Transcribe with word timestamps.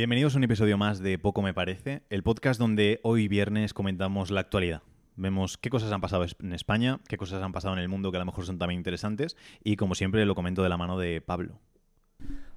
Bienvenidos 0.00 0.34
a 0.34 0.38
un 0.38 0.44
episodio 0.44 0.78
más 0.78 1.00
de 1.02 1.18
Poco 1.18 1.42
Me 1.42 1.52
Parece, 1.52 2.04
el 2.08 2.22
podcast 2.22 2.58
donde 2.58 3.00
hoy 3.02 3.28
viernes 3.28 3.74
comentamos 3.74 4.30
la 4.30 4.40
actualidad. 4.40 4.80
Vemos 5.16 5.58
qué 5.58 5.68
cosas 5.68 5.92
han 5.92 6.00
pasado 6.00 6.24
en 6.24 6.54
España, 6.54 7.00
qué 7.06 7.18
cosas 7.18 7.42
han 7.42 7.52
pasado 7.52 7.74
en 7.74 7.80
el 7.80 7.90
mundo 7.90 8.10
que 8.10 8.16
a 8.16 8.20
lo 8.20 8.24
mejor 8.24 8.46
son 8.46 8.58
también 8.58 8.80
interesantes 8.80 9.36
y 9.62 9.76
como 9.76 9.94
siempre 9.94 10.24
lo 10.24 10.34
comento 10.34 10.62
de 10.62 10.70
la 10.70 10.78
mano 10.78 10.98
de 10.98 11.20
Pablo. 11.20 11.60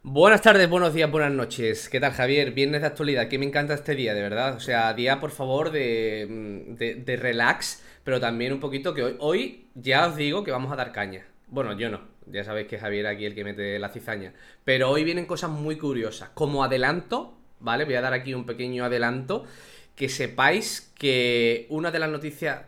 Buenas 0.03 0.41
tardes, 0.41 0.69
buenos 0.69 0.93
días, 0.93 1.11
buenas 1.11 1.33
noches. 1.33 1.89
¿Qué 1.89 1.99
tal, 1.99 2.13
Javier? 2.13 2.53
Viernes 2.53 2.79
de 2.79 2.87
actualidad. 2.87 3.27
Que 3.27 3.37
me 3.37 3.45
encanta 3.45 3.73
este 3.73 3.93
día, 3.93 4.13
de 4.13 4.21
verdad. 4.21 4.55
O 4.55 4.61
sea, 4.61 4.93
día, 4.93 5.19
por 5.19 5.31
favor, 5.31 5.69
de, 5.69 6.25
mm, 6.29 6.75
de, 7.03 7.17
relax, 7.17 7.83
pero 8.05 8.21
también 8.21 8.53
un 8.53 8.61
poquito 8.61 8.93
que 8.93 9.03
hoy, 9.03 9.15
hoy 9.19 9.67
ya 9.75 10.07
os 10.07 10.15
digo 10.15 10.45
que 10.45 10.51
vamos 10.51 10.71
a 10.71 10.77
dar 10.77 10.93
caña. 10.93 11.25
Bueno, 11.47 11.77
yo 11.77 11.89
no. 11.89 12.12
Ya 12.27 12.43
sabéis 12.43 12.67
que 12.67 12.77
Javier 12.77 13.07
aquí 13.07 13.25
el 13.25 13.35
que 13.35 13.43
mete 13.43 13.79
la 13.79 13.89
cizaña. 13.89 14.33
Pero 14.63 14.89
hoy 14.89 15.03
vienen 15.03 15.25
cosas 15.25 15.49
muy 15.49 15.77
curiosas. 15.77 16.29
Como 16.33 16.63
adelanto, 16.63 17.37
¿vale? 17.59 17.85
Voy 17.85 17.95
a 17.95 18.01
dar 18.01 18.13
aquí 18.13 18.33
un 18.33 18.45
pequeño 18.45 18.85
adelanto. 18.85 19.45
Que 19.95 20.09
sepáis 20.09 20.91
que 20.97 21.67
una 21.69 21.91
de 21.91 21.99
las 21.99 22.09
noticias. 22.09 22.61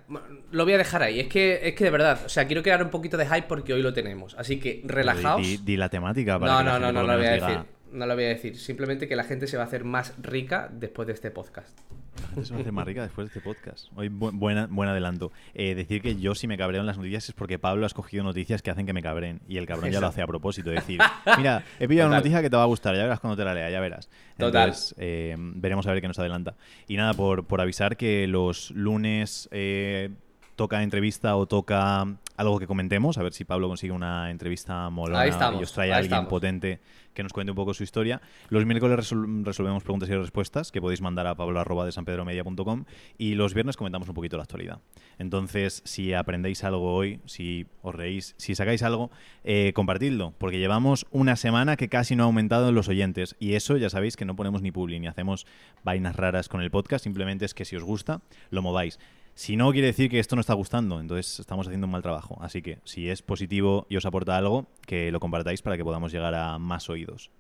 Lo 0.52 0.64
voy 0.64 0.74
a 0.74 0.78
dejar 0.78 1.02
ahí. 1.02 1.20
Es 1.20 1.28
que, 1.28 1.68
es 1.68 1.74
que 1.74 1.86
de 1.86 1.90
verdad, 1.90 2.22
o 2.26 2.30
sea, 2.30 2.46
quiero 2.46 2.62
crear 2.62 2.84
un 2.84 2.92
poquito 2.92 3.18
de 3.18 3.26
hype 3.26 3.48
porque 3.48 3.74
hoy 3.74 3.82
lo 3.82 3.94
tenemos. 3.94 4.36
Así 4.38 4.60
que 4.60 4.84
relajaos. 4.86 5.66
Di, 5.66 5.78
la 5.78 5.90
temática 5.90 6.40
para 6.40 6.52
No, 6.52 6.64
no, 6.64 6.80
no, 6.80 6.92
no, 6.92 7.02
no 7.02 7.08
lo 7.08 7.18
voy 7.18 7.26
a 7.26 7.32
decir. 7.32 7.75
No 7.96 8.06
lo 8.06 8.14
voy 8.16 8.26
a 8.26 8.30
decir. 8.30 8.58
Simplemente 8.58 9.08
que 9.08 9.16
la 9.16 9.24
gente 9.24 9.48
se 9.48 9.56
va 9.56 9.64
a 9.64 9.68
hacer 9.68 9.86
más 9.86 10.14
rica 10.22 10.70
después 10.72 11.08
de 11.08 11.14
este 11.14 11.32
podcast. 11.32 11.80
La 12.22 12.28
gente 12.28 12.46
se 12.46 12.54
va 12.54 12.58
a 12.58 12.62
hacer 12.62 12.74
más 12.74 12.86
rica 12.86 13.02
después 13.02 13.26
de 13.26 13.30
este 13.30 13.40
podcast. 13.40 13.88
Hoy 13.96 14.10
buen 14.10 14.58
adelanto. 14.58 15.32
Eh, 15.54 15.76
decir 15.76 16.02
que 16.02 16.18
yo 16.18 16.36
si 16.36 16.46
me 16.46 16.58
cabreo 16.58 16.82
en 16.82 16.88
las 16.88 16.98
noticias 16.98 17.30
es 17.30 17.36
porque 17.36 17.58
Pablo 17.58 17.86
ha 17.86 17.88
escogido 17.88 18.26
noticias 18.26 18.62
que 18.62 18.70
hacen 18.70 18.86
que 18.86 18.92
me 18.92 19.02
cabreen. 19.02 19.40
Y 19.48 19.58
el 19.58 19.66
cabrón 19.66 19.92
ya 19.92 20.02
lo 20.02 20.08
hace 20.08 20.22
a 20.22 20.28
propósito. 20.28 20.72
decir, 20.72 21.00
mira, 21.38 21.64
he 21.80 21.88
pillado 21.88 22.10
una 22.10 22.18
noticia 22.18 22.42
que 22.42 22.50
te 22.50 22.58
va 22.58 22.64
a 22.64 22.68
gustar, 22.68 22.96
ya 22.96 23.04
verás 23.04 23.22
cuando 23.22 23.38
te 23.38 23.46
la 23.46 23.54
lea, 23.54 23.70
ya 23.70 23.80
verás. 23.80 24.10
Entonces, 24.38 24.94
eh, 24.98 25.36
veremos 25.38 25.88
a 25.88 25.92
ver 25.92 26.02
qué 26.02 26.08
nos 26.10 26.20
adelanta. 26.20 26.56
Y 26.90 26.98
nada, 26.98 27.14
por, 27.14 27.46
por 27.46 27.62
avisar 27.62 27.96
que 27.96 28.28
los 28.28 28.72
lunes 28.72 29.48
eh, 29.52 30.10
toca 30.56 30.84
entrevista 30.84 31.36
o 31.36 31.46
toca 31.46 32.06
algo 32.38 32.60
que 32.60 32.68
comentemos, 32.68 33.18
a 33.18 33.24
ver 33.24 33.34
si 33.34 33.46
Pablo 33.46 33.68
consigue 33.68 33.94
una 33.94 34.32
entrevista 34.32 34.90
molona 34.90 35.28
y 35.60 35.64
os 35.64 35.74
trae 35.74 35.92
a 35.94 35.98
alguien 35.98 36.28
potente 36.28 36.80
que 37.14 37.24
nos 37.24 37.34
cuente 37.34 37.52
un 37.52 37.56
poco 37.56 37.74
su 37.74 37.84
historia. 37.84 38.22
Los 38.50 38.66
miércoles 38.66 39.12
resolvemos 39.44 39.84
preguntas 39.84 40.10
y 40.10 40.16
respuestas 40.16 40.72
que 40.72 40.82
podéis 40.82 41.02
mandar 41.02 41.28
a 41.28 41.36
pablo 41.36 41.86
de 41.86 41.92
sanpedromedia.com 41.92 42.86
y 43.18 43.36
los 43.36 43.54
viernes 43.54 43.78
comentamos 43.78 44.08
un 44.10 44.16
poquito 44.16 44.38
la 44.38 44.44
actualidad. 44.44 44.82
Entonces, 45.18 45.82
si 45.86 46.14
aprendéis 46.14 46.64
algo 46.64 46.94
hoy, 46.94 47.22
si 47.26 47.68
os 47.82 47.96
reís, 47.96 48.36
si 48.38 48.54
sacáis 48.54 48.84
algo, 48.84 49.12
eh, 49.44 49.72
compartidlo, 49.74 50.34
porque 50.38 50.60
llevamos 50.60 51.08
una 51.12 51.38
semana 51.38 51.78
que 51.78 51.88
casi 51.88 52.16
no 52.16 52.24
ha 52.24 52.26
aumentado 52.26 52.70
en 52.70 52.76
los 52.76 52.90
oyentes 52.90 53.36
y 53.40 53.54
eso 53.54 53.78
ya 53.78 53.90
sabéis 53.90 54.18
que 54.18 54.26
no 54.26 54.36
ponemos 54.36 54.62
ni 54.62 54.72
publi 54.72 55.00
ni 55.00 55.08
hacemos 55.08 55.48
vainas 55.84 56.16
raras 56.16 56.50
con 56.50 56.62
el 56.62 56.70
podcast, 56.70 57.04
simplemente 57.04 57.46
es 57.46 57.54
que 57.54 57.66
si 57.66 57.78
os 57.78 57.84
gusta, 57.84 58.22
lo 58.50 58.62
mováis. 58.62 59.00
Si 59.36 59.58
no, 59.58 59.72
quiere 59.74 59.88
decir 59.88 60.10
que 60.10 60.20
esto 60.20 60.38
no 60.38 60.40
está 60.40 60.54
gustando, 60.54 61.02
entonces 61.02 61.42
estamos 61.42 61.68
haciendo 61.68 61.88
un 61.88 61.92
mal 61.92 62.02
trabajo. 62.02 62.38
Así 62.42 62.62
que 62.62 62.80
si 62.86 63.10
es 63.10 63.22
positivo 63.22 63.86
y 63.90 63.98
os 63.98 64.06
aporta 64.06 64.38
algo, 64.38 64.68
que 64.88 65.12
lo 65.12 65.20
compartáis 65.20 65.62
para 65.62 65.76
que 65.76 65.84
podamos 65.84 66.14
llegar 66.14 66.34
a 66.34 66.58
más 66.58 66.90
oídos. 66.90 67.32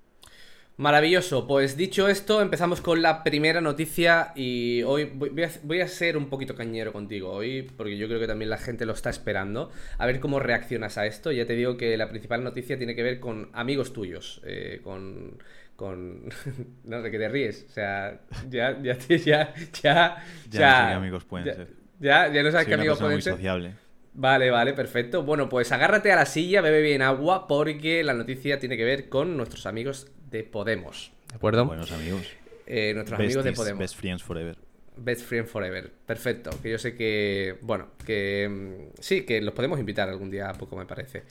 Maravilloso, 0.77 1.47
pues 1.47 1.77
dicho 1.77 2.09
esto, 2.09 2.41
empezamos 2.41 2.81
con 2.81 3.01
la 3.01 3.23
primera 3.23 3.61
noticia 3.61 4.33
y 4.35 4.83
hoy 4.83 5.05
voy 5.05 5.79
a, 5.79 5.87
ser 5.87 6.17
un 6.17 6.27
poquito 6.27 6.53
cañero 6.53 6.91
contigo 6.91 7.31
hoy, 7.31 7.61
porque 7.61 7.97
yo 7.97 8.07
creo 8.07 8.19
que 8.19 8.27
también 8.27 8.49
la 8.49 8.57
gente 8.57 8.85
lo 8.85 8.91
está 8.91 9.09
esperando, 9.09 9.71
a 9.97 10.05
ver 10.05 10.19
cómo 10.19 10.41
reaccionas 10.41 10.97
a 10.97 11.05
esto. 11.05 11.31
Ya 11.31 11.45
te 11.45 11.53
digo 11.53 11.77
que 11.77 11.95
la 11.95 12.09
principal 12.09 12.43
noticia 12.43 12.77
tiene 12.77 12.93
que 12.93 13.03
ver 13.03 13.21
con 13.21 13.51
amigos 13.53 13.93
tuyos, 13.93 14.41
eh, 14.45 14.81
con, 14.83 15.41
con... 15.77 16.27
no, 16.83 17.01
de 17.01 17.09
que 17.09 17.19
te 17.19 17.29
ríes, 17.29 17.67
o 17.69 17.71
sea, 17.71 18.19
ya, 18.49 18.77
ya, 18.81 18.97
ya, 18.97 19.17
ya, 19.17 19.53
ya, 19.81 20.23
ya, 20.49 20.95
amigos 20.97 21.23
pueden 21.23 21.55
ser. 21.55 21.84
Ya, 21.99 22.31
ya 22.31 22.43
no 22.43 22.51
sabes 22.51 22.67
qué 22.67 22.73
amigos 22.73 22.99
pueden 22.99 23.21
ser. 23.21 23.33
sociable. 23.33 23.75
Vale, 24.13 24.49
vale, 24.49 24.73
perfecto. 24.73 25.23
Bueno, 25.23 25.49
pues 25.49 25.71
agárrate 25.71 26.11
a 26.11 26.15
la 26.15 26.25
silla, 26.25 26.61
bebe 26.61 26.81
bien 26.81 27.01
agua, 27.01 27.47
porque 27.47 28.03
la 28.03 28.13
noticia 28.13 28.59
tiene 28.59 28.77
que 28.77 28.85
ver 28.85 29.09
con 29.09 29.35
nuestros 29.35 29.65
amigos 29.65 30.07
de 30.31 30.43
Podemos. 30.43 31.11
¿De 31.29 31.35
acuerdo? 31.35 31.65
Buenos 31.65 31.91
amigos. 31.91 32.25
Eh, 32.65 32.93
nuestros 32.93 33.19
amigos 33.19 33.43
de 33.43 33.51
Podemos. 33.51 33.79
Best 33.79 33.95
Friends 33.95 34.23
Forever. 34.23 34.57
Best 34.95 35.25
Friends 35.25 35.51
Forever. 35.51 35.91
Perfecto. 36.05 36.49
Que 36.63 36.71
yo 36.71 36.77
sé 36.77 36.95
que. 36.95 37.57
Bueno, 37.61 37.89
que. 38.05 38.47
Mm, 38.49 39.01
sí, 39.01 39.25
que 39.25 39.41
los 39.41 39.53
podemos 39.53 39.79
invitar 39.79 40.07
algún 40.07 40.31
día 40.31 40.49
a 40.49 40.53
poco, 40.53 40.77
me 40.77 40.85
parece. 40.85 41.23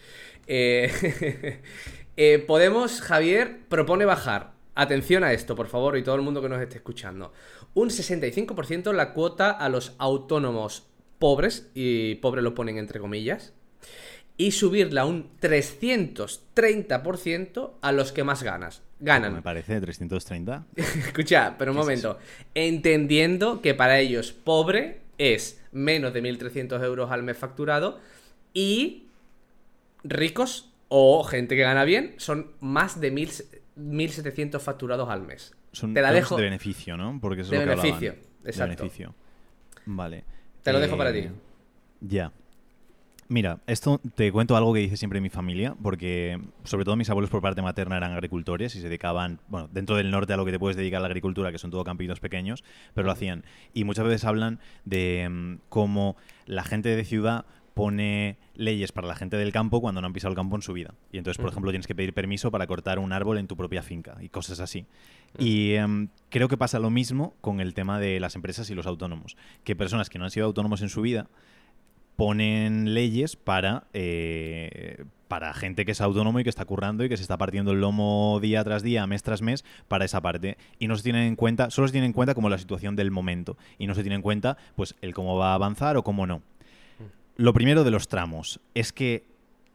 Eh, 0.46 1.60
eh, 2.18 2.38
Podemos, 2.46 3.00
Javier, 3.00 3.60
propone 3.68 4.04
bajar. 4.04 4.52
Atención 4.76 5.22
a 5.22 5.32
esto, 5.32 5.54
por 5.54 5.68
favor, 5.68 5.96
y 5.96 6.02
todo 6.02 6.16
el 6.16 6.22
mundo 6.22 6.42
que 6.42 6.48
nos 6.48 6.60
esté 6.60 6.76
escuchando 6.76 7.32
un 7.74 7.90
65% 7.90 8.92
la 8.92 9.12
cuota 9.12 9.50
a 9.50 9.68
los 9.68 9.94
autónomos 9.98 10.86
pobres, 11.18 11.68
y 11.74 12.14
pobre 12.16 12.42
lo 12.42 12.54
ponen 12.54 12.78
entre 12.78 13.00
comillas, 13.00 13.52
y 14.36 14.50
subirla 14.52 15.06
un 15.06 15.30
330% 15.40 17.72
a 17.80 17.92
los 17.92 18.12
que 18.12 18.24
más 18.24 18.42
ganas. 18.42 18.82
Ganan. 19.00 19.34
Me 19.34 19.42
parece 19.42 19.80
330. 19.80 20.66
Escucha, 20.76 21.56
pero 21.58 21.72
un 21.72 21.76
momento. 21.76 22.18
Entendiendo 22.54 23.60
que 23.60 23.74
para 23.74 23.98
ellos 24.00 24.32
pobre 24.32 25.02
es 25.18 25.60
menos 25.72 26.14
de 26.14 26.22
1.300 26.22 26.82
euros 26.84 27.10
al 27.10 27.22
mes 27.22 27.36
facturado 27.36 28.00
y 28.52 29.08
ricos 30.02 30.70
o 30.88 31.22
gente 31.24 31.56
que 31.56 31.62
gana 31.62 31.84
bien 31.84 32.14
son 32.18 32.52
más 32.60 33.00
de 33.00 33.12
1.700 33.12 34.60
facturados 34.60 35.10
al 35.10 35.22
mes. 35.22 35.54
Son 35.74 35.92
te 35.92 36.00
la 36.00 36.12
dejo. 36.12 36.36
de 36.36 36.42
beneficio, 36.42 36.96
¿no? 36.96 37.18
Porque 37.20 37.42
es 37.42 37.50
de 37.50 37.58
lo 37.58 37.66
beneficio, 37.66 38.14
que 38.14 38.48
exacto. 38.48 38.70
De 38.70 38.76
beneficio. 38.76 39.14
Vale. 39.86 40.24
Te 40.62 40.72
lo 40.72 40.80
dejo 40.80 40.96
para 40.96 41.12
ti. 41.12 41.18
Eh, 41.18 41.32
ya. 42.00 42.32
Mira, 43.28 43.60
esto 43.66 44.00
te 44.14 44.30
cuento 44.32 44.54
algo 44.56 44.74
que 44.74 44.80
dice 44.80 44.96
siempre 44.96 45.20
mi 45.20 45.30
familia, 45.30 45.74
porque 45.82 46.38
sobre 46.64 46.84
todo 46.84 46.94
mis 46.94 47.08
abuelos 47.08 47.30
por 47.30 47.40
parte 47.40 47.62
materna 47.62 47.96
eran 47.96 48.12
agricultores 48.12 48.74
y 48.76 48.80
se 48.80 48.88
dedicaban, 48.88 49.40
bueno, 49.48 49.68
dentro 49.72 49.96
del 49.96 50.10
norte 50.10 50.34
a 50.34 50.36
lo 50.36 50.44
que 50.44 50.52
te 50.52 50.58
puedes 50.58 50.76
dedicar 50.76 50.98
a 50.98 51.00
la 51.00 51.06
agricultura, 51.06 51.50
que 51.50 51.58
son 51.58 51.70
todo 51.70 51.84
campinos 51.84 52.20
pequeños, 52.20 52.64
pero 52.92 53.06
lo 53.06 53.12
hacían. 53.12 53.44
Y 53.72 53.84
muchas 53.84 54.04
veces 54.04 54.24
hablan 54.24 54.60
de 54.84 55.26
mm, 55.30 55.54
cómo 55.70 56.16
la 56.44 56.64
gente 56.64 56.94
de 56.94 57.04
ciudad 57.04 57.46
pone 57.74 58.38
leyes 58.54 58.92
para 58.92 59.08
la 59.08 59.16
gente 59.16 59.36
del 59.36 59.52
campo 59.52 59.80
cuando 59.80 60.00
no 60.00 60.06
han 60.06 60.12
pisado 60.12 60.30
el 60.30 60.36
campo 60.36 60.56
en 60.56 60.62
su 60.62 60.72
vida. 60.72 60.94
Y 61.12 61.18
entonces, 61.18 61.40
por 61.40 61.50
ejemplo, 61.50 61.70
tienes 61.72 61.86
que 61.86 61.94
pedir 61.94 62.14
permiso 62.14 62.50
para 62.50 62.66
cortar 62.66 63.00
un 63.00 63.12
árbol 63.12 63.38
en 63.38 63.48
tu 63.48 63.56
propia 63.56 63.82
finca 63.82 64.16
y 64.20 64.28
cosas 64.28 64.60
así. 64.60 64.86
Y 65.38 65.72
em, 65.72 66.08
creo 66.30 66.48
que 66.48 66.56
pasa 66.56 66.78
lo 66.78 66.90
mismo 66.90 67.34
con 67.40 67.60
el 67.60 67.74
tema 67.74 67.98
de 67.98 68.20
las 68.20 68.36
empresas 68.36 68.70
y 68.70 68.74
los 68.74 68.86
autónomos. 68.86 69.36
Que 69.64 69.74
personas 69.74 70.08
que 70.08 70.18
no 70.18 70.24
han 70.24 70.30
sido 70.30 70.46
autónomos 70.46 70.82
en 70.82 70.88
su 70.88 71.02
vida 71.02 71.28
ponen 72.14 72.94
leyes 72.94 73.34
para, 73.34 73.88
eh, 73.92 75.04
para 75.26 75.52
gente 75.52 75.84
que 75.84 75.92
es 75.92 76.00
autónomo 76.00 76.38
y 76.38 76.44
que 76.44 76.50
está 76.50 76.64
currando 76.64 77.04
y 77.04 77.08
que 77.08 77.16
se 77.16 77.22
está 77.22 77.36
partiendo 77.36 77.72
el 77.72 77.80
lomo 77.80 78.38
día 78.40 78.62
tras 78.62 78.84
día, 78.84 79.04
mes 79.08 79.24
tras 79.24 79.42
mes, 79.42 79.64
para 79.88 80.04
esa 80.04 80.20
parte. 80.20 80.56
Y 80.78 80.86
no 80.86 80.96
se 80.96 81.02
tienen 81.02 81.24
en 81.24 81.34
cuenta, 81.34 81.70
solo 81.70 81.88
se 81.88 81.92
tienen 81.92 82.10
en 82.10 82.12
cuenta 82.12 82.34
como 82.34 82.48
la 82.48 82.58
situación 82.58 82.94
del 82.94 83.10
momento. 83.10 83.56
Y 83.78 83.88
no 83.88 83.96
se 83.96 84.02
tiene 84.02 84.14
en 84.14 84.22
cuenta, 84.22 84.56
pues, 84.76 84.94
el 85.00 85.12
cómo 85.12 85.36
va 85.36 85.50
a 85.50 85.54
avanzar 85.54 85.96
o 85.96 86.04
cómo 86.04 86.28
no. 86.28 86.42
Lo 87.36 87.52
primero 87.52 87.82
de 87.82 87.90
los 87.90 88.06
tramos 88.06 88.60
es 88.74 88.92
que 88.92 89.26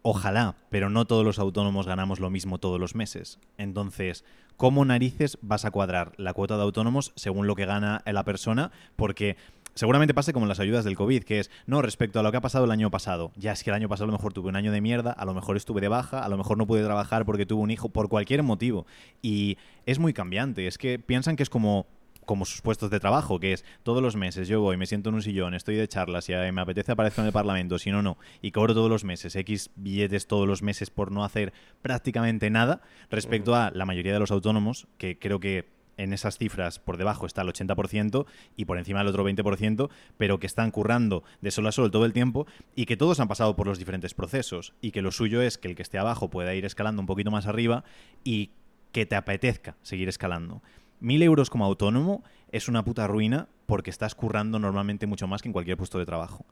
ojalá, 0.02 0.56
pero 0.70 0.90
no 0.90 1.04
todos 1.04 1.26
los 1.26 1.40
autónomos 1.40 1.88
ganamos 1.88 2.22
lo 2.22 2.30
mismo 2.30 2.58
todos 2.58 2.80
los 2.80 2.96
meses. 2.96 3.38
Entonces, 3.58 4.24
¿cómo 4.56 4.86
narices 4.86 5.38
vas 5.42 5.66
a 5.66 5.72
cuadrar 5.72 6.14
la 6.16 6.32
cuota 6.32 6.56
de 6.56 6.64
autónomos 6.64 7.12
según 7.18 7.48
lo 7.48 7.56
que 7.56 7.66
gana 7.66 8.02
la 8.06 8.24
persona? 8.24 8.72
Porque 8.96 9.36
seguramente 9.74 10.14
pase 10.14 10.32
como 10.32 10.46
las 10.46 10.62
ayudas 10.62 10.86
del 10.86 10.96
COVID, 10.96 11.24
que 11.24 11.42
es, 11.42 11.52
no, 11.66 11.82
respecto 11.82 12.22
a 12.22 12.24
lo 12.24 12.32
que 12.32 12.38
ha 12.38 12.42
pasado 12.42 12.64
el 12.64 12.72
año 12.72 12.92
pasado. 12.92 13.34
Ya 13.36 13.52
es 13.52 13.62
que 13.62 13.72
el 13.72 13.76
año 13.76 13.90
pasado 13.90 14.06
a 14.06 14.12
lo 14.12 14.18
mejor 14.18 14.32
tuve 14.32 14.48
un 14.48 14.56
año 14.56 14.72
de 14.72 14.80
mierda, 14.80 15.12
a 15.12 15.26
lo 15.26 15.34
mejor 15.34 15.58
estuve 15.58 15.82
de 15.82 15.90
baja, 15.90 16.24
a 16.24 16.30
lo 16.30 16.38
mejor 16.38 16.58
no 16.58 16.66
pude 16.66 16.86
trabajar 16.86 17.26
porque 17.26 17.46
tuve 17.46 17.62
un 17.62 17.72
hijo, 17.72 17.90
por 17.90 18.08
cualquier 18.08 18.42
motivo. 18.42 18.86
Y 19.22 19.58
es 19.86 20.00
muy 20.00 20.14
cambiante, 20.14 20.66
es 20.66 20.78
que 20.78 20.98
piensan 20.98 21.36
que 21.36 21.44
es 21.44 21.50
como 21.50 21.88
como 22.30 22.46
sus 22.46 22.62
puestos 22.62 22.92
de 22.92 23.00
trabajo, 23.00 23.40
que 23.40 23.54
es 23.54 23.66
todos 23.82 24.04
los 24.04 24.16
meses 24.16 24.48
yo 24.48 24.62
voy, 24.62 24.78
me 24.78 24.86
siento 24.86 25.10
en 25.10 25.16
un 25.16 25.24
sillón, 25.24 25.56
estoy 25.56 25.78
de 25.78 25.88
charla, 25.88 26.22
si 26.22 26.32
me 26.32 26.62
apetece 26.62 26.92
aparezco 26.92 27.22
en 27.22 27.28
el 27.28 27.34
Parlamento, 27.34 27.80
si 27.80 27.90
no, 27.90 28.04
no, 28.04 28.20
y 28.40 28.52
cobro 28.52 28.76
todos 28.76 28.88
los 28.88 29.04
meses 29.04 29.36
X 29.36 29.72
billetes 29.76 30.28
todos 30.28 30.48
los 30.48 30.62
meses 30.62 30.92
por 30.92 31.12
no 31.12 31.24
hacer 31.24 31.54
prácticamente 31.82 32.52
nada, 32.52 32.82
respecto 33.10 33.56
a 33.56 33.72
la 33.72 33.88
mayoría 33.88 34.14
de 34.14 34.20
los 34.20 34.30
autónomos, 34.30 34.86
que 35.00 35.18
creo 35.18 35.40
que 35.40 35.70
en 35.98 36.14
esas 36.14 36.38
cifras 36.38 36.78
por 36.78 36.98
debajo 36.98 37.26
está 37.26 37.42
el 37.42 37.48
80% 37.48 38.28
y 38.56 38.66
por 38.66 38.78
encima 38.78 39.02
el 39.02 39.08
otro 39.08 39.28
20%, 39.28 39.90
pero 40.18 40.40
que 40.40 40.46
están 40.46 40.70
currando 40.70 41.24
de 41.42 41.50
sol 41.50 41.66
a 41.66 41.72
sol 41.72 41.90
todo 41.90 42.06
el 42.06 42.14
tiempo 42.14 42.46
y 42.76 42.86
que 42.86 42.96
todos 42.96 43.20
han 43.20 43.28
pasado 43.28 43.56
por 43.56 43.66
los 43.66 43.80
diferentes 43.80 44.14
procesos 44.14 44.76
y 44.82 44.92
que 44.92 45.02
lo 45.02 45.12
suyo 45.12 45.42
es 45.42 45.58
que 45.58 45.68
el 45.68 45.76
que 45.76 45.82
esté 45.82 45.98
abajo 45.98 46.30
pueda 46.30 46.54
ir 46.54 46.64
escalando 46.64 47.02
un 47.02 47.08
poquito 47.08 47.32
más 47.32 47.48
arriba 47.48 47.84
y 48.24 48.52
que 48.92 49.08
te 49.08 49.16
apetezca 49.16 49.78
seguir 49.82 50.10
escalando. 50.10 50.62
Mil 51.02 51.24
euros 51.24 51.50
como 51.50 51.64
autónomo 51.64 52.24
es 52.52 52.68
una 52.68 52.84
puta 52.84 53.08
ruina 53.08 53.48
porque 53.68 53.90
estás 53.90 54.16
currando 54.16 54.60
normalmente 54.60 55.08
mucho 55.08 55.28
más 55.28 55.42
que 55.42 55.48
en 55.48 55.54
cualquier 55.54 55.78
puesto 55.78 55.98
de 55.98 56.06
trabajo. 56.06 56.46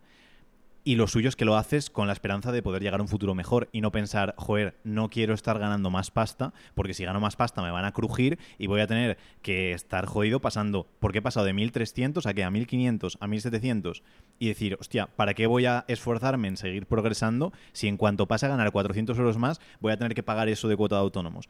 y 0.88 0.95
lo 0.95 1.05
suyo 1.07 1.27
es 1.27 1.35
que 1.35 1.44
lo 1.44 1.57
haces 1.57 1.89
con 1.89 2.07
la 2.07 2.13
esperanza 2.13 2.53
de 2.53 2.63
poder 2.63 2.81
llegar 2.81 3.01
a 3.01 3.03
un 3.03 3.09
futuro 3.09 3.35
mejor 3.35 3.67
y 3.73 3.81
no 3.81 3.91
pensar, 3.91 4.35
joder, 4.38 4.77
no 4.85 5.09
quiero 5.09 5.33
estar 5.33 5.59
ganando 5.59 5.89
más 5.89 6.11
pasta, 6.11 6.53
porque 6.75 6.94
si 6.94 7.03
gano 7.03 7.19
más 7.19 7.35
pasta 7.35 7.61
me 7.61 7.71
van 7.71 7.83
a 7.83 7.91
crujir 7.91 8.39
y 8.57 8.67
voy 8.67 8.79
a 8.79 8.88
tener 8.88 9.17
que 9.41 9.73
estar 9.73 10.05
jodido 10.05 10.39
pasando, 10.39 10.88
porque 11.01 11.17
he 11.17 11.21
pasado 11.21 11.45
de 11.45 11.51
1300 11.51 12.25
a 12.25 12.33
que 12.33 12.45
a 12.45 12.50
1500, 12.50 13.17
a 13.19 13.27
1700 13.27 14.01
y 14.39 14.47
decir, 14.47 14.77
hostia, 14.79 15.07
¿para 15.07 15.33
qué 15.33 15.45
voy 15.45 15.65
a 15.65 15.83
esforzarme 15.89 16.47
en 16.47 16.55
seguir 16.55 16.85
progresando 16.85 17.51
si 17.73 17.89
en 17.89 17.97
cuanto 17.97 18.25
pase 18.29 18.45
a 18.45 18.50
ganar 18.50 18.71
400 18.71 19.17
euros 19.17 19.38
más 19.38 19.59
voy 19.81 19.91
a 19.91 19.97
tener 19.97 20.13
que 20.13 20.23
pagar 20.23 20.47
eso 20.47 20.69
de 20.69 20.77
cuota 20.77 20.95
de 20.95 21.01
autónomos? 21.01 21.50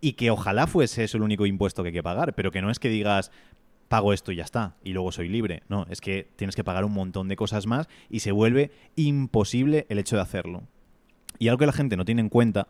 Y 0.00 0.12
que 0.12 0.30
ojalá 0.30 0.66
fuese 0.66 1.04
eso 1.04 1.16
el 1.16 1.22
único 1.22 1.46
impuesto 1.46 1.82
que 1.82 1.88
hay 1.88 1.94
que 1.94 2.02
pagar, 2.02 2.34
pero 2.34 2.50
que 2.50 2.62
no 2.62 2.70
es 2.70 2.78
que 2.78 2.88
digas, 2.88 3.32
pago 3.88 4.12
esto 4.12 4.32
y 4.32 4.36
ya 4.36 4.44
está, 4.44 4.76
y 4.84 4.92
luego 4.92 5.10
soy 5.12 5.28
libre. 5.28 5.62
No, 5.68 5.86
es 5.90 6.00
que 6.00 6.28
tienes 6.36 6.54
que 6.54 6.64
pagar 6.64 6.84
un 6.84 6.92
montón 6.92 7.28
de 7.28 7.36
cosas 7.36 7.66
más 7.66 7.88
y 8.08 8.20
se 8.20 8.32
vuelve 8.32 8.70
imposible 8.96 9.86
el 9.88 9.98
hecho 9.98 10.16
de 10.16 10.22
hacerlo. 10.22 10.62
Y 11.38 11.48
algo 11.48 11.58
que 11.58 11.66
la 11.66 11.72
gente 11.72 11.96
no 11.96 12.04
tiene 12.04 12.20
en 12.20 12.28
cuenta 12.28 12.68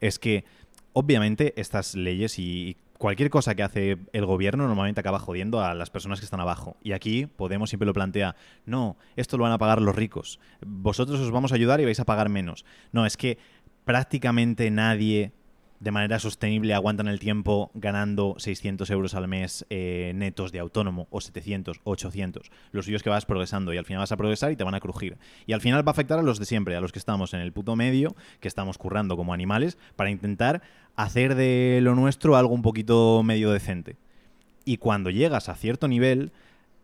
es 0.00 0.18
que, 0.18 0.44
obviamente, 0.92 1.52
estas 1.60 1.94
leyes 1.94 2.38
y 2.38 2.76
cualquier 2.98 3.30
cosa 3.30 3.54
que 3.54 3.62
hace 3.62 3.96
el 4.12 4.26
gobierno 4.26 4.66
normalmente 4.66 5.00
acaba 5.00 5.18
jodiendo 5.18 5.62
a 5.62 5.74
las 5.74 5.90
personas 5.90 6.20
que 6.20 6.24
están 6.24 6.40
abajo. 6.40 6.76
Y 6.82 6.92
aquí 6.92 7.26
Podemos 7.26 7.70
siempre 7.70 7.86
lo 7.86 7.94
plantea, 7.94 8.36
no, 8.66 8.96
esto 9.16 9.38
lo 9.38 9.44
van 9.44 9.52
a 9.52 9.58
pagar 9.58 9.80
los 9.80 9.96
ricos, 9.96 10.38
vosotros 10.64 11.18
os 11.20 11.30
vamos 11.30 11.52
a 11.52 11.54
ayudar 11.54 11.80
y 11.80 11.84
vais 11.84 12.00
a 12.00 12.04
pagar 12.04 12.28
menos. 12.28 12.64
No, 12.92 13.06
es 13.06 13.16
que 13.16 13.38
prácticamente 13.84 14.70
nadie 14.70 15.32
de 15.80 15.90
manera 15.90 16.18
sostenible 16.18 16.74
aguantan 16.74 17.08
el 17.08 17.18
tiempo 17.18 17.70
ganando 17.74 18.34
600 18.38 18.88
euros 18.90 19.14
al 19.14 19.28
mes 19.28 19.66
eh, 19.70 20.12
netos 20.14 20.52
de 20.52 20.58
autónomo, 20.58 21.08
o 21.10 21.22
700, 21.22 21.80
800. 21.84 22.50
Lo 22.70 22.82
suyo 22.82 22.96
es 22.96 23.02
que 23.02 23.08
vas 23.08 23.24
progresando 23.24 23.72
y 23.72 23.78
al 23.78 23.86
final 23.86 24.00
vas 24.00 24.12
a 24.12 24.18
progresar 24.18 24.52
y 24.52 24.56
te 24.56 24.64
van 24.64 24.74
a 24.74 24.80
crujir. 24.80 25.16
Y 25.46 25.54
al 25.54 25.62
final 25.62 25.86
va 25.86 25.90
a 25.90 25.92
afectar 25.92 26.18
a 26.18 26.22
los 26.22 26.38
de 26.38 26.44
siempre, 26.44 26.76
a 26.76 26.82
los 26.82 26.92
que 26.92 26.98
estamos 26.98 27.32
en 27.32 27.40
el 27.40 27.52
puto 27.52 27.76
medio, 27.76 28.14
que 28.40 28.48
estamos 28.48 28.76
currando 28.76 29.16
como 29.16 29.32
animales, 29.32 29.78
para 29.96 30.10
intentar 30.10 30.60
hacer 30.96 31.34
de 31.34 31.80
lo 31.82 31.94
nuestro 31.94 32.36
algo 32.36 32.54
un 32.54 32.62
poquito 32.62 33.22
medio 33.22 33.50
decente. 33.50 33.96
Y 34.66 34.76
cuando 34.76 35.08
llegas 35.08 35.48
a 35.48 35.54
cierto 35.54 35.88
nivel, 35.88 36.30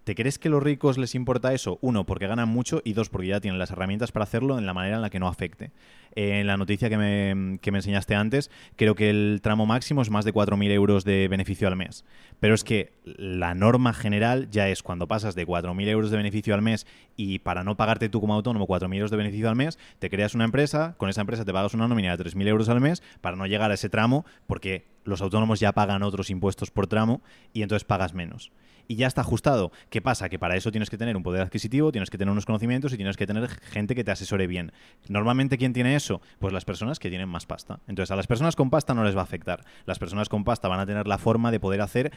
¿Te 0.07 0.15
crees 0.15 0.39
que 0.39 0.47
a 0.47 0.53
los 0.53 0.63
ricos 0.63 0.99
les 0.99 1.17
importa 1.17 1.53
eso? 1.53 1.81
Uno, 1.83 2.07
porque 2.07 2.29
ganan 2.29 2.49
mucho 2.49 2.81
y 2.85 2.93
dos, 2.93 3.09
porque 3.09 3.27
ya 3.27 3.41
tienen 3.41 3.59
las 3.59 3.73
herramientas 3.73 4.13
para 4.13 4.23
hacerlo 4.23 4.57
en 4.57 4.65
la 4.65 4.73
manera 4.73 4.95
en 4.95 5.03
la 5.03 5.11
que 5.11 5.19
no 5.19 5.27
afecte. 5.27 5.73
en 6.15 6.47
la 6.47 6.57
noticia 6.57 6.89
que 6.89 6.97
me, 6.97 7.59
que 7.59 7.73
me, 7.73 7.79
enseñaste 7.79 8.15
antes, 8.15 8.53
creo 8.77 8.95
que 8.95 9.11
el 9.11 9.41
tramo 9.43 9.67
máximo 9.67 10.03
es 10.03 10.09
más 10.09 10.25
de 10.25 10.33
4.000 10.33 10.71
euros 10.71 11.05
de 11.05 11.27
beneficio 11.27 11.67
al 11.67 11.75
mes. 11.75 12.05
Pero 12.39 12.55
es 12.55 12.63
que 12.63 12.93
la 13.05 13.57
norma 13.57 13.93
general 13.93 14.49
ya 14.49 14.69
es 14.69 14.85
cuando 14.85 15.09
pasas 15.09 15.35
de 15.35 15.45
4.000 15.45 15.89
euros 15.89 16.13
de 16.13 16.19
beneficio 16.19 16.55
al 16.55 16.63
mes 16.63 16.87
y 17.17 17.41
para 17.41 17.65
no 17.65 17.77
pagarte 17.77 18.09
tú 18.09 18.21
como 18.21 18.35
autónomo 18.35 18.69
4.000 18.69 18.95
euros 18.95 19.11
de 19.11 19.17
beneficio 19.17 19.49
al 19.49 19.57
mes, 19.57 19.77
te 19.99 20.09
creas 20.09 20.37
una 20.37 20.45
empresa, 20.45 20.95
con 20.99 21.09
esa 21.09 21.23
empresa 21.23 21.45
te 21.45 21.53
pagas 21.53 21.75
una 21.75 21.89
nómina 21.89 22.17
de 22.17 22.25
3.000 22.25 22.47
euros 22.47 22.69
al 22.69 22.81
mes 22.81 23.03
para 23.21 23.35
no 23.35 23.49
llegar 23.49 23.73
a 23.73 23.75
ese 23.75 23.89
tramo 23.89 24.25
porque 24.47 24.85
los 25.03 25.21
autónomos 25.21 25.59
ya 25.59 25.73
pagan 25.73 26.05
otros 26.05 26.31
impuestos 26.31 26.71
por 26.71 26.87
tramo 26.87 27.23
y 27.53 27.63
entonces 27.63 27.83
pagas 27.83 28.15
menos 28.15 28.53
y 28.89 28.97
ya 28.97 29.07
está 29.07 29.21
ajustado. 29.23 29.73
¿Qué 29.91 30.01
pasa? 30.01 30.29
Que 30.29 30.39
para 30.39 30.57
eso 30.57 30.71
tienes 30.71 30.91
que 30.91 30.99
tener 30.99 31.17
un 31.17 31.23
poder 31.23 31.43
adquisitivo, 31.43 31.93
tienes 31.93 32.11
que 32.11 32.19
tener 32.19 32.33
unos 32.33 32.47
conocimientos 32.47 32.93
y 32.93 32.97
tienes 32.97 33.17
que 33.17 33.27
tener 33.27 33.49
gente 33.49 33.95
que 33.95 34.05
te 34.05 34.11
asesore 34.11 34.47
bien. 34.47 34.73
Normalmente, 35.09 35.59
¿quién 35.59 35.73
tiene 35.73 35.97
eso? 35.97 36.21
Pues 36.39 36.53
las 36.53 36.65
personas 36.65 36.99
que 36.99 37.09
tienen 37.09 37.29
más 37.29 37.47
pasta. 37.47 37.81
Entonces, 37.87 38.11
a 38.11 38.17
las 38.17 38.27
personas 38.27 38.57
con 38.57 38.71
pasta 38.71 38.95
no 38.95 39.05
les 39.05 39.17
va 39.17 39.21
a 39.21 39.25
afectar. 39.25 39.65
Las 39.85 39.99
personas 39.99 40.29
con 40.29 40.45
pasta 40.45 40.69
van 40.69 40.81
a 40.81 40.87
tener 40.87 41.07
la 41.07 41.19
forma 41.19 41.51
de 41.51 41.61
poder 41.61 41.81
hacer 41.81 42.13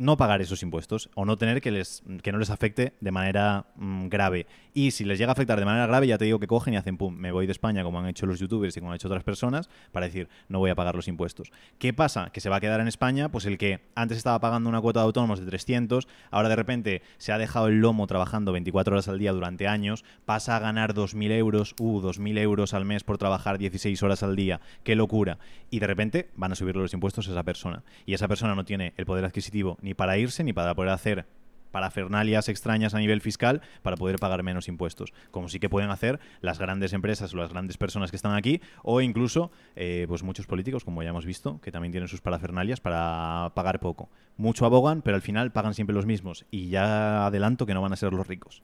no 0.00 0.16
pagar 0.16 0.40
esos 0.40 0.62
impuestos 0.62 1.10
o 1.14 1.26
no 1.26 1.36
tener 1.36 1.60
que, 1.60 1.70
les, 1.70 2.02
que 2.22 2.32
no 2.32 2.38
les 2.38 2.48
afecte 2.48 2.94
de 3.00 3.10
manera 3.10 3.66
mm, 3.76 4.08
grave. 4.08 4.46
Y 4.72 4.92
si 4.92 5.04
les 5.04 5.18
llega 5.18 5.30
a 5.30 5.34
afectar 5.34 5.58
de 5.58 5.66
manera 5.66 5.86
grave, 5.86 6.06
ya 6.06 6.16
te 6.16 6.24
digo 6.24 6.38
que 6.38 6.46
cogen 6.46 6.72
y 6.72 6.78
hacen 6.78 6.96
pum, 6.96 7.14
me 7.14 7.32
voy 7.32 7.44
de 7.44 7.52
España 7.52 7.82
como 7.82 7.98
han 7.98 8.06
hecho 8.06 8.24
los 8.24 8.40
youtubers 8.40 8.74
y 8.74 8.80
como 8.80 8.92
han 8.92 8.96
hecho 8.96 9.08
otras 9.08 9.24
personas 9.24 9.68
para 9.92 10.06
decir, 10.06 10.30
no 10.48 10.58
voy 10.58 10.70
a 10.70 10.74
pagar 10.74 10.94
los 10.94 11.06
impuestos. 11.06 11.52
¿Qué 11.78 11.92
pasa? 11.92 12.30
Que 12.32 12.40
se 12.40 12.48
va 12.48 12.56
a 12.56 12.60
quedar 12.60 12.80
en 12.80 12.88
España, 12.88 13.30
pues 13.30 13.44
el 13.44 13.58
que 13.58 13.80
antes 13.94 14.16
estaba 14.16 14.40
pagando 14.40 14.70
una 14.70 14.80
cuota 14.80 15.00
de 15.00 15.06
autónomos 15.06 15.38
de 15.38 15.44
300, 15.44 16.08
ahora 16.30 16.48
de 16.48 16.56
repente 16.56 17.02
se 17.18 17.32
ha 17.32 17.38
dejado 17.38 17.66
el 17.66 17.80
lomo 17.80 18.06
trabajando 18.06 18.52
24 18.52 18.94
horas 18.94 19.08
al 19.08 19.18
día 19.18 19.32
durante 19.32 19.68
años, 19.68 20.06
pasa 20.24 20.56
a 20.56 20.60
ganar 20.60 20.94
2.000 20.94 21.30
euros, 21.32 21.74
uh, 21.78 22.00
2.000 22.00 22.38
euros 22.38 22.72
al 22.72 22.86
mes 22.86 23.04
por 23.04 23.18
trabajar 23.18 23.58
16 23.58 24.02
horas 24.02 24.22
al 24.22 24.34
día, 24.34 24.62
qué 24.82 24.96
locura. 24.96 25.38
Y 25.68 25.78
de 25.80 25.86
repente 25.86 26.30
van 26.36 26.52
a 26.52 26.54
subirle 26.54 26.80
los 26.80 26.94
impuestos 26.94 27.28
a 27.28 27.32
esa 27.32 27.42
persona. 27.42 27.82
Y 28.06 28.14
esa 28.14 28.28
persona 28.28 28.54
no 28.54 28.64
tiene 28.64 28.94
el 28.96 29.04
poder 29.04 29.26
adquisitivo 29.26 29.76
ni 29.82 29.89
para 29.94 30.18
irse 30.18 30.44
ni 30.44 30.52
para 30.52 30.74
poder 30.74 30.90
hacer 30.90 31.26
parafernalias 31.70 32.48
extrañas 32.48 32.94
a 32.94 32.98
nivel 32.98 33.20
fiscal 33.20 33.62
para 33.82 33.96
poder 33.96 34.16
pagar 34.18 34.42
menos 34.42 34.68
impuestos, 34.68 35.12
como 35.30 35.48
sí 35.48 35.60
que 35.60 35.68
pueden 35.68 35.90
hacer 35.90 36.20
las 36.40 36.58
grandes 36.58 36.92
empresas 36.92 37.32
o 37.32 37.36
las 37.36 37.50
grandes 37.50 37.78
personas 37.78 38.10
que 38.10 38.16
están 38.16 38.34
aquí, 38.34 38.60
o 38.82 39.00
incluso 39.00 39.50
eh, 39.76 40.06
pues 40.08 40.22
muchos 40.22 40.46
políticos, 40.46 40.84
como 40.84 41.02
ya 41.02 41.10
hemos 41.10 41.26
visto, 41.26 41.60
que 41.60 41.72
también 41.72 41.92
tienen 41.92 42.08
sus 42.08 42.20
parafernalias 42.20 42.80
para 42.80 43.52
pagar 43.54 43.80
poco. 43.80 44.10
Mucho 44.36 44.66
abogan, 44.66 45.02
pero 45.02 45.16
al 45.16 45.22
final 45.22 45.52
pagan 45.52 45.74
siempre 45.74 45.94
los 45.94 46.06
mismos, 46.06 46.44
y 46.50 46.68
ya 46.68 47.26
adelanto 47.26 47.66
que 47.66 47.74
no 47.74 47.82
van 47.82 47.92
a 47.92 47.96
ser 47.96 48.12
los 48.12 48.26
ricos. 48.26 48.62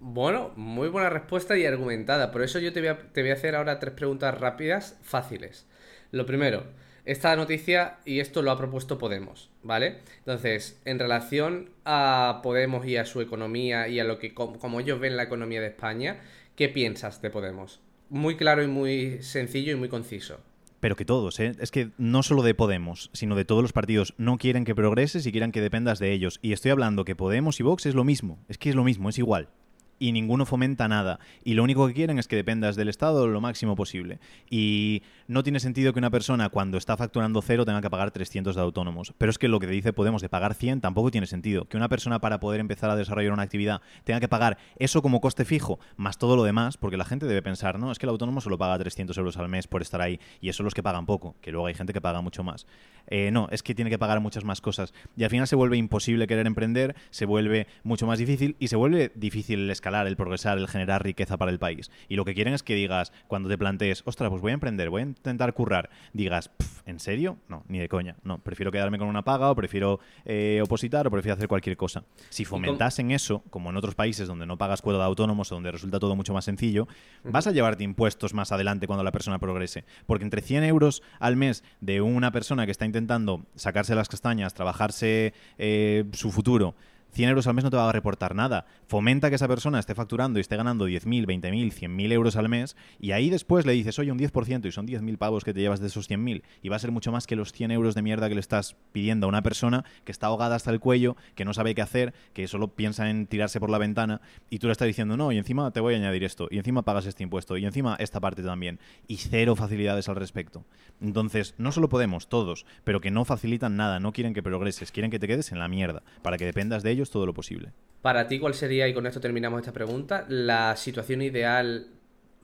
Bueno, 0.00 0.52
muy 0.54 0.88
buena 0.88 1.10
respuesta 1.10 1.58
y 1.58 1.66
argumentada. 1.66 2.30
Por 2.30 2.42
eso 2.42 2.60
yo 2.60 2.72
te 2.72 2.78
voy 2.78 2.88
a, 2.90 2.98
te 2.98 3.20
voy 3.20 3.30
a 3.30 3.34
hacer 3.34 3.56
ahora 3.56 3.80
tres 3.80 3.94
preguntas 3.94 4.38
rápidas, 4.38 4.96
fáciles. 5.02 5.66
Lo 6.12 6.24
primero, 6.24 6.66
esta 7.08 7.34
noticia 7.36 7.96
y 8.04 8.20
esto 8.20 8.42
lo 8.42 8.50
ha 8.50 8.58
propuesto 8.58 8.98
Podemos, 8.98 9.48
¿vale? 9.62 10.00
Entonces, 10.18 10.78
en 10.84 10.98
relación 10.98 11.70
a 11.86 12.40
Podemos 12.42 12.84
y 12.86 12.98
a 12.98 13.06
su 13.06 13.22
economía 13.22 13.88
y 13.88 13.98
a 13.98 14.04
lo 14.04 14.18
que 14.18 14.34
como 14.34 14.78
ellos 14.78 15.00
ven 15.00 15.16
la 15.16 15.22
economía 15.22 15.62
de 15.62 15.68
España, 15.68 16.20
¿qué 16.54 16.68
piensas 16.68 17.22
de 17.22 17.30
Podemos? 17.30 17.80
Muy 18.10 18.36
claro 18.36 18.62
y 18.62 18.66
muy 18.66 19.22
sencillo 19.22 19.72
y 19.72 19.76
muy 19.76 19.88
conciso. 19.88 20.40
Pero 20.80 20.96
que 20.96 21.06
todos, 21.06 21.40
¿eh? 21.40 21.54
Es 21.58 21.70
que 21.70 21.88
no 21.96 22.22
solo 22.22 22.42
de 22.42 22.54
Podemos, 22.54 23.08
sino 23.14 23.36
de 23.36 23.46
todos 23.46 23.62
los 23.62 23.72
partidos 23.72 24.12
no 24.18 24.36
quieren 24.36 24.66
que 24.66 24.74
progreses 24.74 25.24
y 25.24 25.32
quieran 25.32 25.50
que 25.50 25.62
dependas 25.62 25.98
de 25.98 26.12
ellos. 26.12 26.38
Y 26.42 26.52
estoy 26.52 26.72
hablando 26.72 27.06
que 27.06 27.16
Podemos 27.16 27.58
y 27.58 27.62
Vox 27.62 27.86
es 27.86 27.94
lo 27.94 28.04
mismo. 28.04 28.38
Es 28.48 28.58
que 28.58 28.68
es 28.68 28.74
lo 28.74 28.84
mismo, 28.84 29.08
es 29.08 29.16
igual 29.16 29.48
y 29.98 30.12
ninguno 30.12 30.46
fomenta 30.46 30.88
nada. 30.88 31.20
Y 31.44 31.54
lo 31.54 31.62
único 31.64 31.86
que 31.86 31.94
quieren 31.94 32.18
es 32.18 32.28
que 32.28 32.36
dependas 32.36 32.76
del 32.76 32.88
Estado 32.88 33.26
lo 33.26 33.40
máximo 33.40 33.76
posible. 33.76 34.18
Y 34.50 35.02
no 35.26 35.42
tiene 35.42 35.60
sentido 35.60 35.92
que 35.92 35.98
una 35.98 36.10
persona 36.10 36.48
cuando 36.48 36.78
está 36.78 36.96
facturando 36.96 37.42
cero 37.42 37.64
tenga 37.64 37.82
que 37.82 37.90
pagar 37.90 38.10
300 38.10 38.54
de 38.54 38.62
autónomos. 38.62 39.12
Pero 39.18 39.30
es 39.30 39.38
que 39.38 39.48
lo 39.48 39.60
que 39.60 39.66
dice 39.66 39.92
Podemos 39.92 40.22
de 40.22 40.28
pagar 40.28 40.54
100 40.54 40.80
tampoco 40.80 41.10
tiene 41.10 41.26
sentido. 41.26 41.64
Que 41.64 41.76
una 41.76 41.88
persona 41.88 42.20
para 42.20 42.40
poder 42.40 42.60
empezar 42.60 42.88
a 42.88 42.96
desarrollar 42.96 43.32
una 43.32 43.42
actividad 43.42 43.80
tenga 44.04 44.20
que 44.20 44.28
pagar 44.28 44.58
eso 44.76 45.02
como 45.02 45.20
coste 45.20 45.44
fijo, 45.44 45.80
más 45.96 46.18
todo 46.18 46.36
lo 46.36 46.44
demás, 46.44 46.76
porque 46.76 46.96
la 46.96 47.04
gente 47.04 47.26
debe 47.26 47.42
pensar, 47.42 47.78
no, 47.78 47.90
es 47.90 47.98
que 47.98 48.06
el 48.06 48.10
autónomo 48.10 48.40
solo 48.40 48.58
paga 48.58 48.78
300 48.78 49.16
euros 49.18 49.36
al 49.38 49.48
mes 49.48 49.66
por 49.66 49.82
estar 49.82 50.00
ahí. 50.00 50.20
Y 50.40 50.48
eso 50.48 50.62
los 50.62 50.74
que 50.74 50.82
pagan 50.82 51.04
poco, 51.06 51.34
que 51.40 51.50
luego 51.50 51.66
hay 51.66 51.74
gente 51.74 51.92
que 51.92 52.00
paga 52.00 52.20
mucho 52.20 52.44
más. 52.44 52.66
Eh, 53.08 53.30
no, 53.32 53.48
es 53.50 53.62
que 53.62 53.74
tiene 53.74 53.90
que 53.90 53.98
pagar 53.98 54.20
muchas 54.20 54.44
más 54.44 54.60
cosas. 54.60 54.92
Y 55.16 55.24
al 55.24 55.30
final 55.30 55.48
se 55.48 55.56
vuelve 55.56 55.76
imposible 55.76 56.26
querer 56.26 56.46
emprender, 56.46 56.94
se 57.10 57.26
vuelve 57.26 57.66
mucho 57.82 58.06
más 58.06 58.18
difícil 58.18 58.56
y 58.58 58.68
se 58.68 58.76
vuelve 58.76 59.10
difícil 59.14 59.60
el 59.60 59.70
escalar, 59.70 59.87
el 59.88 60.16
progresar, 60.16 60.58
el 60.58 60.68
generar 60.68 61.02
riqueza 61.02 61.36
para 61.38 61.50
el 61.50 61.58
país. 61.58 61.90
Y 62.08 62.16
lo 62.16 62.24
que 62.24 62.34
quieren 62.34 62.54
es 62.54 62.62
que 62.62 62.74
digas, 62.74 63.12
cuando 63.26 63.48
te 63.48 63.56
plantees, 63.56 64.02
ostras, 64.04 64.30
pues 64.30 64.42
voy 64.42 64.50
a 64.50 64.54
emprender, 64.54 64.90
voy 64.90 65.02
a 65.02 65.06
intentar 65.06 65.52
currar, 65.54 65.90
digas, 66.12 66.50
¿en 66.86 67.00
serio? 67.00 67.38
No, 67.48 67.64
ni 67.68 67.78
de 67.78 67.88
coña. 67.88 68.16
No, 68.22 68.38
prefiero 68.38 68.70
quedarme 68.70 68.98
con 68.98 69.08
una 69.08 69.24
paga 69.24 69.50
o 69.50 69.54
prefiero 69.54 70.00
eh, 70.24 70.60
opositar 70.62 71.06
o 71.06 71.10
prefiero 71.10 71.34
hacer 71.34 71.48
cualquier 71.48 71.76
cosa. 71.76 72.04
Si 72.28 72.44
fomentasen 72.44 73.10
eso, 73.10 73.42
como 73.50 73.70
en 73.70 73.76
otros 73.76 73.94
países 73.94 74.28
donde 74.28 74.46
no 74.46 74.58
pagas 74.58 74.82
cuota 74.82 74.98
de 74.98 75.04
autónomos 75.04 75.50
o 75.50 75.54
donde 75.54 75.72
resulta 75.72 75.98
todo 75.98 76.14
mucho 76.14 76.34
más 76.34 76.44
sencillo, 76.44 76.88
vas 77.24 77.46
a 77.46 77.52
llevarte 77.52 77.84
impuestos 77.84 78.34
más 78.34 78.52
adelante 78.52 78.86
cuando 78.86 79.02
la 79.02 79.12
persona 79.12 79.38
progrese. 79.38 79.84
Porque 80.06 80.24
entre 80.24 80.42
100 80.42 80.64
euros 80.64 81.02
al 81.20 81.36
mes 81.36 81.64
de 81.80 82.00
una 82.00 82.32
persona 82.32 82.66
que 82.66 82.72
está 82.72 82.84
intentando 82.84 82.98
intentando 82.98 83.46
sacarse 83.54 83.94
las 83.94 84.08
castañas, 84.08 84.54
trabajarse 84.54 85.32
eh, 85.56 86.04
su 86.12 86.30
futuro 86.30 86.74
100 87.12 87.30
euros 87.30 87.46
al 87.46 87.54
mes 87.54 87.64
no 87.64 87.70
te 87.70 87.76
va 87.76 87.88
a 87.88 87.92
reportar 87.92 88.34
nada. 88.34 88.66
Fomenta 88.86 89.28
que 89.28 89.36
esa 89.36 89.48
persona 89.48 89.78
esté 89.78 89.94
facturando 89.94 90.38
y 90.38 90.42
esté 90.42 90.56
ganando 90.56 90.88
10.000, 90.88 91.26
20.000, 91.26 91.72
100.000 91.72 92.12
euros 92.12 92.36
al 92.36 92.48
mes 92.48 92.76
y 93.00 93.12
ahí 93.12 93.30
después 93.30 93.66
le 93.66 93.72
dices, 93.72 93.98
oye, 93.98 94.12
un 94.12 94.18
10% 94.18 94.66
y 94.66 94.72
son 94.72 94.86
10.000 94.86 95.18
pavos 95.18 95.44
que 95.44 95.54
te 95.54 95.60
llevas 95.60 95.80
de 95.80 95.88
esos 95.88 96.08
100.000 96.10 96.42
y 96.62 96.68
va 96.68 96.76
a 96.76 96.78
ser 96.78 96.92
mucho 96.92 97.12
más 97.12 97.26
que 97.26 97.36
los 97.36 97.52
100 97.52 97.70
euros 97.70 97.94
de 97.94 98.02
mierda 98.02 98.28
que 98.28 98.34
le 98.34 98.40
estás 98.40 98.76
pidiendo 98.92 99.26
a 99.26 99.28
una 99.28 99.42
persona 99.42 99.84
que 100.04 100.12
está 100.12 100.28
ahogada 100.28 100.56
hasta 100.56 100.70
el 100.70 100.80
cuello, 100.80 101.16
que 101.34 101.44
no 101.44 101.54
sabe 101.54 101.74
qué 101.74 101.82
hacer, 101.82 102.14
que 102.32 102.46
solo 102.48 102.68
piensa 102.68 103.10
en 103.10 103.26
tirarse 103.26 103.60
por 103.60 103.70
la 103.70 103.78
ventana 103.78 104.20
y 104.50 104.58
tú 104.58 104.66
le 104.66 104.72
estás 104.72 104.86
diciendo, 104.86 105.16
no, 105.16 105.32
y 105.32 105.38
encima 105.38 105.70
te 105.70 105.80
voy 105.80 105.94
a 105.94 105.96
añadir 105.96 106.24
esto, 106.24 106.48
y 106.50 106.58
encima 106.58 106.82
pagas 106.82 107.06
este 107.06 107.22
impuesto, 107.22 107.56
y 107.56 107.64
encima 107.64 107.96
esta 107.98 108.20
parte 108.20 108.42
también, 108.42 108.78
y 109.06 109.16
cero 109.16 109.56
facilidades 109.56 110.08
al 110.08 110.16
respecto. 110.16 110.64
Entonces, 111.00 111.54
no 111.58 111.72
solo 111.72 111.88
podemos, 111.88 112.28
todos, 112.28 112.66
pero 112.84 113.00
que 113.00 113.10
no 113.10 113.24
facilitan 113.24 113.76
nada, 113.76 114.00
no 114.00 114.12
quieren 114.12 114.34
que 114.34 114.42
progreses, 114.42 114.92
quieren 114.92 115.10
que 115.10 115.18
te 115.18 115.28
quedes 115.28 115.52
en 115.52 115.58
la 115.58 115.68
mierda, 115.68 116.02
para 116.22 116.36
que 116.38 116.44
dependas 116.44 116.82
de 116.82 116.90
ellos 116.90 116.97
todo 117.06 117.26
lo 117.26 117.34
posible. 117.34 117.72
Para 118.02 118.28
ti, 118.28 118.38
¿cuál 118.38 118.54
sería, 118.54 118.86
y 118.88 118.94
con 118.94 119.06
esto 119.06 119.20
terminamos 119.20 119.60
esta 119.60 119.72
pregunta, 119.72 120.24
la 120.28 120.76
situación 120.76 121.22
ideal 121.22 121.88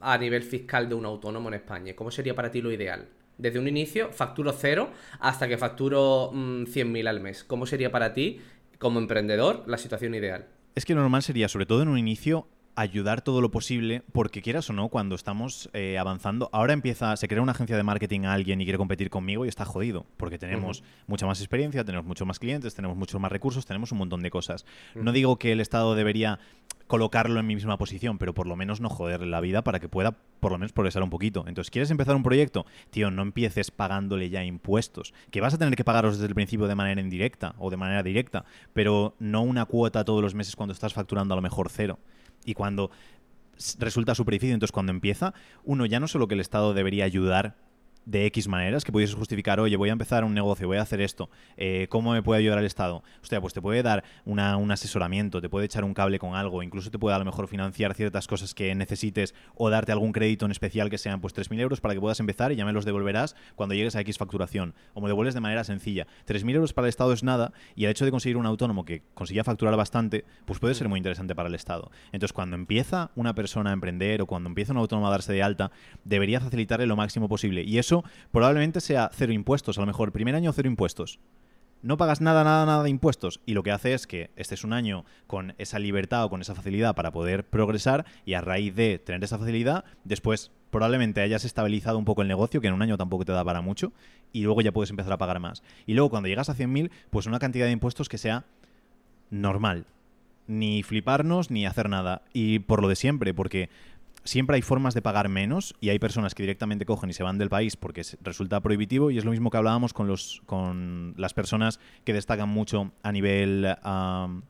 a 0.00 0.18
nivel 0.18 0.42
fiscal 0.42 0.88
de 0.88 0.94
un 0.94 1.06
autónomo 1.06 1.48
en 1.48 1.54
España? 1.54 1.94
¿Cómo 1.94 2.10
sería 2.10 2.34
para 2.34 2.50
ti 2.50 2.60
lo 2.60 2.72
ideal? 2.72 3.08
Desde 3.38 3.58
un 3.58 3.68
inicio, 3.68 4.12
facturo 4.12 4.52
cero 4.52 4.90
hasta 5.20 5.48
que 5.48 5.58
facturo 5.58 6.30
100.000 6.32 7.04
mm, 7.04 7.06
al 7.06 7.20
mes. 7.20 7.44
¿Cómo 7.44 7.66
sería 7.66 7.90
para 7.90 8.14
ti, 8.14 8.40
como 8.78 8.98
emprendedor, 8.98 9.64
la 9.66 9.78
situación 9.78 10.14
ideal? 10.14 10.46
Es 10.74 10.84
que 10.84 10.94
lo 10.94 11.00
normal 11.00 11.22
sería, 11.22 11.48
sobre 11.48 11.66
todo 11.66 11.82
en 11.82 11.88
un 11.88 11.98
inicio, 11.98 12.48
ayudar 12.76 13.22
todo 13.22 13.40
lo 13.40 13.50
posible, 13.50 14.02
porque 14.12 14.42
quieras 14.42 14.68
o 14.70 14.72
no, 14.72 14.88
cuando 14.88 15.14
estamos 15.14 15.70
eh, 15.72 15.98
avanzando, 15.98 16.50
ahora 16.52 16.72
empieza, 16.72 17.16
se 17.16 17.28
crea 17.28 17.42
una 17.42 17.52
agencia 17.52 17.76
de 17.76 17.82
marketing 17.82 18.22
a 18.22 18.32
alguien 18.32 18.60
y 18.60 18.64
quiere 18.64 18.78
competir 18.78 19.10
conmigo 19.10 19.44
y 19.44 19.48
está 19.48 19.64
jodido, 19.64 20.06
porque 20.16 20.38
tenemos 20.38 20.82
mucha 21.06 21.26
más 21.26 21.40
experiencia, 21.40 21.84
tenemos 21.84 22.06
muchos 22.06 22.26
más 22.26 22.38
clientes, 22.38 22.74
tenemos 22.74 22.96
muchos 22.96 23.20
más 23.20 23.30
recursos, 23.30 23.66
tenemos 23.66 23.92
un 23.92 23.98
montón 23.98 24.22
de 24.22 24.30
cosas. 24.30 24.66
No 24.94 25.12
digo 25.12 25.38
que 25.38 25.52
el 25.52 25.60
Estado 25.60 25.94
debería 25.94 26.38
colocarlo 26.86 27.40
en 27.40 27.46
mi 27.46 27.54
misma 27.54 27.78
posición, 27.78 28.18
pero 28.18 28.34
por 28.34 28.46
lo 28.46 28.56
menos 28.56 28.80
no 28.80 28.88
joderle 28.88 29.26
la 29.26 29.40
vida 29.40 29.62
para 29.62 29.80
que 29.80 29.88
pueda 29.88 30.16
por 30.40 30.52
lo 30.52 30.58
menos 30.58 30.72
progresar 30.72 31.02
un 31.02 31.10
poquito. 31.10 31.44
Entonces, 31.46 31.70
¿quieres 31.70 31.90
empezar 31.90 32.14
un 32.14 32.22
proyecto? 32.22 32.66
Tío, 32.90 33.10
no 33.10 33.22
empieces 33.22 33.70
pagándole 33.70 34.28
ya 34.28 34.44
impuestos, 34.44 35.14
que 35.30 35.40
vas 35.40 35.54
a 35.54 35.58
tener 35.58 35.76
que 35.76 35.84
pagaros 35.84 36.16
desde 36.16 36.28
el 36.28 36.34
principio 36.34 36.66
de 36.66 36.74
manera 36.74 37.00
indirecta 37.00 37.54
o 37.58 37.70
de 37.70 37.76
manera 37.76 38.02
directa, 38.02 38.44
pero 38.72 39.14
no 39.18 39.42
una 39.42 39.64
cuota 39.64 40.04
todos 40.04 40.22
los 40.22 40.34
meses 40.34 40.56
cuando 40.56 40.72
estás 40.72 40.92
facturando 40.92 41.34
a 41.34 41.36
lo 41.36 41.42
mejor 41.42 41.70
cero. 41.70 41.98
Y 42.44 42.54
cuando 42.54 42.90
resulta 43.78 44.14
súper 44.14 44.34
difícil, 44.34 44.54
entonces 44.54 44.72
cuando 44.72 44.92
empieza, 44.92 45.34
uno 45.64 45.86
ya 45.86 46.00
no 46.00 46.08
solo 46.08 46.28
que 46.28 46.34
el 46.34 46.40
Estado 46.40 46.74
debería 46.74 47.04
ayudar 47.04 47.56
de 48.06 48.26
X 48.26 48.48
maneras 48.48 48.84
que 48.84 48.92
pudieses 48.92 49.16
justificar, 49.16 49.60
oye, 49.60 49.76
voy 49.76 49.88
a 49.88 49.92
empezar 49.92 50.24
un 50.24 50.34
negocio, 50.34 50.66
voy 50.66 50.76
a 50.76 50.82
hacer 50.82 51.00
esto, 51.00 51.30
eh, 51.56 51.86
¿cómo 51.88 52.12
me 52.12 52.22
puede 52.22 52.40
ayudar 52.40 52.58
el 52.58 52.66
Estado? 52.66 53.02
Hostia, 53.22 53.40
pues 53.40 53.54
te 53.54 53.62
puede 53.62 53.82
dar 53.82 54.04
una, 54.24 54.56
un 54.56 54.70
asesoramiento, 54.70 55.40
te 55.40 55.48
puede 55.48 55.66
echar 55.66 55.84
un 55.84 55.94
cable 55.94 56.18
con 56.18 56.34
algo, 56.34 56.62
incluso 56.62 56.90
te 56.90 56.98
puede 56.98 57.16
a 57.16 57.18
lo 57.18 57.24
mejor 57.24 57.48
financiar 57.48 57.94
ciertas 57.94 58.26
cosas 58.26 58.54
que 58.54 58.74
necesites 58.74 59.34
o 59.54 59.70
darte 59.70 59.92
algún 59.92 60.12
crédito 60.12 60.44
en 60.44 60.50
especial 60.50 60.90
que 60.90 60.98
sean 60.98 61.20
pues 61.20 61.34
3.000 61.34 61.60
euros 61.60 61.80
para 61.80 61.94
que 61.94 62.00
puedas 62.00 62.20
empezar 62.20 62.52
y 62.52 62.56
ya 62.56 62.64
me 62.64 62.72
los 62.72 62.84
devolverás 62.84 63.36
cuando 63.54 63.74
llegues 63.74 63.96
a 63.96 64.00
X 64.00 64.18
facturación 64.18 64.74
o 64.94 65.00
me 65.00 65.08
devuelves 65.08 65.34
de 65.34 65.40
manera 65.40 65.64
sencilla. 65.64 66.06
3.000 66.26 66.54
euros 66.54 66.72
para 66.72 66.86
el 66.86 66.90
Estado 66.90 67.12
es 67.12 67.22
nada 67.22 67.52
y 67.74 67.84
el 67.84 67.90
hecho 67.90 68.04
de 68.04 68.10
conseguir 68.10 68.36
un 68.36 68.46
autónomo 68.46 68.84
que 68.84 69.02
consiga 69.14 69.44
facturar 69.44 69.76
bastante, 69.76 70.24
pues 70.44 70.58
puede 70.58 70.74
ser 70.74 70.88
muy 70.88 70.98
interesante 70.98 71.34
para 71.34 71.48
el 71.48 71.54
Estado. 71.54 71.90
Entonces, 72.12 72.32
cuando 72.32 72.56
empieza 72.56 73.10
una 73.14 73.34
persona 73.34 73.70
a 73.70 73.72
emprender 73.72 74.22
o 74.22 74.26
cuando 74.26 74.48
empieza 74.48 74.72
un 74.72 74.78
autónomo 74.78 75.08
a 75.08 75.10
darse 75.10 75.32
de 75.32 75.42
alta, 75.42 75.70
debería 76.04 76.40
facilitarle 76.40 76.86
lo 76.86 76.96
máximo 76.96 77.28
posible. 77.28 77.62
Y 77.62 77.78
eso 77.78 77.93
probablemente 78.32 78.80
sea 78.80 79.10
cero 79.12 79.32
impuestos, 79.32 79.78
a 79.78 79.82
lo 79.82 79.86
mejor 79.86 80.10
primer 80.10 80.34
año 80.34 80.52
cero 80.52 80.68
impuestos. 80.68 81.20
No 81.82 81.98
pagas 81.98 82.22
nada, 82.22 82.44
nada, 82.44 82.64
nada 82.64 82.82
de 82.82 82.88
impuestos 82.88 83.40
y 83.44 83.52
lo 83.52 83.62
que 83.62 83.70
hace 83.70 83.92
es 83.92 84.06
que 84.06 84.30
estés 84.36 84.64
un 84.64 84.72
año 84.72 85.04
con 85.26 85.54
esa 85.58 85.78
libertad 85.78 86.24
o 86.24 86.30
con 86.30 86.40
esa 86.40 86.54
facilidad 86.54 86.94
para 86.94 87.12
poder 87.12 87.44
progresar 87.44 88.06
y 88.24 88.32
a 88.32 88.40
raíz 88.40 88.74
de 88.74 88.98
tener 88.98 89.22
esa 89.22 89.38
facilidad, 89.38 89.84
después 90.02 90.50
probablemente 90.74 91.20
hayas 91.20 91.44
estabilizado 91.44 91.98
un 91.98 92.04
poco 92.04 92.22
el 92.22 92.28
negocio, 92.28 92.60
que 92.60 92.66
en 92.66 92.74
un 92.74 92.82
año 92.82 92.96
tampoco 92.96 93.24
te 93.24 93.30
da 93.30 93.44
para 93.44 93.60
mucho, 93.60 93.92
y 94.32 94.42
luego 94.42 94.60
ya 94.60 94.72
puedes 94.72 94.90
empezar 94.90 95.12
a 95.12 95.18
pagar 95.18 95.38
más. 95.38 95.62
Y 95.86 95.94
luego 95.94 96.10
cuando 96.10 96.28
llegas 96.28 96.48
a 96.48 96.56
100.000, 96.56 96.90
pues 97.10 97.26
una 97.26 97.38
cantidad 97.38 97.66
de 97.66 97.70
impuestos 97.70 98.08
que 98.08 98.18
sea 98.18 98.44
normal. 99.30 99.86
Ni 100.48 100.82
fliparnos 100.82 101.52
ni 101.52 101.64
hacer 101.64 101.88
nada. 101.88 102.22
Y 102.32 102.58
por 102.58 102.82
lo 102.82 102.88
de 102.88 102.96
siempre, 102.96 103.32
porque 103.34 103.70
siempre 104.24 104.56
hay 104.56 104.62
formas 104.62 104.94
de 104.94 105.02
pagar 105.02 105.28
menos 105.28 105.74
y 105.80 105.90
hay 105.90 105.98
personas 105.98 106.34
que 106.34 106.42
directamente 106.42 106.86
cogen 106.86 107.10
y 107.10 107.12
se 107.12 107.22
van 107.22 107.38
del 107.38 107.50
país 107.50 107.76
porque 107.76 108.02
resulta 108.22 108.60
prohibitivo 108.60 109.10
y 109.10 109.18
es 109.18 109.24
lo 109.24 109.30
mismo 109.30 109.50
que 109.50 109.58
hablábamos 109.58 109.92
con, 109.92 110.08
los, 110.08 110.42
con 110.46 111.14
las 111.16 111.34
personas 111.34 111.78
que 112.04 112.12
destacan 112.12 112.48
mucho 112.48 112.92
a 113.02 113.12
nivel 113.12 113.66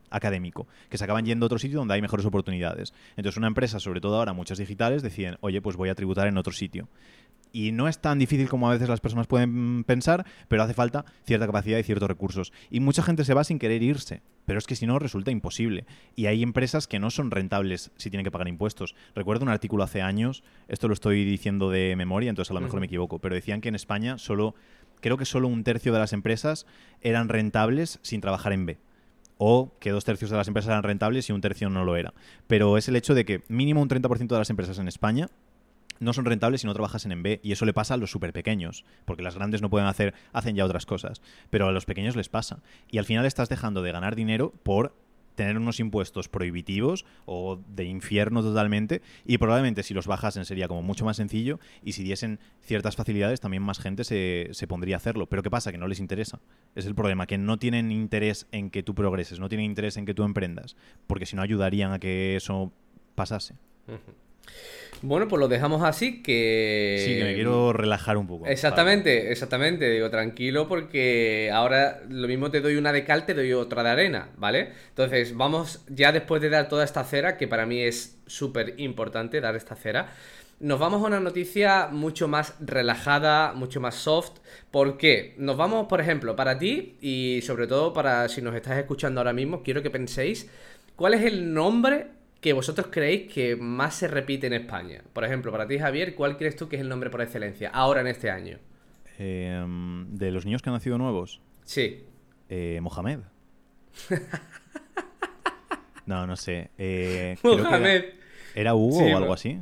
académico, 0.09 0.67
que 0.89 0.97
se 0.97 1.03
acaban 1.03 1.25
yendo 1.25 1.45
a 1.45 1.47
otro 1.47 1.59
sitio 1.59 1.77
donde 1.77 1.93
hay 1.93 2.01
mejores 2.01 2.25
oportunidades. 2.25 2.93
Entonces 3.17 3.37
una 3.37 3.47
empresa, 3.47 3.79
sobre 3.79 4.01
todo 4.01 4.17
ahora 4.17 4.33
muchas 4.33 4.57
digitales, 4.57 5.03
deciden, 5.03 5.37
oye, 5.41 5.61
pues 5.61 5.75
voy 5.75 5.89
a 5.89 5.95
tributar 5.95 6.27
en 6.27 6.37
otro 6.37 6.53
sitio 6.53 6.87
y 7.55 7.71
no 7.71 7.87
es 7.87 7.99
tan 7.99 8.19
difícil 8.19 8.49
como 8.49 8.69
a 8.69 8.73
veces 8.73 8.89
las 8.89 8.99
personas 8.99 9.27
pueden 9.27 9.85
pensar, 9.85 10.25
pero 10.49 10.61
hace 10.61 10.73
falta 10.73 11.05
cierta 11.23 11.45
capacidad 11.45 11.77
y 11.77 11.83
ciertos 11.83 12.09
recursos. 12.09 12.51
Y 12.69 12.81
mucha 12.81 13.01
gente 13.01 13.23
se 13.23 13.33
va 13.33 13.45
sin 13.45 13.59
querer 13.59 13.81
irse, 13.81 14.21
pero 14.43 14.59
es 14.59 14.67
que 14.67 14.75
si 14.75 14.85
no 14.85 14.99
resulta 14.99 15.31
imposible. 15.31 15.85
Y 16.17 16.25
hay 16.25 16.43
empresas 16.43 16.85
que 16.85 16.99
no 16.99 17.11
son 17.11 17.31
rentables 17.31 17.91
si 17.95 18.09
tienen 18.09 18.25
que 18.25 18.31
pagar 18.31 18.49
impuestos. 18.49 18.93
Recuerdo 19.15 19.43
un 19.43 19.51
artículo 19.51 19.85
hace 19.85 20.01
años, 20.01 20.43
esto 20.67 20.89
lo 20.89 20.93
estoy 20.93 21.23
diciendo 21.23 21.69
de 21.69 21.95
memoria, 21.95 22.29
entonces 22.29 22.51
a 22.51 22.55
lo 22.55 22.59
mejor 22.59 22.81
me 22.81 22.87
equivoco, 22.87 23.19
pero 23.19 23.35
decían 23.35 23.61
que 23.61 23.69
en 23.69 23.75
España 23.75 24.17
solo, 24.17 24.53
creo 24.99 25.15
que 25.15 25.23
solo 25.23 25.47
un 25.47 25.63
tercio 25.63 25.93
de 25.93 25.99
las 25.99 26.11
empresas 26.11 26.65
eran 26.99 27.29
rentables 27.29 27.99
sin 28.01 28.19
trabajar 28.19 28.51
en 28.51 28.65
B 28.65 28.77
o 29.37 29.73
que 29.79 29.91
dos 29.91 30.03
tercios 30.03 30.31
de 30.31 30.37
las 30.37 30.47
empresas 30.47 30.69
eran 30.69 30.83
rentables 30.83 31.29
y 31.29 31.33
un 31.33 31.41
tercio 31.41 31.69
no 31.69 31.85
lo 31.85 31.95
era. 31.95 32.13
Pero 32.47 32.77
es 32.77 32.89
el 32.89 32.97
hecho 32.97 33.13
de 33.13 33.23
que 33.23 33.43
mínimo 33.47 33.81
un 33.81 33.89
30% 33.89 34.27
de 34.27 34.37
las 34.37 34.49
empresas 34.49 34.77
en 34.79 34.87
España 34.87 35.29
no 35.99 36.13
son 36.13 36.25
rentables 36.25 36.61
si 36.61 36.67
no 36.67 36.73
trabajas 36.73 37.05
en 37.05 37.23
B. 37.23 37.39
Y 37.43 37.51
eso 37.51 37.65
le 37.65 37.73
pasa 37.73 37.93
a 37.93 37.97
los 37.97 38.11
súper 38.11 38.33
pequeños, 38.33 38.85
porque 39.05 39.23
las 39.23 39.35
grandes 39.35 39.61
no 39.61 39.69
pueden 39.69 39.87
hacer, 39.87 40.13
hacen 40.33 40.55
ya 40.55 40.65
otras 40.65 40.85
cosas. 40.85 41.21
Pero 41.49 41.67
a 41.67 41.71
los 41.71 41.85
pequeños 41.85 42.15
les 42.15 42.29
pasa. 42.29 42.59
Y 42.89 42.97
al 42.97 43.05
final 43.05 43.25
estás 43.25 43.49
dejando 43.49 43.81
de 43.81 43.91
ganar 43.91 44.15
dinero 44.15 44.53
por 44.63 44.93
tener 45.35 45.57
unos 45.57 45.79
impuestos 45.79 46.29
prohibitivos 46.29 47.05
o 47.25 47.59
de 47.75 47.83
infierno 47.85 48.41
totalmente 48.41 49.01
y 49.25 49.37
probablemente 49.37 49.83
si 49.83 49.93
los 49.93 50.07
bajasen 50.07 50.45
sería 50.45 50.67
como 50.67 50.81
mucho 50.81 51.05
más 51.05 51.17
sencillo 51.17 51.59
y 51.83 51.91
si 51.91 52.03
diesen 52.03 52.39
ciertas 52.61 52.95
facilidades 52.95 53.41
también 53.41 53.61
más 53.61 53.79
gente 53.79 54.03
se, 54.03 54.49
se 54.51 54.67
pondría 54.67 54.95
a 54.95 54.97
hacerlo. 54.97 55.27
Pero 55.27 55.43
¿qué 55.43 55.49
pasa? 55.49 55.71
Que 55.71 55.77
no 55.77 55.87
les 55.87 55.99
interesa. 55.99 56.39
Es 56.73 56.85
el 56.85 56.95
problema, 56.95 57.27
que 57.27 57.37
no 57.37 57.57
tienen 57.57 57.91
interés 57.91 58.47
en 58.51 58.69
que 58.69 58.81
tú 58.81 58.95
progreses, 58.95 59.39
no 59.39 59.49
tienen 59.49 59.65
interés 59.65 59.97
en 59.97 60.05
que 60.05 60.13
tú 60.13 60.23
emprendas, 60.23 60.75
porque 61.05 61.25
si 61.25 61.35
no 61.35 61.41
ayudarían 61.41 61.91
a 61.91 61.99
que 61.99 62.35
eso 62.35 62.71
pasase. 63.15 63.55
Bueno, 65.01 65.27
pues 65.27 65.39
lo 65.39 65.47
dejamos 65.47 65.83
así, 65.83 66.23
que... 66.23 67.03
Sí, 67.05 67.17
que 67.17 67.23
me 67.23 67.33
quiero 67.35 67.73
relajar 67.73 68.17
un 68.17 68.27
poco. 68.27 68.47
Exactamente, 68.47 69.31
exactamente. 69.31 69.89
Digo, 69.89 70.09
tranquilo 70.09 70.67
porque 70.67 71.51
ahora 71.53 72.01
lo 72.09 72.27
mismo 72.27 72.49
te 72.49 72.61
doy 72.61 72.75
una 72.77 72.91
de 72.91 73.03
cal, 73.03 73.25
te 73.25 73.33
doy 73.33 73.53
otra 73.53 73.83
de 73.83 73.89
arena, 73.89 74.29
¿vale? 74.37 74.69
Entonces, 74.89 75.35
vamos 75.35 75.83
ya 75.89 76.11
después 76.11 76.41
de 76.41 76.49
dar 76.49 76.69
toda 76.69 76.83
esta 76.83 77.03
cera, 77.03 77.37
que 77.37 77.47
para 77.47 77.65
mí 77.65 77.81
es 77.81 78.17
súper 78.25 78.75
importante 78.77 79.41
dar 79.41 79.55
esta 79.55 79.75
cera, 79.75 80.07
nos 80.59 80.79
vamos 80.79 81.03
a 81.03 81.07
una 81.07 81.19
noticia 81.19 81.89
mucho 81.91 82.27
más 82.27 82.55
relajada, 82.59 83.53
mucho 83.53 83.81
más 83.81 83.95
soft. 83.95 84.39
¿Por 84.71 84.97
qué? 84.97 85.35
Nos 85.37 85.57
vamos, 85.57 85.87
por 85.87 85.99
ejemplo, 85.99 86.35
para 86.35 86.57
ti 86.57 86.95
y 87.01 87.41
sobre 87.43 87.67
todo 87.67 87.93
para 87.93 88.27
si 88.29 88.41
nos 88.41 88.55
estás 88.55 88.77
escuchando 88.77 89.19
ahora 89.19 89.33
mismo, 89.33 89.63
quiero 89.63 89.83
que 89.83 89.89
penséis 89.89 90.49
cuál 90.95 91.13
es 91.13 91.23
el 91.23 91.53
nombre 91.53 92.07
que 92.45 92.53
vosotros 92.53 92.89
creéis 92.91 93.33
que 93.33 93.55
más 93.55 93.95
se 93.95 94.07
repite 94.07 94.45
en 94.45 94.53
España. 94.53 95.01
Por 95.13 95.25
ejemplo, 95.25 95.51
para 95.51 95.67
ti, 95.67 95.79
Javier, 95.79 96.13
¿cuál 96.13 96.37
crees 96.37 96.55
tú 96.55 96.69
que 96.69 96.75
es 96.75 96.81
el 96.83 96.87
nombre 96.87 97.09
por 97.09 97.23
excelencia 97.23 97.71
ahora 97.73 98.01
en 98.01 98.07
este 98.07 98.29
año? 98.29 98.59
Em, 99.17 100.15
de 100.15 100.29
los 100.29 100.45
niños 100.45 100.61
que 100.61 100.69
han 100.69 100.75
nacido 100.75 100.99
nuevos. 100.99 101.41
Sí. 101.63 102.03
Eh, 102.47 102.77
Mohamed. 102.83 103.21
no, 106.05 106.27
no 106.27 106.35
sé. 106.35 106.69
Eh, 106.77 107.35
Mohamed. 107.41 108.03
Era, 108.53 108.75
Hugo 108.75 108.99
o 108.99 109.17
algo 109.17 109.33
así? 109.33 109.57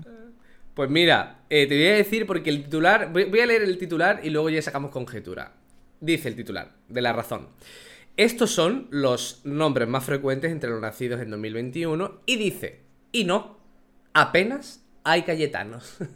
Pues 0.74 0.90
mira, 0.90 1.40
eh, 1.50 1.66
te 1.66 1.78
voy 1.78 1.88
a 1.88 1.94
decir 1.94 2.28
porque 2.28 2.50
el 2.50 2.66
titular. 2.66 3.14
Voy, 3.14 3.40
a 3.40 3.46
leer 3.46 3.62
el 3.62 3.78
titular 3.78 4.20
y 4.24 4.30
luego 4.30 4.50
ya 4.50 4.62
sacamos 4.62 4.92
conjetura. 4.92 5.54
Dice 6.02 6.28
el 6.28 6.36
titular, 6.36 6.74
de 6.90 7.02
la 7.02 7.14
razón. 7.14 7.48
Estos 8.16 8.52
son 8.52 8.88
los 8.92 9.42
nombres 9.44 9.88
más 9.88 10.06
frecuentes 10.06 10.52
entre 10.52 10.70
los 10.70 10.80
nacidos 10.80 11.20
en 11.20 11.32
2021 11.32 12.22
y 12.28 12.36
dice, 12.36 12.82
y 13.12 13.24
no, 13.24 13.58
apenas 14.14 14.86
hay 15.04 15.24
Cayetanos. 15.24 15.98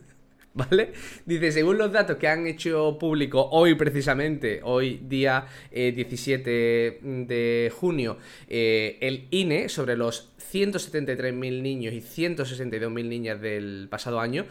¿Vale? 0.54 0.94
Dice, 1.26 1.52
según 1.52 1.78
los 1.78 1.92
datos 1.92 2.18
que 2.18 2.28
han 2.28 2.48
hecho 2.48 2.98
público 3.00 3.48
hoy 3.52 3.76
precisamente, 3.76 4.62
hoy 4.64 5.02
día 5.08 5.46
17 5.72 6.88
eh, 6.88 7.00
de 7.02 7.72
junio, 7.76 8.18
eh, 8.48 8.98
el 9.02 9.28
INE 9.30 9.70
sobre 9.70 9.96
los 9.96 10.32
173.000 10.52 11.62
niños 11.62 11.94
y 11.94 12.02
162.000 12.02 13.06
niñas 13.06 13.40
del 13.40 13.88
pasado 13.90 14.20
año, 14.20 14.46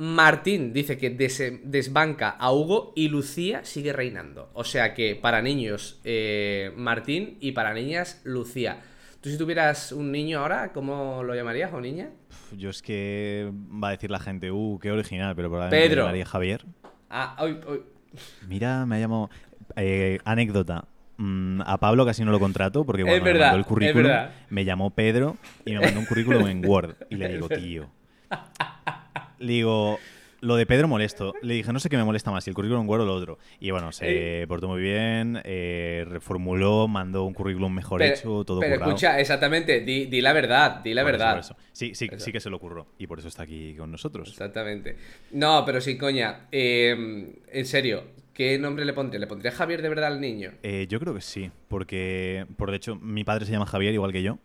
Martín 0.00 0.72
dice 0.72 0.96
que 0.96 1.10
desbanca 1.10 2.30
a 2.30 2.52
Hugo 2.52 2.92
y 2.94 3.08
Lucía 3.08 3.64
sigue 3.64 3.92
reinando. 3.92 4.48
O 4.54 4.62
sea 4.62 4.94
que 4.94 5.16
para 5.16 5.42
niños 5.42 6.00
eh, 6.04 6.72
Martín 6.76 7.36
y 7.40 7.50
para 7.50 7.74
niñas 7.74 8.20
Lucía. 8.22 8.80
Tú 9.20 9.28
si 9.28 9.36
tuvieras 9.36 9.90
un 9.90 10.12
niño 10.12 10.38
ahora, 10.38 10.72
¿cómo 10.72 11.24
lo 11.24 11.34
llamarías 11.34 11.72
o 11.72 11.80
niña? 11.80 12.10
Yo 12.56 12.70
es 12.70 12.80
que 12.80 13.50
va 13.52 13.88
a 13.88 13.90
decir 13.90 14.12
la 14.12 14.20
gente, 14.20 14.52
uh, 14.52 14.78
qué 14.80 14.92
original, 14.92 15.34
pero 15.34 15.48
probablemente 15.48 15.88
Pedro. 15.88 16.02
llamaría 16.02 16.26
Javier. 16.26 16.64
Ah, 17.10 17.36
hoy, 17.40 17.58
hoy. 17.66 17.82
Mira, 18.46 18.86
me 18.86 18.96
ha 18.96 19.00
llamado... 19.00 19.30
Eh, 19.74 20.20
anécdota. 20.24 20.84
Mm, 21.16 21.62
a 21.62 21.76
Pablo 21.78 22.06
casi 22.06 22.24
no 22.24 22.30
lo 22.30 22.38
contrato 22.38 22.86
porque 22.86 23.02
cuando 23.02 23.24
me 23.24 23.34
mandó 23.34 23.56
el 23.56 23.64
currículum 23.64 24.12
me 24.48 24.64
llamó 24.64 24.90
Pedro 24.90 25.36
y 25.64 25.72
me 25.72 25.80
mandó 25.80 25.98
un 25.98 26.06
currículum 26.06 26.46
en 26.46 26.64
Word 26.64 26.94
y 27.10 27.16
le 27.16 27.28
digo, 27.32 27.48
tío, 27.48 27.90
le 29.38 29.52
digo, 29.52 29.98
lo 30.40 30.56
de 30.56 30.66
Pedro 30.66 30.88
molesto. 30.88 31.34
Le 31.42 31.54
dije, 31.54 31.72
no 31.72 31.80
sé 31.80 31.88
qué 31.88 31.96
me 31.96 32.04
molesta 32.04 32.30
más, 32.30 32.44
si 32.44 32.50
el 32.50 32.54
currículum 32.54 32.88
Word 32.88 33.02
o 33.02 33.06
lo 33.06 33.14
otro. 33.14 33.38
Y 33.60 33.70
bueno, 33.70 33.92
se 33.92 34.44
portó 34.48 34.68
muy 34.68 34.80
bien, 34.80 35.40
eh, 35.44 36.04
reformuló, 36.08 36.88
mandó 36.88 37.24
un 37.24 37.34
currículum 37.34 37.72
mejor 37.72 38.02
hecho, 38.02 38.44
todo 38.44 38.60
Pero 38.60 38.76
escucha, 38.76 39.18
exactamente, 39.20 39.80
di, 39.80 40.20
la 40.20 40.32
verdad, 40.32 40.80
di 40.82 40.94
la 40.94 41.02
verdad. 41.02 41.42
Sí, 41.72 41.94
sí, 41.94 42.08
sí 42.16 42.32
que 42.32 42.40
se 42.40 42.50
lo 42.50 42.56
ocurrió. 42.56 42.86
Y 42.98 43.06
por 43.06 43.18
eso 43.18 43.28
está 43.28 43.42
aquí 43.42 43.74
con 43.76 43.90
nosotros. 43.90 44.28
Exactamente. 44.28 44.96
No, 45.32 45.64
pero 45.64 45.80
sí, 45.80 45.96
coña. 45.96 46.46
Em, 46.50 47.32
en 47.50 47.66
serio, 47.66 48.04
¿qué 48.32 48.58
nombre 48.58 48.84
le 48.84 48.92
pondría? 48.92 49.20
¿Le 49.20 49.26
pondría 49.26 49.52
Javier 49.52 49.82
de 49.82 49.88
verdad 49.88 50.12
al 50.12 50.20
niño? 50.20 50.52
Eh, 50.62 50.86
yo 50.88 51.00
creo 51.00 51.14
que 51.14 51.20
sí, 51.20 51.50
porque, 51.68 52.46
por 52.56 52.70
de 52.70 52.76
hecho, 52.76 52.96
mi 52.96 53.24
padre 53.24 53.46
se 53.46 53.52
llama 53.52 53.66
Javier 53.66 53.94
igual 53.94 54.12
que 54.12 54.22
yo. 54.22 54.38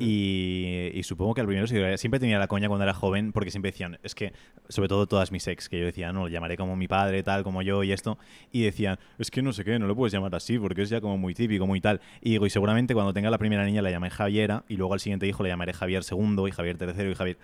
Y, 0.00 1.00
supongo 1.04 1.34
que 1.34 1.42
al 1.42 1.46
primero 1.46 1.66
siempre 1.66 2.18
tenía 2.18 2.38
la 2.38 2.48
coña 2.48 2.68
cuando 2.68 2.84
era 2.84 2.94
joven, 2.94 3.32
porque 3.32 3.50
siempre 3.50 3.70
decían, 3.70 3.98
es 4.02 4.14
que, 4.14 4.32
sobre 4.68 4.88
todo 4.88 5.06
todas 5.06 5.30
mis 5.30 5.46
ex, 5.46 5.68
que 5.68 5.78
yo 5.78 5.84
decía, 5.84 6.12
no, 6.12 6.22
lo 6.22 6.28
llamaré 6.28 6.56
como 6.56 6.74
mi 6.74 6.88
padre, 6.88 7.22
tal, 7.22 7.44
como 7.44 7.60
yo 7.62 7.82
y 7.82 7.92
esto, 7.92 8.18
y 8.50 8.62
decían, 8.62 8.98
es 9.18 9.30
que 9.30 9.42
no 9.42 9.52
sé 9.52 9.64
qué, 9.64 9.78
no 9.78 9.86
lo 9.86 9.94
puedes 9.94 10.12
llamar 10.12 10.34
así, 10.34 10.58
porque 10.58 10.82
es 10.82 10.88
ya 10.88 11.00
como 11.00 11.18
muy 11.18 11.34
típico, 11.34 11.66
muy 11.66 11.80
tal. 11.80 12.00
Y 12.22 12.30
digo, 12.30 12.46
y 12.46 12.50
seguramente 12.50 12.94
cuando 12.94 13.12
tenga 13.12 13.30
la 13.30 13.38
primera 13.38 13.64
niña 13.64 13.82
la 13.82 13.90
llamaré 13.90 14.14
Javiera, 14.14 14.64
y 14.68 14.76
luego 14.76 14.94
al 14.94 15.00
siguiente 15.00 15.26
hijo 15.26 15.42
le 15.42 15.50
llamaré 15.50 15.74
Javier 15.74 16.02
segundo, 16.02 16.48
y 16.48 16.50
Javier 16.50 16.78
tercero, 16.78 17.10
y 17.10 17.14
Javier, 17.14 17.38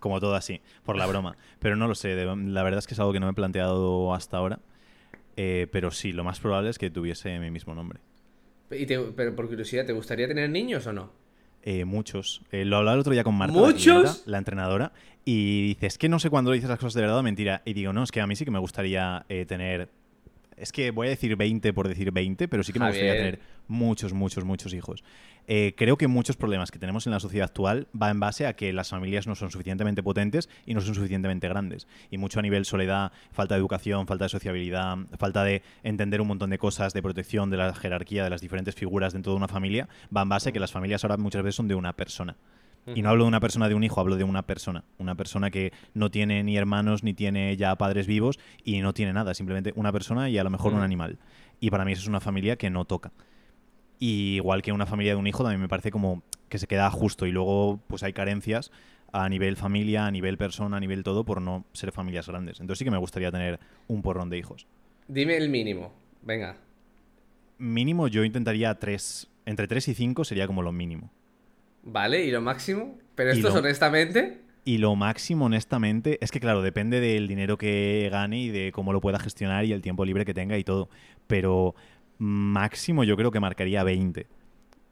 como 0.00 0.20
todo 0.20 0.34
así, 0.34 0.60
por 0.84 0.96
la 0.96 1.06
broma. 1.06 1.36
Pero 1.60 1.76
no 1.76 1.86
lo 1.86 1.94
sé, 1.94 2.14
la 2.16 2.62
verdad 2.62 2.78
es 2.78 2.86
que 2.86 2.94
es 2.94 3.00
algo 3.00 3.12
que 3.12 3.20
no 3.20 3.26
me 3.26 3.32
he 3.32 3.34
planteado 3.34 4.14
hasta 4.14 4.36
ahora, 4.38 4.58
eh, 5.36 5.66
pero 5.72 5.90
sí, 5.90 6.12
lo 6.12 6.22
más 6.22 6.38
probable 6.38 6.70
es 6.70 6.78
que 6.78 6.90
tuviese 6.90 7.38
mi 7.40 7.50
mismo 7.50 7.74
nombre. 7.74 7.98
Y 8.70 8.86
pero 8.86 9.34
por 9.34 9.48
curiosidad, 9.48 9.84
¿te 9.84 9.92
gustaría 9.92 10.28
tener 10.28 10.48
niños 10.48 10.86
o 10.86 10.92
no? 10.92 11.23
Eh, 11.66 11.86
muchos. 11.86 12.42
Eh, 12.52 12.66
lo 12.66 12.76
hablaba 12.76 12.94
el 12.94 13.00
otro 13.00 13.14
día 13.14 13.24
con 13.24 13.34
Marta, 13.34 13.58
¿Muchos? 13.58 14.24
La, 14.26 14.36
entrenadora, 14.36 14.92
y 15.24 15.68
dice, 15.68 15.86
es 15.86 15.96
que 15.96 16.10
no 16.10 16.18
sé 16.18 16.28
cuándo 16.28 16.50
dices 16.50 16.68
las 16.68 16.78
cosas 16.78 16.92
de 16.92 17.00
verdad 17.00 17.18
o 17.18 17.22
mentira. 17.22 17.62
Y 17.64 17.72
digo, 17.72 17.94
no, 17.94 18.02
es 18.02 18.12
que 18.12 18.20
a 18.20 18.26
mí 18.26 18.36
sí 18.36 18.44
que 18.44 18.50
me 18.50 18.58
gustaría 18.58 19.24
eh, 19.30 19.46
tener 19.46 19.88
es 20.56 20.72
que 20.72 20.90
voy 20.90 21.08
a 21.08 21.10
decir 21.10 21.36
20 21.36 21.72
por 21.72 21.88
decir 21.88 22.10
20, 22.12 22.48
pero 22.48 22.62
sí 22.62 22.72
que 22.72 22.78
me 22.78 22.88
gustaría 22.88 23.14
tener 23.14 23.40
muchos, 23.68 24.12
muchos, 24.12 24.44
muchos 24.44 24.74
hijos. 24.74 25.04
Eh, 25.46 25.74
creo 25.76 25.96
que 25.98 26.08
muchos 26.08 26.36
problemas 26.36 26.70
que 26.70 26.78
tenemos 26.78 27.06
en 27.06 27.12
la 27.12 27.20
sociedad 27.20 27.44
actual 27.44 27.86
va 28.00 28.10
en 28.10 28.18
base 28.18 28.46
a 28.46 28.54
que 28.54 28.72
las 28.72 28.88
familias 28.88 29.26
no 29.26 29.34
son 29.34 29.50
suficientemente 29.50 30.02
potentes 30.02 30.48
y 30.64 30.74
no 30.74 30.80
son 30.80 30.94
suficientemente 30.94 31.48
grandes. 31.48 31.86
Y 32.10 32.18
mucho 32.18 32.38
a 32.38 32.42
nivel 32.42 32.64
soledad, 32.64 33.12
falta 33.32 33.54
de 33.54 33.58
educación, 33.60 34.06
falta 34.06 34.24
de 34.24 34.30
sociabilidad, 34.30 34.96
falta 35.18 35.44
de 35.44 35.62
entender 35.82 36.20
un 36.20 36.28
montón 36.28 36.50
de 36.50 36.58
cosas, 36.58 36.94
de 36.94 37.02
protección, 37.02 37.50
de 37.50 37.58
la 37.58 37.74
jerarquía, 37.74 38.24
de 38.24 38.30
las 38.30 38.40
diferentes 38.40 38.74
figuras 38.74 39.12
dentro 39.12 39.32
de 39.32 39.36
una 39.36 39.48
familia, 39.48 39.88
va 40.14 40.22
en 40.22 40.28
base 40.28 40.48
a 40.48 40.52
que 40.52 40.60
las 40.60 40.72
familias 40.72 41.04
ahora 41.04 41.16
muchas 41.16 41.42
veces 41.42 41.56
son 41.56 41.68
de 41.68 41.74
una 41.74 41.92
persona. 41.92 42.36
Y 42.86 43.00
no 43.02 43.08
hablo 43.08 43.24
de 43.24 43.28
una 43.28 43.40
persona 43.40 43.68
de 43.68 43.74
un 43.74 43.82
hijo, 43.82 44.00
hablo 44.00 44.16
de 44.16 44.24
una 44.24 44.42
persona. 44.42 44.84
Una 44.98 45.14
persona 45.14 45.50
que 45.50 45.72
no 45.94 46.10
tiene 46.10 46.42
ni 46.42 46.56
hermanos, 46.56 47.02
ni 47.02 47.14
tiene 47.14 47.56
ya 47.56 47.76
padres 47.76 48.06
vivos 48.06 48.38
y 48.62 48.80
no 48.80 48.92
tiene 48.92 49.12
nada. 49.12 49.32
Simplemente 49.32 49.72
una 49.76 49.90
persona 49.92 50.28
y 50.28 50.36
a 50.36 50.44
lo 50.44 50.50
mejor 50.50 50.74
un 50.74 50.82
animal. 50.82 51.18
Y 51.60 51.70
para 51.70 51.84
mí 51.84 51.92
eso 51.92 52.02
es 52.02 52.08
una 52.08 52.20
familia 52.20 52.56
que 52.56 52.68
no 52.68 52.84
toca. 52.84 53.12
Y 53.98 54.34
igual 54.36 54.60
que 54.60 54.72
una 54.72 54.86
familia 54.86 55.12
de 55.12 55.16
un 55.16 55.26
hijo, 55.26 55.42
también 55.42 55.62
me 55.62 55.68
parece 55.68 55.90
como 55.90 56.22
que 56.48 56.58
se 56.58 56.66
queda 56.66 56.90
justo. 56.90 57.26
Y 57.26 57.32
luego, 57.32 57.80
pues 57.86 58.02
hay 58.02 58.12
carencias 58.12 58.70
a 59.12 59.28
nivel 59.28 59.56
familia, 59.56 60.06
a 60.06 60.10
nivel 60.10 60.36
persona, 60.36 60.76
a 60.76 60.80
nivel 60.80 61.04
todo, 61.04 61.24
por 61.24 61.40
no 61.40 61.64
ser 61.72 61.92
familias 61.92 62.26
grandes. 62.26 62.60
Entonces 62.60 62.80
sí 62.80 62.84
que 62.84 62.90
me 62.90 62.98
gustaría 62.98 63.30
tener 63.30 63.60
un 63.86 64.02
porrón 64.02 64.28
de 64.28 64.38
hijos. 64.38 64.66
Dime 65.08 65.36
el 65.36 65.48
mínimo. 65.48 65.92
Venga. 66.22 66.56
Mínimo 67.58 68.08
yo 68.08 68.24
intentaría 68.24 68.74
tres. 68.78 69.30
Entre 69.46 69.68
tres 69.68 69.88
y 69.88 69.94
cinco 69.94 70.24
sería 70.24 70.46
como 70.46 70.62
lo 70.62 70.72
mínimo. 70.72 71.12
Vale, 71.84 72.24
¿y 72.24 72.30
lo 72.30 72.40
máximo? 72.40 72.98
Pero 73.14 73.30
esto 73.30 73.48
es 73.48 73.54
honestamente. 73.54 74.40
Y 74.64 74.78
lo 74.78 74.96
máximo, 74.96 75.44
honestamente, 75.44 76.18
es 76.22 76.30
que 76.30 76.40
claro, 76.40 76.62
depende 76.62 76.98
del 76.98 77.28
dinero 77.28 77.58
que 77.58 78.08
gane 78.10 78.40
y 78.40 78.48
de 78.48 78.72
cómo 78.72 78.92
lo 78.92 79.00
pueda 79.00 79.18
gestionar 79.18 79.66
y 79.66 79.72
el 79.72 79.82
tiempo 79.82 80.04
libre 80.04 80.24
que 80.24 80.32
tenga 80.32 80.56
y 80.56 80.64
todo. 80.64 80.88
Pero 81.26 81.74
máximo 82.18 83.04
yo 83.04 83.16
creo 83.16 83.30
que 83.30 83.40
marcaría 83.40 83.84
20. 83.84 84.26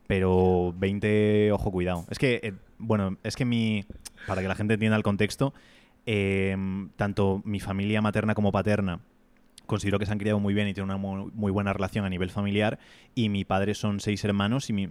Pero 0.06 0.75
20, 0.76 1.52
ojo, 1.52 1.70
cuidado. 1.70 2.04
Es 2.11 2.18
que, 2.18 2.40
eh, 2.42 2.52
bueno, 2.78 3.16
es 3.22 3.34
que 3.34 3.46
mi. 3.46 3.84
Para 4.26 4.42
que 4.42 4.49
la 4.49 4.54
gente 4.54 4.75
entienda 4.75 4.96
el 4.96 5.02
contexto, 5.02 5.54
em, 6.04 6.90
tanto 6.96 7.40
mi 7.44 7.58
familia 7.58 8.02
materna 8.02 8.34
como 8.34 8.52
paterna 8.52 9.00
considero 9.66 9.99
que 9.99 10.04
se 10.04 10.12
han 10.12 10.18
criado 10.18 10.38
muy 10.38 10.52
bien 10.52 10.68
y 10.68 10.75
tienen 10.75 10.94
una 10.94 10.99
muy, 10.99 11.50
buena 11.50 11.72
relación 11.72 12.04
a 12.04 12.11
nivel 12.11 12.30
familiar. 12.30 12.78
Y 13.14 13.30
mi 13.30 13.44
padre 13.44 13.75
son 13.75 14.00
seis 14.00 14.22
hermanos 14.25 14.68
y 14.68 14.75
mi, 14.75 14.90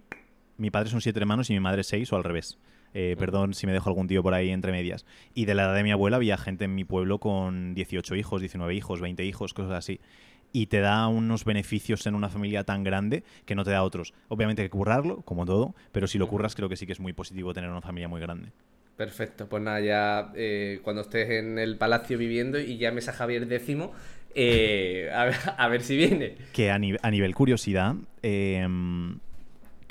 mi 0.57 0.71
padre 0.71 0.89
son 0.89 1.01
siete 1.01 1.19
hermanos 1.19 1.49
y 1.49 1.53
mi 1.53 1.59
madre 1.59 1.83
seis 1.83 2.11
o 2.13 2.15
al 2.15 2.23
revés. 2.23 2.57
Eh, 2.93 3.15
perdón 3.17 3.53
si 3.53 3.67
me 3.67 3.73
dejo 3.73 3.89
algún 3.89 4.07
tío 4.07 4.21
por 4.21 4.33
ahí 4.33 4.49
entre 4.49 4.71
medias. 4.71 5.05
Y 5.33 5.45
de 5.45 5.55
la 5.55 5.63
edad 5.63 5.75
de 5.75 5.83
mi 5.83 5.91
abuela 5.91 6.17
había 6.17 6.37
gente 6.37 6.65
en 6.65 6.75
mi 6.75 6.83
pueblo 6.83 7.19
con 7.19 7.73
18 7.73 8.15
hijos, 8.15 8.41
19 8.41 8.73
hijos, 8.75 9.01
20 9.01 9.23
hijos, 9.23 9.53
cosas 9.53 9.73
así. 9.73 9.99
Y 10.53 10.67
te 10.67 10.81
da 10.81 11.07
unos 11.07 11.45
beneficios 11.45 12.05
en 12.07 12.15
una 12.15 12.27
familia 12.27 12.65
tan 12.65 12.83
grande 12.83 13.23
que 13.45 13.55
no 13.55 13.63
te 13.63 13.71
da 13.71 13.83
otros. 13.83 14.13
Obviamente 14.27 14.61
hay 14.61 14.67
que 14.67 14.77
currarlo, 14.77 15.21
como 15.21 15.45
todo, 15.45 15.73
pero 15.93 16.07
si 16.07 16.17
lo 16.17 16.27
curras 16.27 16.55
creo 16.55 16.67
que 16.67 16.75
sí 16.75 16.85
que 16.85 16.91
es 16.91 16.99
muy 16.99 17.13
positivo 17.13 17.53
tener 17.53 17.69
una 17.69 17.81
familia 17.81 18.09
muy 18.09 18.19
grande. 18.19 18.51
Perfecto, 18.97 19.47
pues 19.47 19.63
nada, 19.63 19.79
ya 19.79 20.31
eh, 20.35 20.81
cuando 20.83 21.03
estés 21.03 21.29
en 21.29 21.57
el 21.57 21.77
palacio 21.77 22.17
viviendo 22.17 22.59
y 22.59 22.77
llames 22.77 23.07
a 23.07 23.13
Javier 23.13 23.51
X, 23.51 23.77
eh, 24.35 25.09
a, 25.57 25.67
ver, 25.69 25.81
si 25.81 25.95
viene. 25.95 26.35
Que 26.51 26.69
a, 26.69 26.75
a 26.75 27.11
nivel 27.11 27.33
curiosidad, 27.33 27.95
eh, 28.21 28.67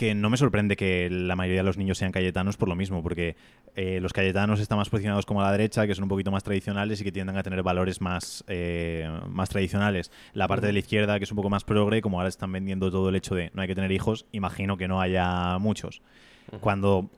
que 0.00 0.14
no 0.14 0.30
me 0.30 0.38
sorprende 0.38 0.76
que 0.76 1.10
la 1.10 1.36
mayoría 1.36 1.60
de 1.60 1.64
los 1.64 1.76
niños 1.76 1.98
sean 1.98 2.10
cayetanos 2.10 2.56
por 2.56 2.70
lo 2.70 2.74
mismo, 2.74 3.02
porque 3.02 3.36
eh, 3.76 4.00
los 4.00 4.14
cayetanos 4.14 4.58
están 4.58 4.78
más 4.78 4.88
posicionados 4.88 5.26
como 5.26 5.42
a 5.42 5.44
la 5.44 5.52
derecha, 5.52 5.86
que 5.86 5.94
son 5.94 6.04
un 6.04 6.08
poquito 6.08 6.30
más 6.30 6.42
tradicionales 6.42 7.02
y 7.02 7.04
que 7.04 7.12
tienden 7.12 7.36
a 7.36 7.42
tener 7.42 7.62
valores 7.62 8.00
más, 8.00 8.42
eh, 8.48 9.06
más 9.28 9.50
tradicionales. 9.50 10.10
La 10.32 10.48
parte 10.48 10.66
de 10.66 10.72
la 10.72 10.78
izquierda, 10.78 11.18
que 11.18 11.24
es 11.24 11.30
un 11.32 11.36
poco 11.36 11.50
más 11.50 11.64
progre, 11.64 12.00
como 12.00 12.16
ahora 12.16 12.30
están 12.30 12.50
vendiendo 12.50 12.90
todo 12.90 13.10
el 13.10 13.14
hecho 13.14 13.34
de 13.34 13.50
no 13.52 13.60
hay 13.60 13.68
que 13.68 13.74
tener 13.74 13.92
hijos, 13.92 14.24
imagino 14.32 14.78
que 14.78 14.88
no 14.88 15.02
haya 15.02 15.58
muchos. 15.58 16.00
Cuando 16.60 17.10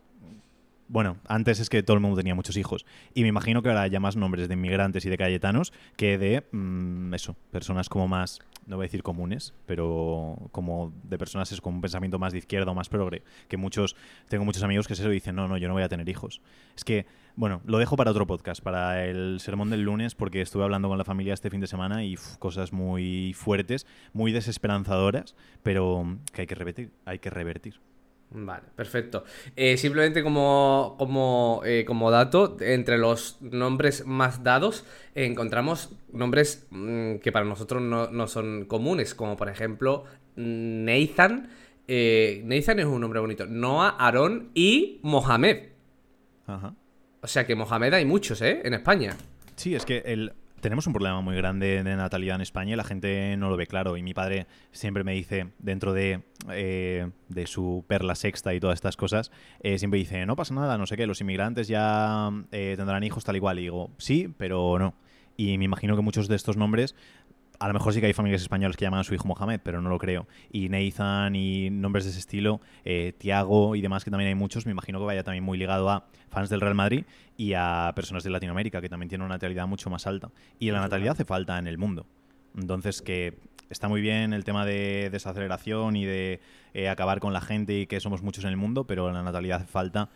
bueno, 0.89 1.19
antes 1.29 1.61
es 1.61 1.71
que 1.71 1.85
todo 1.85 1.95
el 1.95 2.01
mundo 2.01 2.17
tenía 2.17 2.35
muchos 2.35 2.57
hijos. 2.57 2.85
Y 3.15 3.23
me 3.23 3.29
imagino 3.29 3.63
que 3.63 3.69
ahora 3.69 3.83
haya 3.83 4.01
más 4.01 4.17
nombres 4.17 4.49
de 4.49 4.55
inmigrantes 4.55 5.07
y 5.07 5.09
de 5.09 5.17
cayetanos 5.17 5.73
que 5.97 6.19
de, 6.19 6.45
mm, 6.51 7.15
eso, 7.15 7.37
personas 7.53 7.89
como 7.89 8.09
más, 8.09 8.41
no 8.67 8.77
voy 8.77 8.85
a 8.85 8.87
decir 8.87 9.03
comunes, 9.03 9.55
pero 9.67 10.37
como 10.53 10.93
de 11.05 11.19
personas 11.19 11.61
con 11.61 11.75
un 11.75 11.81
pensamiento 11.81 12.19
más 12.19 12.33
de 12.33 12.39
izquierda 12.39 12.71
o 12.71 12.75
más 12.75 12.89
progre. 12.89 13.23
Que 13.49 13.57
muchos, 13.57 13.97
tengo 14.29 14.45
muchos 14.45 14.63
amigos 14.63 14.87
que 14.87 14.95
se 14.95 15.05
lo 15.05 15.11
dicen, 15.11 15.35
no, 15.35 15.49
no, 15.49 15.57
yo 15.57 15.69
no 15.69 15.75
voy 15.75 15.83
a 15.83 15.89
tener 15.89 16.09
hijos. 16.09 16.41
Es 16.77 16.85
que, 16.85 17.07
bueno, 17.37 17.61
lo 17.65 17.79
dejo 17.79 17.97
para 17.97 18.11
otro 18.11 18.27
podcast, 18.27 18.63
para 18.63 19.05
el 19.05 19.41
sermón 19.41 19.71
del 19.71 19.83
lunes, 19.83 20.15
porque 20.15 20.41
estuve 20.41 20.65
hablando 20.65 20.89
con 20.89 20.99
la 20.99 21.05
familia 21.05 21.35
este 21.35 21.51
fin 21.51 21.61
de 21.61 21.67
semana 21.67 22.05
y 22.05 22.17
cosas 22.39 22.73
muy 22.73 23.35
fuertes, 23.35 23.87
muy 24.13 24.33
desesperanzadoras, 24.33 25.35
pero 25.63 26.19
que 26.33 26.43
hay 26.43 26.47
que 26.47 26.55
revertir, 26.55 26.93
hay 27.05 27.19
que 27.19 27.31
revertir. 27.31 27.81
Vale, 28.35 28.65
perfecto. 28.75 29.25
Eh, 29.57 29.77
simplemente 29.77 30.23
como, 30.23 30.97
como, 30.99 31.61
eh, 31.65 31.85
como, 31.85 32.11
dato, 32.11 32.57
entre 32.61 32.99
los 32.99 33.39
nombres 33.43 34.07
más 34.07 34.43
dados 34.43 34.85
encontramos 35.15 35.91
nombres 36.13 36.67
mm, 36.71 37.17
que 37.17 37.31
para 37.33 37.45
nosotros 37.45 37.83
no, 37.83 38.27
son 38.27 38.65
comunes, 38.65 39.15
como 39.15 39.37
por 39.37 39.49
ejemplo 39.49 40.05
Nathan. 40.37 41.51
Eh, 41.89 42.43
Nathan 42.45 42.79
es 42.81 42.87
un 42.87 43.01
nombre 43.01 43.21
bonito. 43.21 43.47
Noah, 43.47 43.97
Aarón 43.99 44.51
y 44.55 45.01
Mohamed. 45.03 45.69
Ajá. 46.47 46.75
O 47.21 47.27
sea 47.27 47.47
que 47.47 47.55
Mohamed 47.55 47.95
hay 47.95 48.05
muchos, 48.05 48.41
¿eh? 48.43 48.63
En 48.65 48.75
España. 48.75 49.17
Sí, 49.57 49.75
es 49.75 49.85
que 49.85 49.99
el, 50.07 50.33
tenemos 50.63 50.87
un 50.87 50.93
problema 50.93 51.21
muy 51.21 51.37
grande 51.37 51.83
de 51.83 51.97
natalidad 51.97 52.37
en 52.37 52.41
España 52.41 52.73
y 52.73 52.77
la 52.77 52.85
gente 52.85 53.37
no 53.37 53.51
lo 53.51 53.57
ve 53.57 53.67
claro. 53.67 53.97
Y 53.97 54.03
mi 54.03 54.15
padre 54.15 54.47
siempre 54.71 55.03
me 55.03 55.13
dice, 55.13 55.49
dentro 55.59 55.93
de, 55.93 56.23
eh, 56.51 57.11
de 57.29 57.47
su 57.49 57.85
perla 57.89 58.15
sexta 58.15 58.55
y 58.55 58.61
todas 58.61 58.77
estas 58.77 58.97
cosas, 58.97 59.33
eh, 59.61 59.79
siempre 59.79 59.99
dice, 59.99 60.25
no 60.25 60.37
pasa 60.37 60.55
nada, 60.55 60.79
no 60.79 60.87
sé 60.87 60.97
qué, 60.97 61.07
los 61.07 61.21
inmigrantes 61.21 61.67
ya 61.67 62.31
eh, 62.53 62.75
tendrán 62.77 63.03
hijos 63.03 63.25
tal 63.25 63.37
igual. 63.37 63.59
Y 63.59 63.63
digo, 63.63 63.91
sí, 63.99 64.33
pero 64.39 64.79
no. 64.79 64.95
Y 65.37 65.59
me 65.59 65.65
imagino 65.65 65.97
que 65.97 66.03
muchos 66.03 66.29
de 66.29 66.37
estos 66.37 66.57
nombres 66.57 66.95
a 67.63 67.69
lo 67.69 67.75
mejor 67.75 67.93
sí 67.93 68.01
que 68.01 68.07
hay 68.07 68.13
familias 68.13 68.43
españolas 68.43 68.77
que 68.77 68.85
llaman 68.85 68.99
a 68.99 69.05
su 69.05 69.15
hijo 69.15 69.29
Mohamed, 69.29 69.61
pero 69.63 69.81
no 69.81 69.89
lo 69.89 69.97
creo. 69.97 70.27
Y 70.51 70.69
Nathan 70.69 71.37
y 71.37 71.71
nombres 71.71 72.05
de 72.05 72.11
ese 72.11 72.19
estilo, 72.19 72.61
eh, 72.85 73.13
Tiago 73.17 73.77
y 73.77 73.81
demás, 73.81 74.03
que 74.03 74.11
también 74.11 74.27
hay 74.27 74.35
muchos, 74.35 74.67
me 74.67 74.73
imagino 74.73 74.99
que 74.99 75.05
vaya 75.05 75.23
también 75.23 75.45
muy 75.45 75.57
ligado 75.57 75.89
a 75.89 76.05
fans 76.29 76.51
del 76.51 76.61
Real 76.61 76.75
Madrid 76.75 77.05
y 77.37 77.53
a 77.53 77.93
personas 77.95 78.25
de 78.25 78.31
Latinoamérica, 78.31 78.81
que 78.81 78.89
también 78.89 79.09
tienen 79.09 79.27
una 79.27 79.37
natalidad 79.37 79.69
mucho 79.69 79.91
más 79.91 80.09
alta. 80.09 80.33
Y 80.59 80.73
la 80.73 80.81
natalidad 80.81 81.13
hace 81.13 81.25
falta 81.25 81.57
en 81.57 81.69
el 81.69 81.79
mundo. 81.79 82.05
Entonces, 82.59 83.01
que 83.01 83.39
está 83.71 83.87
muy 83.87 84.01
bien 84.01 84.33
el 84.33 84.43
tema 84.43 84.67
de 84.67 85.09
desaceleración 85.13 85.95
y 85.95 86.05
de 86.05 86.41
eh, 86.75 86.89
acabar 86.89 87.21
con 87.21 87.33
la 87.33 87.41
gente 87.41 87.79
y 87.79 87.87
que 87.87 88.01
somos 88.01 88.23
muchos 88.23 88.43
en 88.43 88.51
el 88.51 88.57
mundo, 88.57 88.89
pero 88.89 89.13
la 89.13 89.23
natalidad 89.23 89.59
hace 89.59 89.71
falta 89.71 90.11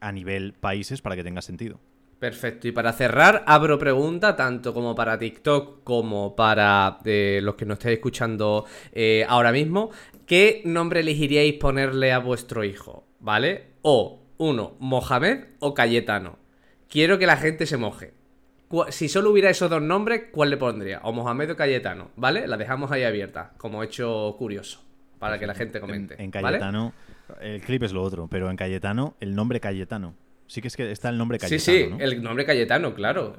a 0.00 0.12
nivel 0.12 0.54
países 0.54 1.02
para 1.02 1.14
que 1.14 1.24
tenga 1.24 1.42
sentido. 1.42 1.78
Perfecto. 2.20 2.68
Y 2.68 2.72
para 2.72 2.92
cerrar, 2.92 3.42
abro 3.46 3.78
pregunta 3.78 4.36
tanto 4.36 4.74
como 4.74 4.94
para 4.94 5.18
TikTok 5.18 5.82
como 5.82 6.36
para 6.36 6.98
eh, 7.06 7.40
los 7.42 7.54
que 7.54 7.64
nos 7.64 7.78
estéis 7.78 7.94
escuchando 7.94 8.66
eh, 8.92 9.24
ahora 9.26 9.52
mismo. 9.52 9.90
¿Qué 10.26 10.60
nombre 10.66 11.00
elegiríais 11.00 11.54
ponerle 11.54 12.12
a 12.12 12.18
vuestro 12.18 12.62
hijo? 12.62 13.06
¿Vale? 13.20 13.68
O 13.80 14.20
uno, 14.36 14.76
Mohamed 14.80 15.44
o 15.60 15.72
Cayetano. 15.72 16.38
Quiero 16.88 17.18
que 17.18 17.26
la 17.26 17.38
gente 17.38 17.64
se 17.64 17.78
moje. 17.78 18.12
Si 18.90 19.08
solo 19.08 19.30
hubiera 19.30 19.48
esos 19.48 19.70
dos 19.70 19.82
nombres, 19.82 20.24
¿cuál 20.30 20.50
le 20.50 20.58
pondría? 20.58 21.00
O 21.04 21.12
Mohamed 21.12 21.52
o 21.52 21.56
Cayetano, 21.56 22.10
¿vale? 22.16 22.46
La 22.46 22.58
dejamos 22.58 22.92
ahí 22.92 23.02
abierta, 23.02 23.54
como 23.56 23.82
hecho 23.82 24.36
curioso, 24.38 24.84
para 25.18 25.38
que 25.38 25.46
la 25.46 25.54
gente 25.54 25.80
comente. 25.80 26.22
En, 26.22 26.30
Cayetano, 26.30 26.92
el 27.40 27.62
clip 27.62 27.82
es 27.82 27.92
lo 27.92 28.02
otro, 28.02 28.28
pero 28.28 28.50
en 28.50 28.56
Cayetano, 28.56 29.16
el 29.20 29.34
nombre 29.34 29.58
Cayetano. 29.58 30.14
Sí 30.50 30.60
que 30.60 30.66
es 30.66 30.76
que 30.76 30.90
está 30.90 31.10
el 31.10 31.16
nombre 31.16 31.38
Cayetano. 31.38 31.60
Sí, 31.60 31.84
sí, 31.86 32.02
el 32.02 32.20
nombre 32.24 32.44
Cayetano, 32.44 32.92
claro. 32.92 33.36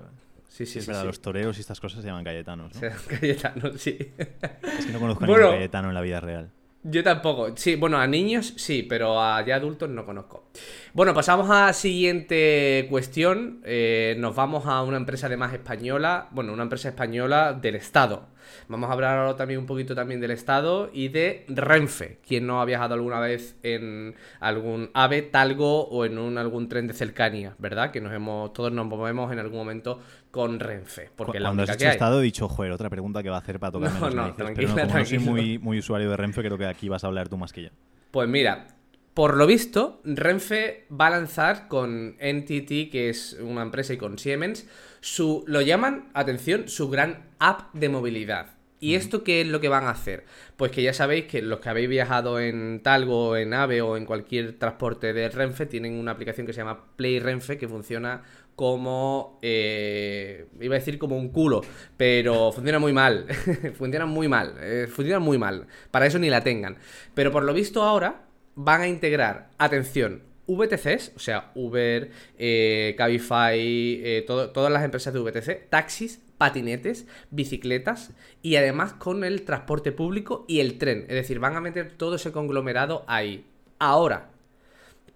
Sí, 0.48 0.66
sí, 0.66 0.80
es 0.80 0.88
verdad, 0.88 1.04
los 1.04 1.22
toreros 1.22 1.58
y 1.58 1.60
estas 1.60 1.82
cosas 1.82 2.04
se 2.04 2.08
llaman 2.08 2.24
Cayetanos, 2.24 2.74
¿no? 2.74 2.82
Cayetano, 3.20 3.78
sí. 3.78 3.98
Es 4.18 4.86
que 4.86 4.94
no 4.94 5.00
conozco 5.02 5.26
a 5.26 5.28
ningún 5.28 5.44
Cayetano 5.44 5.90
en 5.90 5.94
la 5.94 6.00
vida 6.00 6.22
real. 6.22 6.52
Yo 6.84 7.04
tampoco. 7.04 7.56
Sí, 7.56 7.76
bueno, 7.76 8.00
a 8.00 8.08
niños 8.08 8.54
sí, 8.58 8.82
pero 8.82 9.22
a 9.22 9.46
ya 9.46 9.56
adultos 9.56 9.88
no 9.90 10.04
conozco. 10.04 10.46
Bueno, 10.94 11.14
pasamos 11.14 11.48
a 11.52 11.68
la 11.68 11.74
siguiente 11.74 12.88
cuestión. 12.90 13.62
Eh, 13.66 14.16
nos 14.18 14.36
vamos 14.36 14.66
a 14.66 14.82
una 14.82 14.98
empresa 14.98 15.28
además 15.28 15.54
española, 15.54 16.28
bueno, 16.32 16.54
una 16.54 16.64
empresa 16.64 16.90
española 16.90 17.54
del 17.54 17.76
Estado. 17.76 18.30
Vamos 18.68 18.90
a 18.90 18.94
hablar 18.94 19.18
ahora 19.20 19.36
también 19.36 19.60
un 19.60 19.66
poquito 19.68 19.94
también 19.94 20.20
del 20.20 20.32
Estado 20.32 20.90
y 20.92 21.10
de 21.10 21.46
Renfe. 21.50 22.18
Quien 22.28 22.48
no 22.48 22.62
ha 22.62 22.66
viajado 22.66 22.96
alguna 22.96 23.20
vez 23.20 23.56
en 23.64 24.16
algún 24.40 24.90
AVE, 24.94 25.22
Talgo 25.22 25.88
o 25.88 26.06
en 26.06 26.18
un, 26.18 26.38
algún 26.38 26.68
tren 26.68 26.88
de 26.88 26.94
cercanía, 26.94 27.56
¿verdad? 27.60 27.92
Que 27.92 28.02
nos 28.02 28.12
hemos, 28.12 28.54
todos 28.54 28.72
nos 28.72 28.88
movemos 28.88 29.32
en 29.32 29.40
algún 29.40 29.60
momento 29.60 30.00
con 30.32 30.60
Renfe. 30.60 31.12
Porque 31.16 31.40
la 31.40 31.50
Cuando 31.50 31.64
has 31.64 31.70
única 31.70 31.78
que 31.78 31.88
hay. 31.88 31.92
Estado 31.92 32.20
he 32.22 32.24
dicho, 32.24 32.48
joder, 32.50 32.72
otra 32.72 32.90
pregunta 32.90 33.22
que 33.24 33.30
va 33.30 33.38
a 33.38 33.40
hacer 33.40 33.60
para 33.60 33.72
tocarme 33.72 34.00
No, 34.00 34.00
las 34.02 34.14
no, 34.16 34.22
narices. 34.24 34.38
tranquila, 34.38 34.74
Pero 34.74 34.76
no, 34.76 34.80
como 34.80 34.98
no 34.98 35.06
soy 35.06 35.20
muy, 35.20 35.60
muy 35.60 35.80
usuario 35.80 36.10
de 36.10 36.18
Renfe, 36.18 36.42
creo 36.42 36.58
que 36.58 36.66
aquí 36.66 36.90
vas 36.90 37.04
a 37.04 37.08
hablar 37.08 37.30
tú 37.30 37.38
más 37.38 37.54
que 37.54 37.64
yo. 37.64 37.70
Pues 38.12 38.28
mira, 38.30 38.68
por 39.14 39.36
lo 39.38 39.46
visto, 39.48 40.02
Renfe 40.04 40.86
va 40.92 41.08
a 41.08 41.12
lanzar 41.12 41.68
con 41.68 42.16
NTT, 42.20 42.90
que 42.92 43.10
es 43.10 43.34
una 43.42 43.62
empresa, 43.62 43.94
y 43.94 43.98
con 43.98 44.18
Siemens, 44.18 44.68
su, 45.02 45.44
lo 45.48 45.62
llaman, 45.62 46.10
atención, 46.14 46.68
su 46.68 46.90
gran 46.90 47.30
app 47.40 47.74
de 47.74 47.90
movilidad. 47.90 48.56
¿Y 48.80 48.96
esto 48.96 49.24
qué 49.24 49.42
es 49.42 49.48
lo 49.48 49.62
que 49.62 49.70
van 49.70 49.84
a 49.84 49.92
hacer? 49.92 50.26
Pues 50.58 50.72
que 50.72 50.82
ya 50.82 50.92
sabéis 50.94 51.26
que 51.26 51.44
los 51.44 51.60
que 51.60 51.70
habéis 51.70 51.88
viajado 51.88 52.40
en 52.40 52.82
Talgo, 52.82 53.38
en 53.38 53.54
AVE 53.54 53.82
o 53.82 53.96
en 53.96 54.06
cualquier 54.06 54.58
transporte 54.58 55.14
de 55.14 55.30
Renfe 55.30 55.68
tienen 55.68 55.94
una 56.00 56.12
aplicación 56.14 56.48
que 56.48 56.54
se 56.54 56.62
llama 56.62 56.86
Play 56.96 57.20
Renfe 57.20 57.60
que 57.60 57.68
funciona 57.68 58.24
como... 58.62 59.40
eh, 59.42 60.46
iba 60.60 60.76
a 60.76 60.78
decir 60.78 61.00
como 61.00 61.18
un 61.18 61.30
culo, 61.30 61.62
pero 61.98 62.52
funciona 62.52 62.78
muy 62.78 62.94
mal. 62.94 63.26
funciona 63.76 64.06
muy 64.06 64.28
mal. 64.28 64.54
eh, 64.62 64.86
funciona 64.88 65.18
muy 65.18 65.40
mal. 65.40 65.66
Para 65.90 66.06
eso 66.06 66.20
ni 66.20 66.30
la 66.30 66.44
tengan. 66.44 66.78
Pero 67.16 67.32
por 67.32 67.42
lo 67.44 67.54
visto 67.56 67.82
ahora 67.82 68.28
van 68.54 68.82
a 68.82 68.88
integrar, 68.88 69.50
atención, 69.58 70.22
VTCs, 70.46 71.14
o 71.16 71.20
sea, 71.20 71.52
Uber, 71.56 72.12
eh, 72.38 72.94
Cabify, 73.00 73.58
eh, 73.58 74.26
todas 74.28 74.72
las 74.72 74.84
empresas 74.84 75.12
de 75.12 75.22
VTC, 75.22 75.68
taxis, 75.70 76.22
patinetes, 76.38 77.08
bicicletas 77.32 78.12
y 78.44 78.58
además 78.58 78.94
con 78.94 79.24
el 79.24 79.42
transporte 79.42 79.92
público 79.92 80.46
y 80.48 80.60
el 80.60 80.78
tren. 80.78 81.06
Es 81.10 81.16
decir, 81.16 81.40
van 81.40 81.56
a 81.56 81.62
meter 81.62 81.94
todo 81.94 82.16
ese 82.16 82.32
conglomerado 82.32 83.06
ahí. 83.08 83.48
Ahora, 83.80 84.30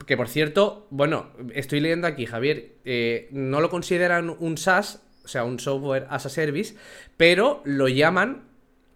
que 0.06 0.18
por 0.18 0.28
cierto, 0.28 0.88
bueno, 0.90 1.32
estoy 1.54 1.80
leyendo 1.80 2.08
aquí, 2.08 2.26
Javier, 2.26 2.74
eh, 2.86 3.28
no 3.32 3.62
lo 3.62 3.70
consideran 3.70 4.36
un 4.40 4.58
SaaS, 4.58 5.02
o 5.24 5.28
sea, 5.28 5.44
un 5.44 5.60
software 5.60 6.06
as 6.10 6.26
a 6.26 6.30
service, 6.30 6.76
pero 7.18 7.62
lo 7.66 7.88
llaman 7.88 8.44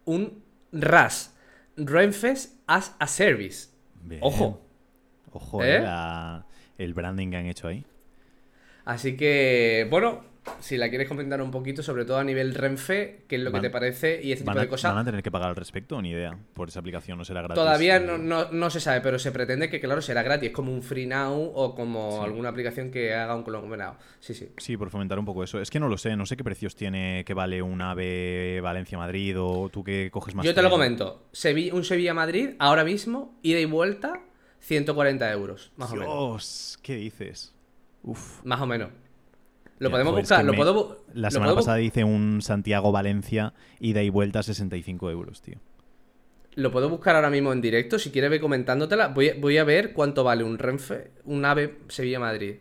un 0.06 0.44
RAS, 0.72 1.36
Renfes 1.78 2.60
as 2.68 2.96
a 3.00 3.08
Service. 3.08 3.70
Bien. 4.04 4.20
Ojo. 4.24 4.62
Ojo, 5.32 5.64
¿Eh? 5.64 5.78
eh, 5.78 5.80
la- 5.82 6.46
el 6.78 6.94
branding 6.94 7.30
que 7.32 7.38
han 7.38 7.46
hecho 7.48 7.68
ahí. 7.68 7.86
Así 8.86 9.16
que, 9.18 9.88
bueno, 9.90 10.24
si 10.60 10.78
la 10.78 10.90
quieres 10.90 11.08
comentar 11.08 11.42
un 11.42 11.52
poquito, 11.52 11.84
sobre 11.84 12.06
todo 12.06 12.18
a 12.18 12.24
nivel 12.24 12.56
Renfe, 12.56 13.24
qué 13.28 13.36
es 13.36 13.42
lo 13.42 13.52
Van- 13.52 13.62
que 13.62 13.68
te 13.68 13.72
parece 13.72 14.22
y 14.24 14.32
este 14.32 14.44
tipo 14.44 14.52
¿Van 14.52 14.58
a, 14.58 14.62
de 14.62 14.68
cosas. 14.68 14.92
van 14.94 15.02
a 15.02 15.06
tener 15.06 15.22
que 15.24 15.30
pagar 15.32 15.50
al 15.50 15.56
respecto 15.56 16.02
ni 16.02 16.10
idea? 16.12 16.38
Por 16.54 16.70
esa 16.70 16.80
aplicación 16.80 17.18
no 17.18 17.26
será 17.26 17.42
gratis. 17.42 17.56
Todavía 17.56 17.98
Eh, 17.98 18.00
no, 18.00 18.18
no- 18.18 18.52
no 18.52 18.70
se 18.70 18.80
sabe, 18.80 19.02
pero 19.02 19.20
se 19.20 19.32
pretende 19.32 19.70
que, 19.70 19.80
claro, 19.80 20.02
será 20.02 20.24
gratis, 20.24 20.52
como 20.52 20.74
un 20.74 20.82
Free 20.82 21.06
Now 21.06 21.52
o 21.56 21.76
como 21.76 22.18
Sí. 22.20 22.26
alguna 22.26 22.50
aplicación 22.50 22.90
que 22.92 23.14
haga 23.14 23.36
un 23.36 23.44
conglomerado. 23.44 23.98
Sí, 24.20 24.34
sí. 24.34 24.50
Sí, 24.58 24.76
por 24.78 24.90
fomentar 24.90 25.20
un 25.20 25.26
poco 25.26 25.44
eso. 25.44 25.62
Es 25.62 25.70
que 25.70 25.80
no 25.80 25.88
lo 25.88 25.98
sé, 25.98 26.16
no 26.16 26.26
sé 26.26 26.36
qué 26.38 26.44
precios 26.44 26.76
tiene 26.76 27.24
que 27.26 27.34
vale 27.34 27.62
un 27.62 27.82
AVE 27.82 28.60
Valencia-Madrid 28.62 29.36
o 29.40 29.70
tú 29.70 29.84
que 29.84 30.10
coges 30.12 30.36
más. 30.36 30.46
Yo 30.46 30.54
te 30.56 30.62
lo 30.62 30.70
comento. 30.70 31.28
Sevi- 31.34 31.72
un 31.72 31.84
Sevilla-Madrid, 31.84 32.52
ahora 32.60 32.84
mismo, 32.84 33.38
ida 33.44 33.60
y 33.60 33.66
vuelta, 33.66 34.22
140 34.62 35.32
euros, 35.32 35.72
más 35.78 35.92
o 35.92 35.96
menos. 35.96 36.14
Dios, 36.14 36.80
¿qué 36.82 36.96
dices? 36.96 37.54
Uf. 38.04 38.44
Más 38.44 38.60
o 38.62 38.66
menos. 38.66 38.90
Lo 39.80 39.90
podemos 39.92 40.12
joder, 40.12 40.24
es 40.24 40.30
buscar, 40.30 40.40
que 40.42 40.46
lo 40.46 40.52
me- 40.52 40.58
puedo... 40.58 40.76
bu- 40.76 40.98
La 41.14 41.32
semana 41.32 41.52
puedo 41.52 41.58
pasada 41.66 41.82
hice 41.82 42.04
un 42.04 42.42
Santiago-Valencia 42.42 43.54
ida 43.80 44.04
y 44.04 44.10
vuelta 44.10 44.44
65 44.44 45.10
euros, 45.10 45.42
tío. 45.42 45.56
Lo 46.56 46.72
puedo 46.72 46.90
buscar 46.90 47.16
ahora 47.16 47.30
mismo 47.30 47.54
en 47.54 47.62
directo. 47.62 47.98
Si 48.00 48.12
quieres, 48.12 48.30
ve 48.30 48.40
comentándotela. 48.40 49.08
Voy, 49.10 49.30
a- 49.30 49.36
voy 49.40 49.58
a 49.58 49.64
ver 49.64 49.94
cuánto 49.94 50.24
vale 50.24 50.44
un 50.44 50.58
Renfe, 50.58 51.12
un 51.26 51.46
AVE 51.46 51.78
Sevilla-Madrid. 51.88 52.56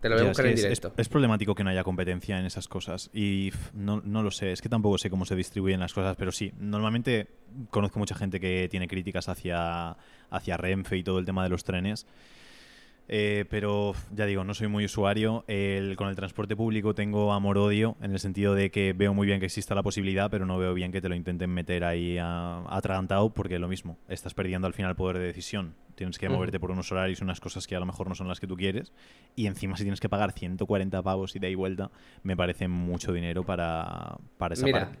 Te 0.00 0.08
lo 0.08 0.16
voy 0.16 0.22
a 0.22 0.24
Ya, 0.24 0.30
es, 0.32 0.36
buscar 0.36 0.46
en 0.46 0.52
es- 0.52 0.58
es- 0.58 0.64
directo. 0.64 0.92
es 1.00 1.08
problemático 1.08 1.54
que 1.54 1.62
no 1.64 1.70
haya 1.70 1.84
competencia 1.84 2.38
en 2.38 2.44
esas 2.44 2.66
cosas. 2.68 3.08
Y 3.14 3.52
no, 3.72 4.02
no 4.04 4.22
lo 4.22 4.30
sé, 4.32 4.52
es 4.52 4.60
que 4.60 4.68
tampoco 4.68 4.98
sé 4.98 5.08
cómo 5.08 5.24
se 5.24 5.36
distribuyen 5.36 5.80
las 5.80 5.94
cosas, 5.94 6.16
pero 6.18 6.32
sí, 6.32 6.52
normalmente 6.58 7.28
conozco 7.70 7.98
mucha 8.00 8.14
gente 8.16 8.40
que 8.40 8.68
tiene 8.68 8.88
críticas 8.88 9.28
hacia, 9.28 9.96
hacia 10.28 10.56
Renfe 10.56 10.96
y 10.98 11.04
todo 11.04 11.18
el 11.20 11.24
tema 11.24 11.44
de 11.44 11.48
los 11.50 11.62
trenes. 11.64 12.06
Eh, 13.08 13.44
pero 13.50 13.92
ya 14.14 14.24
digo, 14.26 14.44
no 14.44 14.54
soy 14.54 14.68
muy 14.68 14.84
usuario. 14.84 15.44
El- 15.48 15.96
con 15.96 16.08
el 16.08 16.16
transporte 16.16 16.56
público 16.56 16.94
tengo 16.94 17.32
amor-odio, 17.32 17.96
en 18.00 18.12
el 18.12 18.18
sentido 18.20 18.54
de 18.54 18.70
que 18.70 18.92
veo 18.94 19.12
muy 19.12 19.26
bien 19.26 19.40
que 19.40 19.46
exista 19.46 19.74
la 19.74 19.82
posibilidad, 19.82 20.30
pero 20.30 20.46
no 20.46 20.56
veo 20.58 20.72
bien 20.72 20.92
que 20.92 21.00
te 21.02 21.08
lo 21.08 21.14
intenten 21.14 21.50
meter 21.50 21.84
ahí 21.84 22.16
atragantado, 22.18 23.30
porque 23.34 23.58
lo 23.58 23.68
mismo, 23.68 23.98
estás 24.08 24.34
perdiendo 24.34 24.66
al 24.66 24.72
final 24.72 24.96
poder 24.96 25.18
de 25.18 25.26
decisión. 25.26 25.74
Tienes 25.94 26.18
que 26.18 26.28
moverte 26.30 26.58
por 26.58 26.70
unos 26.70 26.90
horarios 26.90 27.20
y 27.20 27.24
unas 27.24 27.40
cosas 27.40 27.66
que 27.66 27.76
a 27.76 27.80
lo 27.80 27.86
mejor 27.86 28.08
no 28.08 28.14
son 28.14 28.28
las 28.28 28.40
que 28.40 28.46
tú 28.46 28.56
quieres. 28.56 28.92
Y 29.36 29.46
encima, 29.46 29.76
si 29.76 29.82
tienes 29.84 30.00
que 30.00 30.08
pagar 30.08 30.32
140 30.32 31.02
pavos 31.02 31.36
y 31.36 31.38
de 31.38 31.48
ahí 31.48 31.54
vuelta, 31.54 31.90
me 32.22 32.36
parece 32.36 32.66
mucho 32.68 33.12
dinero 33.12 33.44
para, 33.44 34.16
para 34.38 34.54
esa 34.54 34.64
Mira, 34.64 34.80
parte. 34.80 34.98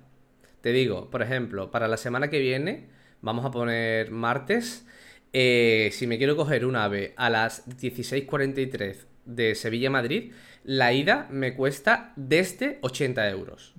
te 0.60 0.72
digo, 0.72 1.10
por 1.10 1.22
ejemplo, 1.22 1.70
para 1.70 1.88
la 1.88 1.96
semana 1.96 2.30
que 2.30 2.38
viene, 2.40 2.88
vamos 3.20 3.44
a 3.44 3.50
poner 3.50 4.10
martes. 4.10 4.86
Eh, 5.32 5.90
si 5.92 6.06
me 6.06 6.18
quiero 6.18 6.36
coger 6.36 6.64
un 6.66 6.76
ave 6.76 7.14
a 7.16 7.30
las 7.30 7.66
16.43 7.68 8.96
de 9.24 9.54
Sevilla 9.54 9.88
a 9.88 9.92
Madrid, 9.92 10.32
la 10.64 10.92
ida 10.92 11.26
me 11.30 11.54
cuesta 11.54 12.12
desde 12.16 12.78
80 12.82 13.28
euros. 13.30 13.74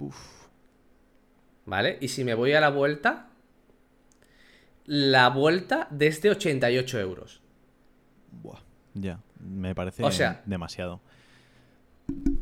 ¿Vale? 1.65 1.97
Y 2.01 2.09
si 2.09 2.23
me 2.23 2.33
voy 2.33 2.53
a 2.53 2.59
la 2.61 2.69
vuelta, 2.69 3.29
la 4.85 5.29
vuelta 5.29 5.87
desde 5.91 6.29
88 6.29 6.99
euros. 6.99 7.41
Buah, 8.31 8.59
ya, 8.93 9.19
me 9.39 9.73
parece 9.75 10.03
O 10.03 10.11
sea- 10.11 10.41
demasiado. 10.45 11.01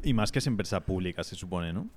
Y 0.03 0.13
más 0.13 0.31
que 0.31 0.39
es 0.39 0.47
empresa 0.47 0.79
pública, 0.85 1.23
se 1.23 1.35
supone, 1.35 1.71
¿no? 1.71 1.87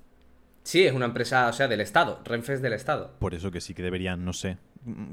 Sí, 0.63 0.85
es 0.85 0.93
una 0.93 1.05
empresa, 1.05 1.47
o 1.49 1.53
sea, 1.53 1.67
del 1.67 1.81
Estado. 1.81 2.21
Renfe 2.23 2.53
es 2.53 2.61
del 2.61 2.73
Estado. 2.73 3.15
Por 3.19 3.33
eso 3.33 3.51
que 3.51 3.61
sí 3.61 3.73
que 3.73 3.81
deberían, 3.83 4.23
no 4.25 4.33
sé, 4.33 4.57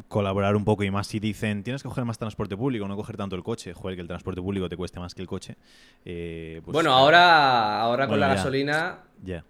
colaborar 0.08 0.54
un 0.56 0.64
poco 0.64 0.84
y 0.84 0.90
más 0.90 1.06
si 1.06 1.18
dicen 1.20 1.62
tienes 1.62 1.82
que 1.82 1.88
coger 1.88 2.04
más 2.04 2.18
transporte 2.18 2.56
público, 2.56 2.86
no 2.88 2.96
coger 2.96 3.16
tanto 3.16 3.36
el 3.36 3.42
coche. 3.42 3.72
Joder, 3.74 3.96
que 3.96 4.02
el 4.02 4.08
transporte 4.08 4.40
público 4.40 4.68
te 4.68 4.76
cueste 4.76 5.00
más 5.00 5.14
que 5.14 5.22
el 5.22 5.28
coche. 5.28 5.56
Eh, 6.04 6.60
pues, 6.64 6.72
bueno, 6.72 6.92
ahora, 6.92 7.80
ahora 7.80 8.06
con 8.08 8.20
la 8.20 8.28
ya. 8.28 8.34
gasolina, 8.34 8.98
Ya. 9.24 9.44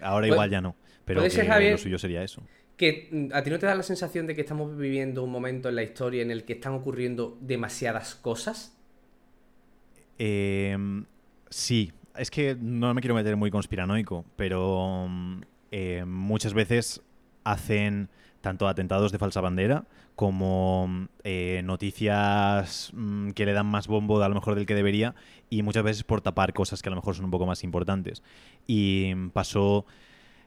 Ahora 0.00 0.22
Puede- 0.26 0.32
igual 0.32 0.50
ya 0.50 0.60
no. 0.60 0.76
Pero 1.04 1.20
ser, 1.22 1.42
que 1.42 1.46
Javier, 1.48 1.72
lo 1.72 1.78
suyo 1.78 1.98
sería 1.98 2.22
eso. 2.22 2.42
que 2.76 3.08
mm, 3.10 3.28
a 3.34 3.42
ti 3.42 3.50
no 3.50 3.58
te 3.58 3.66
da 3.66 3.74
la 3.74 3.82
sensación 3.82 4.26
de 4.26 4.34
que 4.34 4.40
estamos 4.42 4.76
viviendo 4.76 5.22
un 5.24 5.30
momento 5.30 5.68
en 5.68 5.74
la 5.76 5.82
historia 5.82 6.22
en 6.22 6.30
el 6.30 6.44
que 6.44 6.54
están 6.54 6.72
ocurriendo 6.74 7.36
demasiadas 7.40 8.14
cosas. 8.14 8.76
Eh, 10.18 10.76
sí, 11.50 11.92
es 12.16 12.30
que 12.30 12.56
no 12.60 12.92
me 12.94 13.00
quiero 13.00 13.14
meter 13.14 13.36
muy 13.36 13.50
conspiranoico, 13.50 14.24
pero 14.36 15.06
mm, 15.08 15.40
eh, 15.70 16.04
muchas 16.06 16.54
veces 16.54 17.02
hacen 17.44 18.08
tanto 18.42 18.68
atentados 18.68 19.12
de 19.12 19.18
falsa 19.18 19.40
bandera 19.40 19.84
como 20.14 21.08
eh, 21.24 21.62
noticias 21.64 22.90
mm, 22.92 23.30
que 23.30 23.46
le 23.46 23.54
dan 23.54 23.66
más 23.66 23.86
bombo 23.86 24.22
a 24.22 24.28
lo 24.28 24.34
mejor 24.34 24.54
del 24.54 24.66
que 24.66 24.74
debería 24.74 25.14
y 25.48 25.62
muchas 25.62 25.84
veces 25.84 26.04
por 26.04 26.20
tapar 26.20 26.52
cosas 26.52 26.82
que 26.82 26.88
a 26.88 26.90
lo 26.90 26.96
mejor 26.96 27.14
son 27.14 27.24
un 27.24 27.30
poco 27.30 27.46
más 27.46 27.64
importantes. 27.64 28.22
Y 28.66 29.12
mm, 29.14 29.30
pasó, 29.30 29.86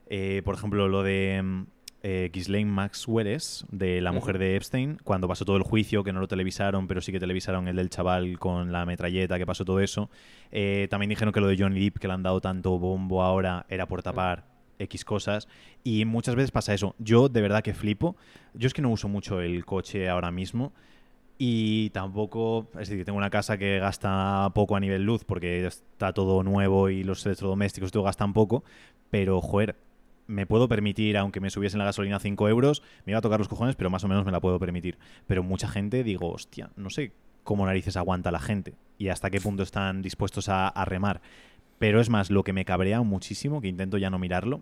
eh, 0.07 0.41
por 0.45 0.55
ejemplo, 0.55 0.87
lo 0.87 1.01
de 1.01 1.41
mm, 1.43 1.63
eh, 2.07 2.29
Ghislaine 2.31 2.69
Maxwell 2.69 3.39
de 3.71 3.99
la 3.99 4.11
mujer 4.11 4.37
de 4.37 4.55
Epstein, 4.55 4.99
cuando 5.03 5.27
pasó 5.27 5.43
todo 5.43 5.57
el 5.57 5.63
juicio, 5.63 6.03
que 6.03 6.13
no 6.13 6.19
lo 6.19 6.27
televisaron, 6.27 6.87
pero 6.87 7.01
sí 7.01 7.11
que 7.11 7.19
televisaron 7.19 7.67
el 7.67 7.77
del 7.77 7.89
chaval 7.89 8.37
con 8.37 8.71
la 8.71 8.85
metralleta, 8.85 9.39
que 9.39 9.45
pasó 9.47 9.65
todo 9.65 9.79
eso. 9.79 10.11
Eh, 10.51 10.87
también 10.91 11.09
dijeron 11.09 11.33
que 11.33 11.41
lo 11.41 11.47
de 11.47 11.57
Johnny 11.57 11.79
Depp, 11.83 11.97
que 11.97 12.07
le 12.07 12.13
han 12.13 12.21
dado 12.21 12.41
tanto 12.41 12.77
bombo 12.77 13.23
ahora, 13.23 13.65
era 13.69 13.87
por 13.87 14.03
tapar 14.03 14.54
X 14.79 15.05
cosas. 15.05 15.47
Y 15.83 16.05
muchas 16.05 16.35
veces 16.35 16.51
pasa 16.51 16.73
eso. 16.73 16.95
Yo 16.99 17.29
de 17.29 17.41
verdad 17.41 17.63
que 17.63 17.73
flipo. 17.73 18.15
Yo 18.53 18.67
es 18.67 18.73
que 18.73 18.81
no 18.81 18.89
uso 18.89 19.07
mucho 19.07 19.41
el 19.41 19.65
coche 19.65 20.09
ahora 20.09 20.31
mismo. 20.31 20.73
Y 21.37 21.89
tampoco, 21.89 22.69
es 22.79 22.89
decir, 22.89 23.03
tengo 23.03 23.17
una 23.17 23.29
casa 23.29 23.57
que 23.57 23.79
gasta 23.79 24.51
poco 24.55 24.75
a 24.75 24.79
nivel 24.79 25.03
luz 25.03 25.25
porque 25.25 25.65
está 25.65 26.13
todo 26.13 26.43
nuevo 26.43 26.89
y 26.89 27.03
los 27.03 27.25
electrodomésticos 27.25 27.91
todo 27.91 28.03
gastan 28.03 28.31
poco. 28.33 28.63
Pero, 29.09 29.41
joder, 29.41 29.75
me 30.27 30.45
puedo 30.45 30.69
permitir, 30.69 31.17
aunque 31.17 31.41
me 31.41 31.49
subiesen 31.49 31.79
la 31.79 31.85
gasolina 31.85 32.19
5 32.19 32.47
euros, 32.47 32.81
me 33.05 33.11
iba 33.11 33.19
a 33.19 33.21
tocar 33.21 33.39
los 33.39 33.49
cojones, 33.49 33.75
pero 33.75 33.89
más 33.89 34.03
o 34.05 34.07
menos 34.07 34.25
me 34.25 34.31
la 34.31 34.39
puedo 34.39 34.59
permitir. 34.59 34.97
Pero 35.27 35.43
mucha 35.43 35.67
gente, 35.67 36.03
digo, 36.03 36.31
hostia, 36.31 36.69
no 36.77 36.89
sé 36.89 37.11
cómo 37.43 37.65
narices 37.65 37.97
aguanta 37.97 38.31
la 38.31 38.39
gente 38.39 38.73
y 38.97 39.09
hasta 39.09 39.29
qué 39.29 39.41
punto 39.41 39.61
están 39.61 40.01
dispuestos 40.01 40.47
a 40.47 40.85
remar. 40.85 41.21
Pero 41.79 41.99
es 41.99 42.09
más, 42.09 42.29
lo 42.29 42.43
que 42.43 42.53
me 42.53 42.65
cabrea 42.65 43.01
muchísimo, 43.01 43.61
que 43.61 43.67
intento 43.67 43.97
ya 43.97 44.09
no 44.09 44.19
mirarlo, 44.19 44.61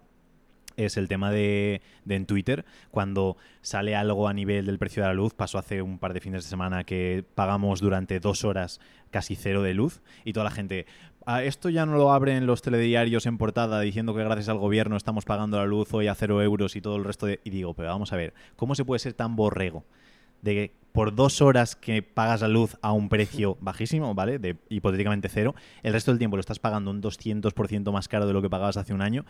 es 0.76 0.98
el 0.98 1.08
tema 1.08 1.32
de, 1.32 1.82
en 2.08 2.26
Twitter, 2.26 2.66
cuando 2.90 3.38
sale 3.62 3.96
algo 3.96 4.28
a 4.28 4.34
nivel 4.34 4.66
del 4.66 4.80
precio 4.80 5.04
de 5.04 5.10
la 5.10 5.14
luz, 5.14 5.34
pasó 5.34 5.60
hace 5.60 5.84
un 5.84 6.00
par 6.00 6.14
de 6.14 6.20
fines 6.22 6.44
de 6.44 6.50
semana 6.50 6.84
que 6.84 7.24
pagamos 7.36 7.80
durante 7.80 8.20
dos 8.20 8.44
horas 8.44 8.80
casi 9.12 9.36
cero 9.36 9.62
de 9.62 9.76
luz 9.76 10.02
y 10.26 10.34
toda 10.34 10.46
la 10.46 10.52
gente, 10.52 10.88
ah, 11.28 11.44
esto 11.44 11.70
ya 11.70 11.86
no 11.86 11.96
lo 11.96 12.12
abren 12.12 12.48
los 12.48 12.64
telediarios 12.64 13.28
en 13.28 13.38
portada 13.38 13.80
diciendo 13.82 14.16
que 14.16 14.24
gracias 14.24 14.50
al 14.50 14.58
gobierno 14.58 14.98
estamos 14.98 15.26
pagando 15.26 15.58
la 15.58 15.66
luz 15.66 15.94
hoy 15.94 16.08
a 16.08 16.16
cero 16.16 16.42
euros 16.42 16.76
y 16.76 16.82
todo 16.82 16.96
el 16.96 17.04
resto 17.04 17.28
de... 17.28 17.40
Y 17.44 17.52
digo, 17.52 17.76
pero 17.76 17.90
vamos 17.90 18.12
a 18.12 18.16
ver, 18.16 18.34
¿cómo 18.56 18.74
se 18.74 18.84
puede 18.84 18.98
ser 18.98 19.14
tan 19.14 19.36
borrego? 19.36 19.86
de 20.44 20.74
por 20.94 21.16
dos 21.16 21.42
horas 21.42 21.76
que 21.76 22.02
pagas 22.04 22.42
la 22.42 22.48
luz 22.48 22.78
a 22.82 22.94
un 22.94 23.10
precio 23.10 23.58
bajísimo, 23.62 24.16
¿vale? 24.16 24.40
De 24.40 24.56
hipotéticamente 24.70 25.28
cero, 25.28 25.56
el 25.82 25.92
resto 25.92 26.12
del 26.12 26.20
tiempo 26.20 26.38
lo 26.38 26.42
estás 26.42 26.60
pagando 26.60 26.92
un 26.92 27.02
200% 27.02 27.92
más 27.92 28.08
caro 28.08 28.26
de 28.26 28.34
lo 28.34 28.42
que 28.42 28.50
pagabas 28.50 28.78
hace 28.78 28.94
un 28.94 29.02
año 29.02 29.26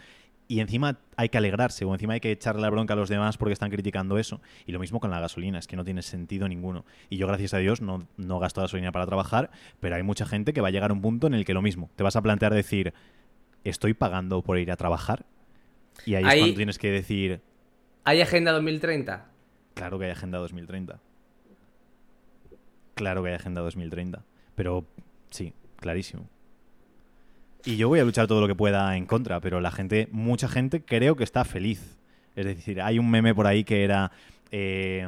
y 0.47 0.60
encima 0.60 0.99
hay 1.15 1.30
que 1.30 1.38
alegrarse 1.38 1.86
o 1.86 1.93
encima 1.93 2.13
hay 2.13 2.19
que 2.19 2.32
echarle 2.32 2.62
la 2.62 2.69
bronca 2.69 2.93
a 2.93 2.97
los 2.97 3.10
demás 3.10 3.38
porque 3.38 3.54
están 3.54 3.71
criticando 3.71 4.17
eso. 4.17 4.41
Y 4.65 4.73
lo 4.73 4.80
mismo 4.80 4.99
con 4.99 5.10
la 5.10 5.19
gasolina, 5.19 5.58
es 5.58 5.67
que 5.67 5.76
no 5.76 5.84
tiene 5.84 6.02
sentido 6.02 6.47
ninguno. 6.47 6.86
Y 7.10 7.17
yo, 7.17 7.28
gracias 7.28 7.54
a 7.54 7.58
Dios, 7.60 7.82
no, 7.82 8.08
no 8.17 8.39
gasto 8.39 8.62
gasolina 8.62 8.91
para 8.91 9.06
trabajar, 9.06 9.49
pero 9.80 9.95
hay 9.95 10.04
mucha 10.04 10.26
gente 10.26 10.54
que 10.54 10.62
va 10.62 10.67
a 10.67 10.71
llegar 10.71 10.91
a 10.91 10.93
un 10.93 11.02
punto 11.02 11.28
en 11.28 11.34
el 11.34 11.45
que 11.45 11.54
lo 11.54 11.62
mismo. 11.62 11.89
Te 11.95 12.04
vas 12.04 12.15
a 12.15 12.21
plantear 12.21 12.54
decir, 12.54 12.93
¿estoy 13.63 13.93
pagando 13.93 14.41
por 14.41 14.60
ir 14.60 14.71
a 14.71 14.76
trabajar? 14.76 15.26
Y 16.06 16.15
ahí 16.15 16.26
es 16.26 16.39
cuando 16.39 16.56
tienes 16.56 16.78
que 16.78 16.91
decir... 16.91 17.41
¿Hay 18.04 18.19
Agenda 18.19 18.52
2030? 18.52 19.26
Claro 19.76 19.97
que 19.97 20.06
hay 20.06 20.12
Agenda 20.12 20.39
2030. 20.39 20.99
Claro 22.96 23.24
que 23.24 23.30
hay 23.30 23.36
Agenda 23.36 23.62
2030. 23.62 24.24
Pero 24.56 24.86
sí, 25.30 25.54
clarísimo. 25.78 26.28
Y 27.66 27.78
yo 27.78 27.88
voy 27.88 28.00
a 28.00 28.04
luchar 28.04 28.28
todo 28.28 28.42
lo 28.42 28.48
que 28.48 28.56
pueda 28.56 28.96
en 28.98 29.06
contra, 29.06 29.40
pero 29.40 29.62
la 29.62 29.72
gente, 29.72 30.10
mucha 30.12 30.48
gente 30.48 30.84
creo 30.84 31.16
que 31.16 31.24
está 31.24 31.46
feliz. 31.46 31.98
Es 32.36 32.46
decir, 32.46 32.82
hay 32.82 33.00
un 33.00 33.10
meme 33.10 33.34
por 33.34 33.48
ahí 33.48 33.64
que 33.64 33.84
era 33.84 34.12
eh, 34.52 35.08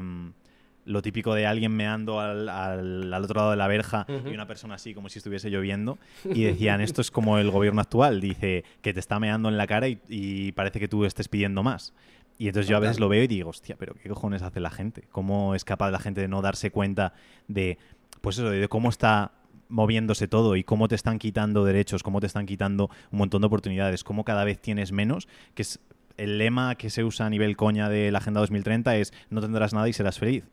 lo 0.86 1.02
típico 1.02 1.34
de 1.34 1.48
alguien 1.48 1.76
meando 1.76 2.20
al, 2.20 2.48
al, 2.48 3.14
otro 3.14 3.40
lado 3.40 3.52
de 3.52 3.58
la 3.58 3.68
verja 3.68 4.06
y 4.08 4.34
una 4.34 4.48
persona 4.48 4.76
así 4.76 4.94
como 4.94 5.10
si 5.10 5.20
estuviese 5.20 5.50
lloviendo. 5.50 5.98
Y 6.24 6.44
decían, 6.44 6.80
esto 6.80 7.02
es 7.02 7.12
como 7.12 7.38
el 7.40 7.52
gobierno 7.52 7.82
actual, 7.82 8.22
dice 8.22 8.64
que 8.82 8.94
te 8.94 9.00
está 9.00 9.20
meando 9.20 9.50
en 9.50 9.58
la 9.58 9.68
cara 9.68 9.90
y, 9.90 10.00
y 10.08 10.52
parece 10.54 10.80
que 10.80 10.88
tú 10.88 11.04
estés 11.04 11.28
pidiendo 11.28 11.64
más. 11.64 11.94
Y 12.38 12.48
entonces 12.48 12.68
yo 12.68 12.78
a 12.78 12.82
veces 12.82 13.00
lo 13.00 13.08
veo 13.08 13.24
y 13.24 13.28
digo, 13.28 13.50
hostia, 13.50 13.76
pero 13.78 13.94
¿qué 13.96 14.10
cojones 14.10 14.42
hace 14.42 14.60
la 14.60 14.70
gente? 14.70 15.08
¿Cómo 15.12 15.56
es 15.56 15.64
capaz 15.64 15.92
la 15.92 16.00
gente 16.00 16.22
de 16.22 16.28
no 16.28 16.42
darse 16.42 16.70
cuenta 16.70 17.14
de, 17.48 17.78
pues 18.22 18.38
eso, 18.38 18.50
de 18.50 18.68
cómo 18.68 18.90
está 18.90 19.32
moviéndose 19.70 20.28
todo 20.28 20.56
y 20.56 20.64
cómo 20.64 20.88
te 20.88 20.96
están 20.96 21.18
quitando 21.18 21.64
derechos, 21.64 22.04
cómo 22.04 22.20
te 22.20 22.28
están 22.28 22.46
quitando 22.46 22.90
un 23.12 23.20
montón 23.20 23.42
de 23.42 23.48
oportunidades, 23.48 24.04
cómo 24.04 24.26
cada 24.26 24.44
vez 24.44 24.60
tienes 24.60 24.92
menos, 24.92 25.28
que 25.54 25.62
es 25.62 25.80
el 26.18 26.38
lema 26.38 26.76
que 26.76 26.90
se 26.90 27.04
usa 27.04 27.26
a 27.26 27.30
nivel 27.30 27.58
coña 27.58 27.90
de 27.90 28.12
la 28.12 28.20
Agenda 28.20 28.40
2030 28.42 28.96
es 28.98 29.14
no 29.30 29.42
tendrás 29.42 29.74
nada 29.74 29.90
y 29.90 29.94
serás 29.94 30.20
feliz. 30.20 30.44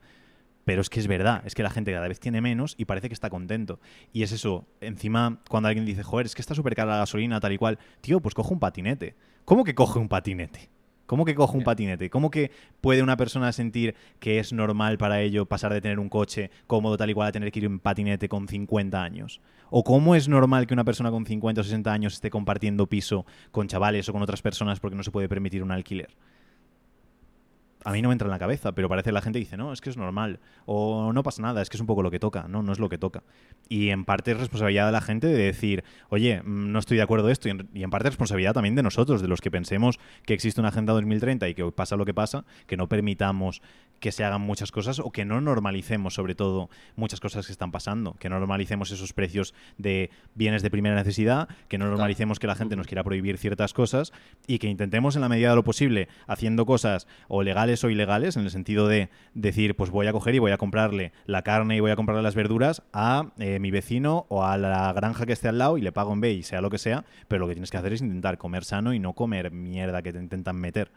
Pero 0.65 0.81
es 0.81 0.89
que 0.89 1.01
es 1.01 1.09
verdad, 1.09 1.43
es 1.45 1.57
que 1.57 1.65
la 1.65 1.71
gente 1.71 1.93
cada 1.93 2.07
vez 2.07 2.21
tiene 2.21 2.41
menos 2.41 2.77
y 2.79 2.85
parece 2.85 3.09
que 3.09 3.15
está 3.15 3.31
contento. 3.31 3.81
Y 4.13 4.23
es 4.23 4.31
eso, 4.31 4.65
encima 4.81 5.41
cuando 5.49 5.69
alguien 5.69 5.85
dice, 5.85 6.05
joder, 6.05 6.27
es 6.27 6.37
que 6.37 6.43
está 6.43 6.55
súper 6.55 6.77
cara 6.77 6.93
la 6.93 6.99
gasolina, 6.99 7.41
tal 7.41 7.53
y 7.53 7.59
cual, 7.59 7.81
tío, 8.01 8.21
pues 8.21 8.35
coge 8.35 8.55
un 8.55 8.61
patinete. 8.61 9.17
¿Cómo 9.45 9.65
que 9.65 9.75
coge 9.75 9.99
un 9.99 10.09
patinete? 10.09 10.71
¿Cómo 11.13 11.27
que 11.27 11.35
coge 11.35 11.59
un 11.59 11.63
patinete? 11.63 12.09
¿Cómo 12.09 12.31
que 12.31 12.51
puede 12.81 13.03
una 13.03 13.19
persona 13.19 13.53
sentir 13.53 13.95
que 14.19 14.39
es 14.39 14.55
normal 14.55 14.97
para 14.97 15.21
ello 15.21 15.45
pasar 15.45 15.71
de 15.71 15.83
tener 15.83 15.99
un 15.99 16.09
coche 16.09 16.51
cómodo 16.67 16.97
tal 16.97 17.11
y 17.11 17.13
cual 17.13 17.29
a 17.29 17.33
tener 17.33 17.53
que 17.53 17.59
ir 17.59 17.67
en 17.67 17.81
patinete 17.81 18.31
con 18.31 18.49
50 18.49 19.03
años? 19.03 19.43
¿O 19.69 19.85
cómo 19.85 20.15
es 20.15 20.27
normal 20.27 20.67
que 20.67 20.73
una 20.73 20.85
persona 20.85 21.11
con 21.11 21.27
50 21.27 21.61
o 21.61 21.65
60 21.65 21.93
años 21.93 22.15
esté 22.15 22.31
compartiendo 22.31 22.87
piso 22.87 23.27
con 23.51 23.69
chavales 23.69 24.09
o 24.09 24.15
con 24.15 24.23
otras 24.23 24.41
personas 24.41 24.81
porque 24.81 24.97
no 24.97 25.03
se 25.03 25.11
puede 25.11 25.29
permitir 25.29 25.63
un 25.63 25.73
alquiler? 25.73 26.09
A 27.85 27.93
mí 27.93 28.03
no 28.03 28.09
me 28.09 28.15
entra 28.15 28.27
en 28.27 28.31
la 28.31 28.39
cabeza, 28.39 28.73
pero 28.73 28.89
parece 28.89 29.11
que 29.11 29.13
la 29.13 29.23
gente 29.23 29.39
dice, 29.39 29.57
no, 29.57 29.73
es 29.73 29.81
que 29.81 29.91
es 29.91 29.97
normal, 29.97 30.41
o 30.67 31.13
no 31.13 31.23
pasa 31.23 31.43
nada, 31.43 31.63
es 31.63 31.71
que 31.71 31.77
es 31.77 31.81
un 31.81 31.87
poco 31.87 32.03
lo 32.03 32.11
que 32.11 32.19
toca, 32.19 32.47
no, 32.49 32.63
no 32.63 32.73
es 32.73 32.79
lo 32.79 32.89
que 32.89 32.99
toca. 32.99 33.23
Y 33.69 33.91
en 33.91 34.05
parte 34.05 34.33
es 34.33 34.39
responsabilidad 34.39 34.87
de 34.87 34.93
la 34.93 35.01
gente 35.01 35.27
de 35.27 35.39
decir, 35.39 35.85
oye, 36.09 36.43
mm, 36.43 36.73
no 36.73 36.79
estoy 36.79 36.97
de 36.97 37.03
acuerdo 37.03 37.29
esto, 37.31 37.49
y 37.49 37.53
en, 37.53 37.69
y 37.75 37.83
en 37.83 37.91
parte 37.91 38.09
es 38.09 38.15
responsabilidad 38.15 38.55
también 38.55 38.75
de 38.75 38.83
nosotros, 38.83 39.23
de 39.23 39.29
los 39.29 39.41
que 39.41 39.51
pensemos 39.51 39.99
que 40.25 40.35
existe 40.35 40.61
una 40.61 40.69
Agenda 40.69 40.93
2030 40.93 41.49
y 41.49 41.55
que 41.55 41.71
pasa 41.73 41.97
lo 41.97 42.05
que 42.05 42.15
pasa, 42.15 42.45
que 42.67 42.77
no 42.77 42.89
permitamos 42.89 43.63
que 44.03 44.11
se 44.11 44.25
hagan 44.25 44.41
muchas 44.41 44.73
cosas 44.73 44.99
o 44.99 45.13
que 45.13 45.25
no 45.25 45.41
normalicemos 45.41 46.15
sobre 46.15 46.35
todo 46.35 46.69
muchas 46.97 47.21
cosas 47.21 47.47
que 47.47 47.53
están 47.53 47.71
pasando, 47.71 48.15
que 48.19 48.29
no 48.29 48.41
normalicemos 48.41 48.91
esos 48.91 49.13
precios 49.13 49.55
de 49.79 50.11
bienes 50.35 50.63
de 50.63 50.71
primera 50.71 50.97
necesidad, 50.97 51.49
que 51.69 51.79
no 51.79 51.87
normalicemos 51.87 52.41
que 52.41 52.49
la 52.49 52.57
gente 52.57 52.75
nos 52.75 52.89
quiera 52.89 53.05
prohibir 53.05 53.39
ciertas 53.39 53.73
cosas 53.73 54.13
y 54.49 54.59
que 54.59 54.67
intentemos 54.67 55.15
en 55.15 55.23
la 55.23 55.29
medida 55.29 55.51
de 55.51 55.57
lo 55.57 55.63
posible 55.63 56.09
haciendo 56.27 56.67
cosas 56.67 57.07
o 57.29 57.45
legales 57.45 57.72
o 57.85 57.91
ilegales 57.91 58.37
en 58.37 58.45
el 58.45 58.51
sentido 58.51 58.89
de 58.89 59.09
decir 59.35 59.75
pues 59.75 59.91
voy 59.91 60.07
a 60.07 60.13
coger 60.13 60.35
y 60.35 60.39
voy 60.39 60.53
a 60.53 60.59
comprarle 60.59 61.13
la 61.27 61.43
carne 61.43 61.77
y 61.77 61.81
voy 61.81 61.91
a 61.91 61.97
comprarle 61.97 62.23
las 62.23 62.35
verduras 62.35 62.83
a 62.93 63.33
eh, 63.39 63.59
mi 63.59 63.71
vecino 63.71 64.27
o 64.29 64.45
a 64.45 64.59
la 64.59 64.93
granja 64.93 65.27
que 65.27 65.33
esté 65.33 65.49
al 65.49 65.59
lado 65.59 65.79
y 65.79 65.81
le 65.81 65.93
pago 65.93 66.13
en 66.13 66.21
B 66.21 66.33
y 66.33 66.43
sea 66.43 66.61
lo 66.61 66.71
que 66.71 66.79
sea, 66.79 67.05
pero 67.29 67.41
lo 67.41 67.49
que 67.49 67.55
tienes 67.55 67.71
que 67.71 67.79
hacer 67.79 67.93
es 67.93 68.03
intentar 68.03 68.39
comer 68.39 68.65
sano 68.65 68.93
y 68.93 68.99
no 68.99 69.15
comer 69.15 69.51
mierda 69.51 70.03
que 70.03 70.13
te 70.13 70.19
intentan 70.19 70.57
meter. 70.57 70.91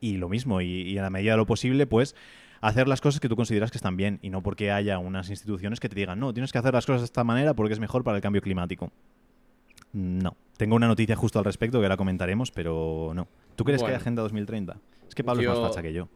Y 0.00 0.18
lo 0.18 0.28
mismo, 0.28 0.60
y, 0.60 0.82
y 0.82 0.98
a 0.98 1.02
la 1.02 1.10
medida 1.10 1.32
de 1.32 1.36
lo 1.38 1.46
posible, 1.46 1.86
pues 1.86 2.14
hacer 2.60 2.88
las 2.88 3.00
cosas 3.00 3.20
que 3.20 3.28
tú 3.28 3.36
consideras 3.36 3.70
que 3.70 3.78
están 3.78 3.96
bien 3.96 4.18
y 4.22 4.30
no 4.30 4.42
porque 4.42 4.72
haya 4.72 4.98
unas 4.98 5.30
instituciones 5.30 5.80
que 5.80 5.88
te 5.88 5.94
digan, 5.94 6.18
no, 6.18 6.32
tienes 6.32 6.52
que 6.52 6.58
hacer 6.58 6.74
las 6.74 6.86
cosas 6.86 7.02
de 7.02 7.06
esta 7.06 7.24
manera 7.24 7.54
porque 7.54 7.74
es 7.74 7.80
mejor 7.80 8.04
para 8.04 8.16
el 8.16 8.22
cambio 8.22 8.42
climático. 8.42 8.90
No. 9.92 10.36
Tengo 10.56 10.76
una 10.76 10.88
noticia 10.88 11.16
justo 11.16 11.38
al 11.38 11.44
respecto 11.44 11.80
que 11.80 11.88
la 11.88 11.96
comentaremos, 11.96 12.50
pero 12.50 13.12
no. 13.14 13.28
¿Tú 13.56 13.64
crees 13.64 13.82
que 13.82 13.88
hay 13.88 13.94
Agenda 13.94 14.22
2030? 14.22 14.76
Es 15.08 15.14
que 15.14 15.24
Pablo 15.24 15.42
es 15.42 15.48
más 15.48 15.70
facha 15.70 15.82
que 15.82 15.92
yo. 15.92 16.08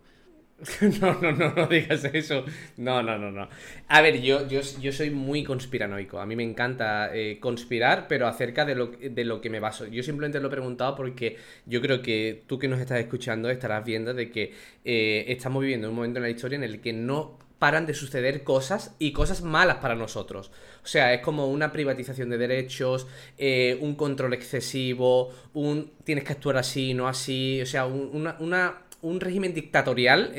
No, 1.00 1.18
no, 1.20 1.33
no, 1.33 1.55
no 1.55 1.66
digas 1.66 2.05
eso. 2.05 2.44
No, 2.76 3.03
no, 3.03 3.18
no, 3.18 3.31
no. 3.31 3.48
A 3.88 4.00
ver, 4.03 4.20
yo, 4.20 4.46
yo, 4.48 4.61
yo 4.81 4.92
soy 4.92 5.11
muy 5.11 5.44
conspiranoico. 5.44 6.20
A 6.20 6.26
mí 6.26 6.37
me 6.37 6.42
encanta 6.42 7.14
eh, 7.14 7.38
conspirar, 7.40 8.07
pero 8.09 8.26
acerca 8.26 8.64
de 8.64 8.74
lo, 8.74 8.88
de 8.88 9.24
lo 9.24 9.40
que 9.40 9.50
me 9.50 9.61
baso. 9.61 9.87
Yo 9.87 10.03
simplemente 10.03 10.40
lo 10.40 10.48
he 10.48 10.50
preguntado 10.50 10.94
porque 10.94 11.37
yo 11.66 11.81
creo 11.81 12.03
que 12.03 12.42
tú 12.46 12.59
que 12.59 12.68
nos 12.68 12.81
estás 12.81 13.00
escuchando 13.00 13.48
estarás 13.50 13.85
viendo 13.85 14.14
de 14.14 14.31
que 14.31 14.53
eh, 14.85 15.24
estamos 15.29 15.62
viviendo 15.62 15.88
un 15.88 15.96
momento 15.96 16.18
en 16.18 16.24
la 16.24 16.31
historia 16.31 16.57
en 16.57 16.64
el 16.64 16.81
que 16.81 16.92
no 16.92 17.38
paran 17.61 17.87
de 17.87 17.94
suceder 17.94 18.42
cosas 18.42 18.96
y 18.99 19.12
cosas 19.12 19.42
malas 19.42 19.77
para 19.77 19.94
nosotros. 19.94 20.51
O 20.83 20.87
sea, 20.87 21.14
es 21.14 21.20
como 21.20 21.46
una 21.46 21.70
privatización 21.70 22.31
de 22.31 22.38
derechos, 22.38 23.07
eh, 23.38 23.79
un 23.81 23.94
control 23.94 24.33
excesivo, 24.35 25.31
un 25.55 25.92
tienes 26.03 26.25
que 26.25 26.33
actuar 26.33 26.57
así, 26.57 26.94
no 26.94 27.07
así, 27.07 27.61
o 27.62 27.66
sea, 27.66 27.87
una, 27.87 28.37
una 28.40 28.79
un 29.03 29.20
régimen 29.20 29.55
dictatorial, 29.55 30.33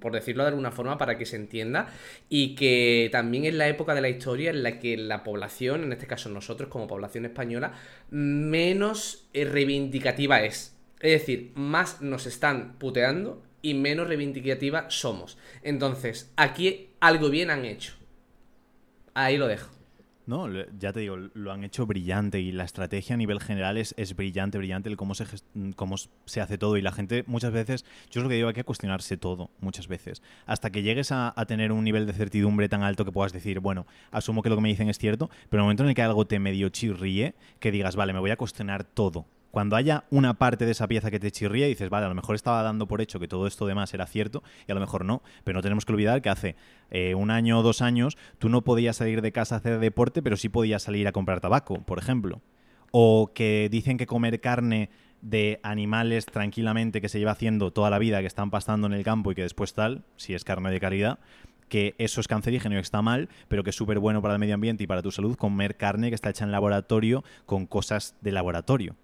por 0.00 0.12
decirlo 0.12 0.44
de 0.44 0.50
alguna 0.50 0.70
forma, 0.70 0.96
para 0.96 1.18
que 1.18 1.26
se 1.26 1.36
entienda, 1.36 1.88
y 2.28 2.54
que 2.54 3.08
también 3.12 3.44
es 3.44 3.54
la 3.54 3.68
época 3.68 3.94
de 3.94 4.00
la 4.00 4.08
historia 4.08 4.50
en 4.50 4.62
la 4.62 4.78
que 4.78 4.96
la 4.96 5.22
población, 5.22 5.84
en 5.84 5.92
este 5.92 6.06
caso 6.06 6.28
nosotros 6.30 6.70
como 6.70 6.86
población 6.86 7.26
española, 7.26 7.72
menos 8.10 9.28
eh, 9.34 9.44
reivindicativa 9.44 10.42
es. 10.42 10.76
Es 11.00 11.12
decir, 11.12 11.52
más 11.54 12.00
nos 12.00 12.26
están 12.26 12.78
puteando 12.78 13.42
y 13.62 13.74
menos 13.74 14.08
reivindicativa 14.08 14.90
somos. 14.90 15.38
Entonces, 15.62 16.32
aquí 16.36 16.90
algo 17.00 17.30
bien 17.30 17.50
han 17.50 17.64
hecho. 17.64 17.94
Ahí 19.14 19.36
lo 19.36 19.46
dejo. 19.46 19.70
No, 20.26 20.48
ya 20.78 20.92
te 20.92 21.00
digo, 21.00 21.16
lo 21.16 21.50
han 21.50 21.64
hecho 21.64 21.86
brillante 21.86 22.38
y 22.38 22.52
la 22.52 22.62
estrategia 22.62 23.14
a 23.14 23.16
nivel 23.16 23.40
general 23.40 23.76
es, 23.76 23.94
brillante, 24.14 24.58
brillante 24.58 24.88
el 24.88 24.96
cómo 24.96 25.16
se, 25.16 25.24
cómo 25.74 25.96
se 26.24 26.40
hace 26.40 26.56
todo 26.56 26.76
y 26.76 26.82
la 26.82 26.92
gente 26.92 27.24
muchas 27.26 27.52
veces, 27.52 27.84
yo 28.12 28.20
es 28.20 28.22
lo 28.22 28.28
que 28.28 28.36
digo, 28.36 28.46
hay 28.46 28.54
que 28.54 28.62
cuestionarse 28.62 29.16
todo 29.16 29.50
muchas 29.58 29.88
veces. 29.88 30.22
Hasta 30.46 30.70
que 30.70 30.82
llegues 30.82 31.10
a, 31.10 31.32
a, 31.34 31.46
tener 31.46 31.72
un 31.72 31.82
nivel 31.82 32.06
de 32.06 32.12
certidumbre 32.12 32.68
tan 32.68 32.84
alto 32.84 33.04
que 33.04 33.10
puedas 33.10 33.32
decir, 33.32 33.58
bueno, 33.58 33.88
asumo 34.12 34.42
que 34.42 34.50
lo 34.50 34.54
que 34.54 34.62
me 34.62 34.68
dicen 34.68 34.88
es 34.88 34.98
cierto, 34.98 35.30
pero 35.48 35.62
en 35.62 35.62
el 35.62 35.64
momento 35.64 35.82
en 35.82 35.88
el 35.88 35.94
que 35.96 36.02
algo 36.02 36.24
te 36.24 36.38
medio 36.38 36.68
chirríe, 36.68 37.34
que 37.58 37.72
digas, 37.72 37.96
vale, 37.96 38.12
me 38.12 38.20
voy 38.20 38.30
a 38.30 38.36
cuestionar 38.36 38.84
todo 38.84 39.26
cuando 39.50 39.76
haya 39.76 40.04
una 40.10 40.34
parte 40.34 40.64
de 40.64 40.72
esa 40.72 40.86
pieza 40.88 41.10
que 41.10 41.18
te 41.18 41.30
chirría 41.30 41.66
y 41.66 41.70
dices, 41.70 41.90
vale, 41.90 42.06
a 42.06 42.08
lo 42.08 42.14
mejor 42.14 42.34
estaba 42.34 42.62
dando 42.62 42.86
por 42.86 43.00
hecho 43.00 43.18
que 43.18 43.28
todo 43.28 43.46
esto 43.46 43.66
demás 43.66 43.92
era 43.94 44.06
cierto 44.06 44.42
y 44.66 44.72
a 44.72 44.74
lo 44.74 44.80
mejor 44.80 45.04
no, 45.04 45.22
pero 45.44 45.58
no 45.58 45.62
tenemos 45.62 45.84
que 45.84 45.92
olvidar 45.92 46.22
que 46.22 46.30
hace 46.30 46.56
eh, 46.90 47.14
un 47.14 47.30
año 47.30 47.58
o 47.58 47.62
dos 47.62 47.82
años 47.82 48.16
tú 48.38 48.48
no 48.48 48.62
podías 48.62 48.96
salir 48.96 49.22
de 49.22 49.32
casa 49.32 49.56
a 49.56 49.58
hacer 49.58 49.78
deporte, 49.80 50.22
pero 50.22 50.36
sí 50.36 50.48
podías 50.48 50.82
salir 50.82 51.06
a 51.08 51.12
comprar 51.12 51.40
tabaco, 51.40 51.82
por 51.82 51.98
ejemplo. 51.98 52.40
O 52.92 53.32
que 53.34 53.68
dicen 53.70 53.98
que 53.98 54.06
comer 54.06 54.40
carne 54.40 54.90
de 55.22 55.60
animales 55.62 56.26
tranquilamente 56.26 57.00
que 57.00 57.08
se 57.08 57.18
lleva 57.18 57.32
haciendo 57.32 57.72
toda 57.72 57.90
la 57.90 57.98
vida, 57.98 58.20
que 58.20 58.26
están 58.26 58.50
pastando 58.50 58.86
en 58.86 58.94
el 58.94 59.04
campo 59.04 59.30
y 59.30 59.34
que 59.34 59.42
después 59.42 59.74
tal, 59.74 60.02
si 60.16 60.34
es 60.34 60.44
carne 60.44 60.70
de 60.70 60.80
calidad, 60.80 61.18
que 61.68 61.94
eso 61.98 62.20
es 62.20 62.26
cancerígeno 62.26 62.74
y 62.74 62.78
está 62.78 63.00
mal, 63.02 63.28
pero 63.48 63.62
que 63.62 63.70
es 63.70 63.76
súper 63.76 64.00
bueno 64.00 64.22
para 64.22 64.34
el 64.34 64.40
medio 64.40 64.54
ambiente 64.54 64.84
y 64.84 64.86
para 64.86 65.02
tu 65.02 65.12
salud 65.12 65.36
comer 65.36 65.76
carne 65.76 66.08
que 66.08 66.14
está 66.14 66.30
hecha 66.30 66.44
en 66.44 66.50
laboratorio 66.50 67.22
con 67.46 67.66
cosas 67.66 68.16
de 68.22 68.32
laboratorio 68.32 68.96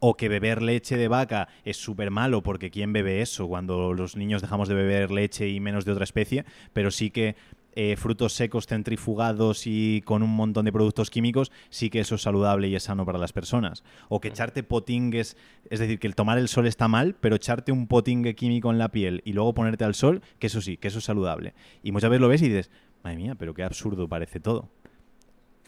o 0.00 0.16
que 0.16 0.28
beber 0.28 0.62
leche 0.62 0.96
de 0.96 1.08
vaca 1.08 1.48
es 1.64 1.76
súper 1.76 2.10
malo 2.10 2.42
porque 2.42 2.70
¿quién 2.70 2.92
bebe 2.92 3.20
eso 3.20 3.48
cuando 3.48 3.92
los 3.92 4.16
niños 4.16 4.42
dejamos 4.42 4.68
de 4.68 4.74
beber 4.74 5.10
leche 5.10 5.48
y 5.48 5.60
menos 5.60 5.84
de 5.84 5.92
otra 5.92 6.04
especie? 6.04 6.44
Pero 6.72 6.90
sí 6.90 7.10
que 7.10 7.36
eh, 7.80 7.96
frutos 7.96 8.32
secos 8.32 8.66
centrifugados 8.66 9.66
y 9.66 10.02
con 10.04 10.24
un 10.24 10.34
montón 10.34 10.64
de 10.64 10.72
productos 10.72 11.10
químicos, 11.10 11.52
sí 11.70 11.90
que 11.90 12.00
eso 12.00 12.16
es 12.16 12.22
saludable 12.22 12.68
y 12.68 12.74
es 12.74 12.82
sano 12.82 13.06
para 13.06 13.18
las 13.18 13.32
personas. 13.32 13.84
O 14.08 14.20
que 14.20 14.28
echarte 14.28 14.64
potingues, 14.64 15.36
es 15.70 15.78
decir, 15.78 16.00
que 16.00 16.08
el 16.08 16.16
tomar 16.16 16.38
el 16.38 16.48
sol 16.48 16.66
está 16.66 16.88
mal, 16.88 17.14
pero 17.20 17.36
echarte 17.36 17.70
un 17.70 17.86
potingue 17.86 18.34
químico 18.34 18.72
en 18.72 18.78
la 18.78 18.88
piel 18.88 19.22
y 19.24 19.32
luego 19.32 19.54
ponerte 19.54 19.84
al 19.84 19.94
sol, 19.94 20.22
que 20.40 20.48
eso 20.48 20.60
sí, 20.60 20.76
que 20.76 20.88
eso 20.88 20.98
es 20.98 21.04
saludable. 21.04 21.54
Y 21.84 21.92
muchas 21.92 22.10
veces 22.10 22.20
lo 22.20 22.28
ves 22.28 22.42
y 22.42 22.48
dices, 22.48 22.70
madre 23.04 23.16
mía, 23.16 23.36
pero 23.36 23.54
qué 23.54 23.62
absurdo 23.62 24.08
parece 24.08 24.40
todo 24.40 24.70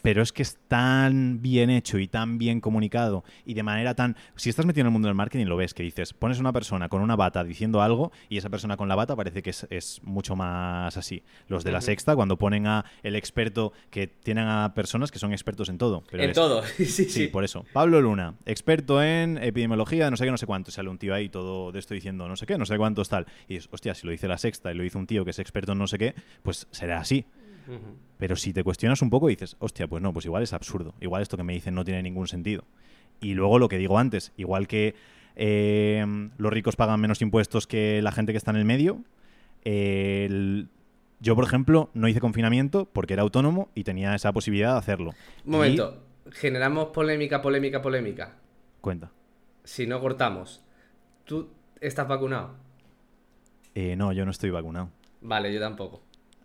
pero 0.02 0.22
es 0.22 0.32
que 0.32 0.42
es 0.42 0.58
tan 0.68 1.42
bien 1.42 1.70
hecho 1.70 1.98
y 1.98 2.08
tan 2.08 2.38
bien 2.38 2.60
comunicado 2.60 3.24
y 3.44 3.54
de 3.54 3.62
manera 3.62 3.94
tan... 3.94 4.16
Si 4.36 4.50
estás 4.50 4.66
metido 4.66 4.82
en 4.82 4.86
el 4.88 4.92
mundo 4.92 5.08
del 5.08 5.14
marketing 5.14 5.46
lo 5.46 5.56
ves, 5.56 5.74
que 5.74 5.82
dices, 5.82 6.12
pones 6.12 6.38
una 6.38 6.52
persona 6.52 6.88
con 6.88 7.02
una 7.02 7.16
bata 7.16 7.44
diciendo 7.44 7.82
algo 7.82 8.12
y 8.28 8.38
esa 8.38 8.50
persona 8.50 8.76
con 8.76 8.88
la 8.88 8.94
bata 8.94 9.16
parece 9.16 9.42
que 9.42 9.50
es, 9.50 10.00
mucho 10.02 10.36
más 10.36 10.96
así. 10.96 11.22
Los 11.48 11.64
de 11.64 11.72
la 11.72 11.80
sexta, 11.80 12.14
cuando 12.16 12.36
ponen 12.38 12.66
a 12.66 12.84
el 13.02 13.16
experto, 13.16 13.72
que 13.90 14.06
tienen 14.06 14.46
a 14.46 14.72
personas 14.74 15.10
que 15.10 15.18
son 15.18 15.32
expertos 15.32 15.68
en 15.68 15.78
todo. 15.78 16.04
en 16.12 16.32
todo, 16.32 16.62
sí, 16.76 16.86
sí, 16.86 17.04
sí. 17.04 17.26
por 17.28 17.44
eso. 17.44 17.64
Pablo 17.72 18.00
Luna, 18.00 18.34
experto 18.46 19.02
en 19.02 19.38
epidemiología, 19.38 20.10
no 20.10 20.16
sé 20.16 20.24
qué, 20.24 20.30
no 20.30 20.38
sé 20.38 20.46
cuánto. 20.46 20.70
Sale 20.70 20.88
un 20.88 20.98
tío 20.98 21.14
ahí 21.14 21.28
todo 21.28 21.72
de 21.72 21.78
esto 21.78 21.94
diciendo 21.94 22.28
no 22.28 22.36
sé 22.36 22.46
qué, 22.46 22.58
no 22.58 22.66
sé 22.66 22.76
cuántos 22.76 23.08
tal. 23.08 23.26
Y 23.48 23.54
dices, 23.54 23.68
hostia, 23.72 23.94
si 23.94 24.06
lo 24.06 24.12
dice 24.12 24.28
la 24.28 24.38
sexta 24.38 24.72
y 24.72 24.74
lo 24.74 24.82
dice 24.82 24.98
un 24.98 25.06
tío 25.06 25.24
que 25.24 25.30
es 25.30 25.38
experto 25.38 25.72
en 25.72 25.78
no 25.78 25.86
sé 25.86 25.98
qué, 25.98 26.14
pues 26.42 26.66
será 26.70 27.00
así. 27.00 27.26
Pero 28.20 28.36
si 28.36 28.52
te 28.52 28.62
cuestionas 28.62 29.00
un 29.00 29.08
poco 29.10 29.28
dices, 29.28 29.56
hostia, 29.58 29.88
pues 29.88 30.02
no, 30.02 30.12
pues 30.12 30.26
igual 30.26 30.42
es 30.42 30.52
absurdo. 30.52 30.94
Igual 31.00 31.22
esto 31.22 31.38
que 31.38 31.42
me 31.42 31.54
dicen 31.54 31.74
no 31.74 31.84
tiene 31.84 32.02
ningún 32.02 32.28
sentido. 32.28 32.64
Y 33.20 33.32
luego 33.32 33.58
lo 33.58 33.68
que 33.68 33.78
digo 33.78 33.98
antes, 33.98 34.32
igual 34.36 34.68
que 34.68 34.94
eh, 35.36 36.04
los 36.36 36.52
ricos 36.52 36.76
pagan 36.76 37.00
menos 37.00 37.22
impuestos 37.22 37.66
que 37.66 38.02
la 38.02 38.12
gente 38.12 38.32
que 38.32 38.38
está 38.38 38.50
en 38.50 38.58
el 38.58 38.66
medio, 38.66 39.02
yo, 41.20 41.34
por 41.34 41.44
ejemplo, 41.44 41.90
no 41.94 42.08
hice 42.08 42.20
confinamiento 42.20 42.84
porque 42.84 43.14
era 43.14 43.22
autónomo 43.22 43.70
y 43.74 43.84
tenía 43.84 44.14
esa 44.14 44.32
posibilidad 44.32 44.72
de 44.72 44.78
hacerlo. 44.78 45.14
Un 45.46 45.52
momento, 45.52 46.02
generamos 46.30 46.88
polémica, 46.88 47.40
polémica, 47.40 47.80
polémica. 47.80 48.36
Cuenta. 48.82 49.10
Si 49.64 49.86
no 49.86 49.98
cortamos, 49.98 50.62
¿tú 51.24 51.48
estás 51.80 52.06
vacunado? 52.06 52.54
Eh, 53.74 53.96
no, 53.96 54.12
yo 54.12 54.26
no 54.26 54.30
estoy 54.30 54.50
vacunado. 54.50 54.90
Vale, 55.22 55.52
yo 55.52 55.60
tampoco. 55.60 56.02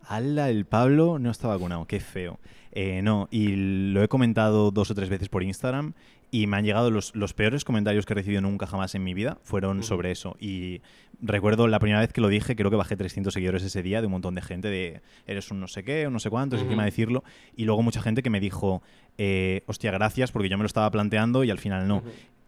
Ala, 0.08 0.50
el 0.50 0.64
Pablo 0.66 1.18
no 1.18 1.30
está 1.30 1.48
vacunado, 1.48 1.86
qué 1.86 2.00
feo. 2.00 2.38
Eh, 2.72 3.00
no, 3.02 3.28
y 3.30 3.56
lo 3.92 4.02
he 4.02 4.08
comentado 4.08 4.70
dos 4.70 4.90
o 4.90 4.94
tres 4.94 5.08
veces 5.08 5.28
por 5.28 5.42
Instagram 5.42 5.94
y 6.30 6.46
me 6.46 6.56
han 6.56 6.64
llegado 6.64 6.90
los, 6.90 7.12
peores 7.34 7.64
comentarios 7.64 8.04
que 8.04 8.12
he 8.12 8.16
recibido 8.16 8.42
nunca 8.42 8.66
jamás 8.66 8.94
en 8.94 9.04
mi 9.04 9.14
vida 9.14 9.38
fueron 9.42 9.82
sobre 9.82 10.10
eso. 10.10 10.36
Y 10.40 10.82
recuerdo 11.22 11.68
la 11.68 11.78
primera 11.78 12.00
vez 12.00 12.12
que 12.12 12.20
lo 12.20 12.28
dije, 12.28 12.56
creo 12.56 12.70
que 12.70 12.76
bajé 12.76 12.96
300 12.96 13.32
seguidores 13.32 13.62
ese 13.62 13.82
día 13.82 14.00
de 14.00 14.06
un 14.06 14.12
montón 14.12 14.34
de 14.34 14.42
gente 14.42 14.68
de 14.68 15.00
eres 15.26 15.50
un 15.50 15.60
no 15.60 15.68
sé 15.68 15.84
qué, 15.84 16.06
un 16.06 16.12
no 16.12 16.18
sé 16.18 16.28
cuántos, 16.28 16.60
encima 16.60 16.82
de 16.82 16.90
decirlo. 16.90 17.24
Y 17.56 17.64
luego 17.64 17.82
mucha 17.82 18.02
gente 18.02 18.22
que 18.22 18.30
me 18.30 18.40
dijo, 18.40 18.82
eh, 19.16 19.62
hostia, 19.66 19.90
gracias, 19.92 20.32
porque 20.32 20.48
yo 20.48 20.58
me 20.58 20.64
lo 20.64 20.66
estaba 20.66 20.90
planteando 20.90 21.44
y 21.44 21.50
al 21.50 21.58
final 21.58 21.88
no. 21.88 22.02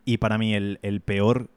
Y 0.05 0.19
para 0.19 0.37
mí 0.39 0.55
el, 0.55 0.79
el 0.83 1.01
peor 1.01 1.49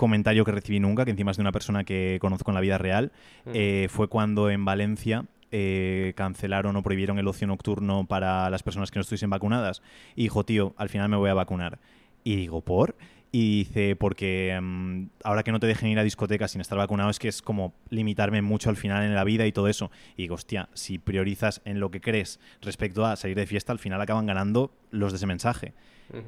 comentario 0.00 0.46
que 0.46 0.52
recibí 0.52 0.80
nunca, 0.80 1.04
que 1.04 1.10
encima 1.10 1.30
es 1.30 1.36
de 1.36 1.42
una 1.42 1.52
persona 1.52 1.84
que 1.84 2.16
conozco 2.22 2.50
en 2.50 2.54
la 2.54 2.62
vida 2.62 2.78
real, 2.78 3.12
eh, 3.52 3.88
fue 3.90 4.08
cuando 4.08 4.48
en 4.48 4.64
Valencia 4.64 5.26
eh, 5.52 6.12
cancelaron 6.16 6.76
o 6.76 6.82
prohibieron 6.82 7.18
el 7.18 7.28
ocio 7.28 7.46
nocturno 7.46 8.06
para 8.06 8.50
las 8.50 8.62
personas 8.62 8.90
que 8.90 8.98
no 8.98 9.02
estuviesen 9.02 9.30
vacunadas. 9.30 9.82
Y 10.14 10.22
dijo, 10.22 10.44
tío, 10.44 10.74
al 10.76 10.88
final 10.88 11.08
me 11.08 11.16
voy 11.16 11.30
a 11.30 11.34
vacunar. 11.34 11.78
Y 12.24 12.36
digo, 12.36 12.60
¿por? 12.60 12.96
Y 13.32 13.64
dice, 13.64 13.94
porque 13.94 14.58
mm, 14.60 15.04
ahora 15.22 15.44
que 15.44 15.52
no 15.52 15.60
te 15.60 15.66
dejen 15.68 15.88
ir 15.88 15.98
a 15.98 16.04
discotecas 16.04 16.50
sin 16.50 16.60
estar 16.60 16.76
vacunado 16.76 17.10
es 17.10 17.18
que 17.18 17.28
es 17.28 17.42
como 17.42 17.74
limitarme 17.88 18.42
mucho 18.42 18.70
al 18.70 18.76
final 18.76 19.04
en 19.04 19.14
la 19.14 19.24
vida 19.24 19.46
y 19.46 19.52
todo 19.52 19.68
eso. 19.68 19.90
Y 20.16 20.22
digo, 20.22 20.34
hostia, 20.34 20.68
si 20.74 20.98
priorizas 20.98 21.62
en 21.64 21.78
lo 21.78 21.90
que 21.90 22.00
crees 22.00 22.40
respecto 22.60 23.06
a 23.06 23.14
salir 23.16 23.36
de 23.36 23.46
fiesta, 23.46 23.72
al 23.72 23.78
final 23.78 24.00
acaban 24.00 24.26
ganando 24.26 24.72
los 24.90 25.12
de 25.12 25.16
ese 25.16 25.26
mensaje. 25.26 25.74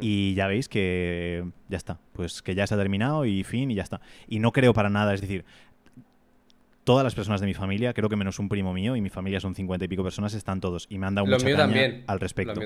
Y 0.01 0.35
ya 0.35 0.47
veis 0.47 0.69
que 0.69 1.45
ya 1.69 1.77
está, 1.77 1.99
pues 2.13 2.41
que 2.41 2.55
ya 2.55 2.69
se 2.69 2.75
ha 2.75 2.79
terminado 2.79 3.25
y 3.25 3.43
fin 3.43 3.69
y 3.69 3.75
ya 3.75 3.83
está. 3.83 4.01
Y 4.29 4.39
no 4.39 4.53
creo 4.53 4.73
para 4.73 4.91
nada, 4.91 5.13
es 5.13 5.21
decir, 5.21 5.45
todas 6.85 7.05
las 7.05 7.15
personas 7.15 7.41
de 7.41 7.47
mi 7.47 7.55
familia, 7.55 7.93
creo 7.95 8.09
que 8.09 8.17
menos 8.17 8.39
un 8.39 8.49
primo 8.49 8.73
mío, 8.73 8.97
y 8.97 9.01
mi 9.01 9.11
familia 9.11 9.41
son 9.41 9.55
cincuenta 9.55 9.85
y 9.85 9.89
pico 9.89 10.03
personas, 10.03 10.35
están 10.35 10.61
todos. 10.61 10.87
Y 10.91 10.99
me 10.99 11.07
han 11.07 11.15
dado 11.15 11.27
mucha 11.27 11.57
caña 11.57 12.03
al 12.07 12.21
respecto. 12.21 12.61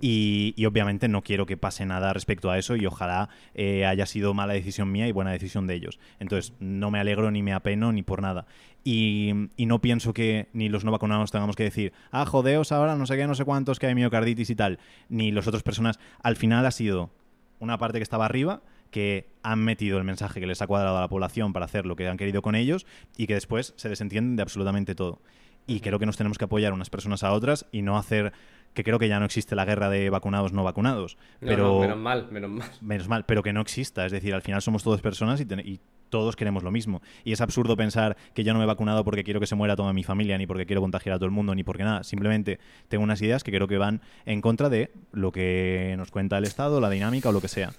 Y, 0.00 0.64
obviamente 0.64 1.08
no 1.08 1.22
quiero 1.22 1.44
que 1.44 1.56
pase 1.56 1.84
nada 1.84 2.12
respecto 2.12 2.50
a 2.50 2.58
eso 2.58 2.76
y 2.76 2.86
ojalá 2.86 3.28
eh, 3.54 3.84
haya 3.84 4.06
sido 4.06 4.32
mala 4.32 4.52
decisión 4.52 4.92
mía 4.92 5.08
y 5.08 5.12
buena 5.12 5.32
decisión 5.32 5.66
de 5.66 5.74
ellos. 5.74 5.98
Entonces, 6.20 6.52
no 6.60 6.90
me 6.90 7.00
alegro 7.00 7.30
ni 7.30 7.42
me 7.42 7.52
apeno 7.52 7.92
ni 7.92 8.02
por 8.02 8.22
nada. 8.22 8.46
Y, 8.84 9.32
no 9.58 9.80
pienso 9.80 10.12
que 10.12 10.48
ni 10.52 10.68
los 10.68 10.84
no 10.84 10.92
vacunados 10.92 11.30
tengamos 11.30 11.56
que 11.56 11.64
decir, 11.64 11.92
ah, 12.10 12.26
jodeos 12.26 12.72
ahora, 12.72 12.96
no 12.96 13.06
sé 13.06 13.16
qué, 13.16 13.26
no 13.26 13.34
sé 13.34 13.44
cuántos, 13.44 13.78
que 13.78 13.86
hay 13.86 13.94
miocarditis 13.94 14.50
y 14.50 14.56
tal. 14.56 14.78
Ni 15.08 15.32
las 15.32 15.46
otras 15.46 15.62
personas. 15.62 15.98
Al 16.22 16.36
final 16.36 16.64
ha 16.66 16.70
sido 16.70 17.10
una 17.58 17.78
parte 17.78 17.98
que 17.98 18.02
estaba 18.02 18.24
arriba 18.24 18.62
que 18.92 19.32
han 19.42 19.58
metido 19.58 19.98
el 19.98 20.04
mensaje 20.04 20.38
que 20.38 20.46
les 20.46 20.62
ha 20.62 20.68
cuadrado 20.68 20.96
a 20.96 21.00
la 21.00 21.08
población 21.08 21.52
para 21.52 21.64
hacer 21.64 21.86
lo 21.86 21.96
que 21.96 22.06
han 22.06 22.16
querido 22.16 22.42
con 22.42 22.54
ellos 22.54 22.86
y 23.16 23.26
que 23.26 23.34
después 23.34 23.74
se 23.76 23.88
desentienden 23.88 24.36
de 24.36 24.42
absolutamente 24.42 24.94
todo. 24.94 25.20
Y 25.66 25.80
creo 25.80 25.98
que 25.98 26.06
nos 26.06 26.16
tenemos 26.16 26.38
que 26.38 26.44
apoyar 26.44 26.72
unas 26.72 26.90
personas 26.90 27.24
a 27.24 27.32
otras 27.32 27.66
y 27.72 27.82
no 27.82 27.96
hacer 27.96 28.32
que 28.74 28.84
creo 28.84 28.98
que 28.98 29.08
ya 29.08 29.18
no 29.18 29.26
existe 29.26 29.54
la 29.54 29.64
guerra 29.64 29.90
de 29.90 30.10
vacunados 30.10 30.52
no 30.52 30.64
vacunados. 30.64 31.18
Pero, 31.40 31.80
menos 31.80 31.98
mal, 31.98 32.28
menos 32.30 32.50
mal. 32.50 32.70
Menos 32.80 33.08
mal, 33.08 33.24
pero 33.26 33.42
que 33.42 33.52
no 33.52 33.60
exista. 33.60 34.06
Es 34.06 34.12
decir, 34.12 34.34
al 34.34 34.42
final 34.42 34.62
somos 34.62 34.82
todos 34.82 35.00
personas 35.00 35.40
y, 35.40 35.44
y, 35.64 35.80
todos 36.08 36.36
queremos 36.36 36.62
lo 36.62 36.70
mismo. 36.70 37.00
Y 37.24 37.32
es 37.32 37.40
absurdo 37.40 37.74
pensar 37.74 38.18
que 38.34 38.44
yo 38.44 38.52
no 38.52 38.58
me 38.58 38.64
he 38.64 38.68
vacunado 38.68 39.02
porque 39.02 39.24
quiero 39.24 39.40
que 39.40 39.46
se 39.46 39.54
muera 39.54 39.76
toda 39.76 39.94
mi 39.94 40.04
familia, 40.04 40.36
ni 40.36 40.46
porque 40.46 40.66
quiero 40.66 40.82
contagiar 40.82 41.14
a 41.14 41.18
todo 41.18 41.24
el 41.24 41.32
mundo, 41.32 41.54
ni 41.54 41.64
porque 41.64 41.84
nada. 41.84 42.04
Simplemente 42.04 42.58
tengo 42.88 43.02
unas 43.02 43.22
ideas 43.22 43.42
que 43.42 43.50
creo 43.50 43.66
que 43.66 43.78
van 43.78 44.02
en 44.26 44.42
contra 44.42 44.68
de 44.68 44.92
lo 45.12 45.32
que 45.32 45.94
nos 45.96 46.10
cuenta 46.10 46.36
el 46.36 46.44
Estado, 46.44 46.82
la 46.82 46.90
dinámica 46.90 47.30
o 47.30 47.32
lo 47.32 47.40
que 47.40 47.48
sea 47.48 47.72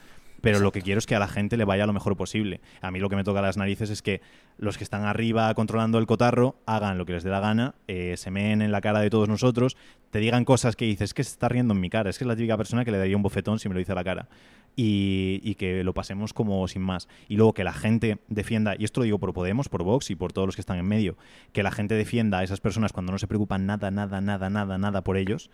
pero 0.44 0.60
lo 0.60 0.74
que 0.74 0.82
quiero 0.82 1.00
es 1.00 1.06
que 1.06 1.16
a 1.16 1.20
la 1.20 1.30
gente 1.30 1.56
le 1.56 1.64
vaya 1.64 1.86
lo 1.86 1.94
mejor 1.94 2.18
posible. 2.18 2.60
A 2.82 2.92
mí 2.92 3.00
lo 3.00 3.08
que 3.08 3.16
me 3.16 3.24
toca 3.24 3.42
las 3.42 3.56
narices 3.56 3.90
es 3.90 4.02
que 4.02 4.20
los 4.58 4.78
que 4.78 4.84
están 4.84 5.06
arriba 5.06 5.54
controlando 5.54 6.00
el 6.00 6.06
cotarro 6.06 6.58
hagan 6.66 6.98
lo 6.98 7.06
que 7.06 7.14
les 7.14 7.24
dé 7.24 7.30
la 7.30 7.40
gana, 7.40 7.76
eh, 7.88 8.16
se 8.18 8.30
meen 8.30 8.62
en 8.62 8.74
la 8.74 8.82
cara 8.82 9.00
de 9.00 9.10
todos 9.10 9.30
nosotros, 9.30 9.78
te 10.12 10.20
digan 10.20 10.44
cosas 10.44 10.76
que 10.76 10.84
dices, 10.84 11.12
es 11.12 11.14
que 11.14 11.24
se 11.24 11.30
está 11.30 11.48
riendo 11.48 11.74
en 11.74 11.80
mi 11.80 11.90
cara, 11.90 12.10
es 12.10 12.18
que 12.18 12.26
es 12.26 12.28
la 12.28 12.36
típica 12.36 12.58
persona 12.58 12.84
que 12.84 12.92
le 12.92 12.98
daría 12.98 13.16
un 13.16 13.24
bofetón 13.24 13.58
si 13.58 13.70
me 13.70 13.74
lo 13.74 13.80
dice 13.80 13.94
a 13.94 13.96
la 13.96 14.04
cara. 14.04 14.28
Y, 14.76 15.56
que 15.56 15.84
lo 15.84 15.94
pasemos 15.94 16.34
como 16.34 16.68
sin 16.68 16.82
más. 16.82 17.08
Y 17.30 17.38
luego 17.38 17.54
que 17.54 17.64
la 17.64 17.74
gente 17.74 18.18
defienda, 18.28 18.76
y 18.78 18.84
esto 18.84 19.00
lo 19.00 19.06
digo 19.06 19.20
por 19.20 19.32
Podemos, 19.32 19.70
por 19.70 19.84
Vox 19.84 20.10
y 20.10 20.16
por 20.16 20.34
todos 20.34 20.48
los 20.48 20.56
que 20.56 20.62
están 20.62 20.78
en 20.78 20.88
medio, 20.88 21.16
que 21.54 21.64
la 21.64 21.72
gente 21.72 21.96
defienda 21.96 22.40
a 22.40 22.44
esas 22.44 22.60
personas 22.60 22.92
cuando 22.92 23.12
no 23.12 23.18
se 23.18 23.28
preocupan 23.28 23.66
nada, 23.66 23.92
nada, 23.92 24.20
nada, 24.20 24.50
nada, 24.50 24.78
nada 24.78 25.04
por 25.04 25.16
ellos, 25.16 25.52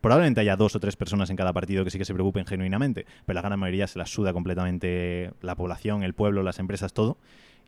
Probablemente 0.00 0.40
haya 0.40 0.56
dos 0.56 0.74
o 0.76 0.80
tres 0.80 0.96
personas 0.96 1.28
en 1.30 1.36
cada 1.36 1.52
partido 1.52 1.84
que 1.84 1.90
sí 1.90 1.98
que 1.98 2.04
se 2.04 2.14
preocupen 2.14 2.46
genuinamente, 2.46 3.04
pero 3.26 3.34
la 3.34 3.42
gran 3.42 3.58
mayoría 3.58 3.86
se 3.86 3.98
las 3.98 4.10
suda 4.10 4.32
completamente 4.32 5.32
la 5.42 5.54
población, 5.56 6.02
el 6.02 6.14
pueblo, 6.14 6.42
las 6.42 6.58
empresas, 6.58 6.94
todo, 6.94 7.18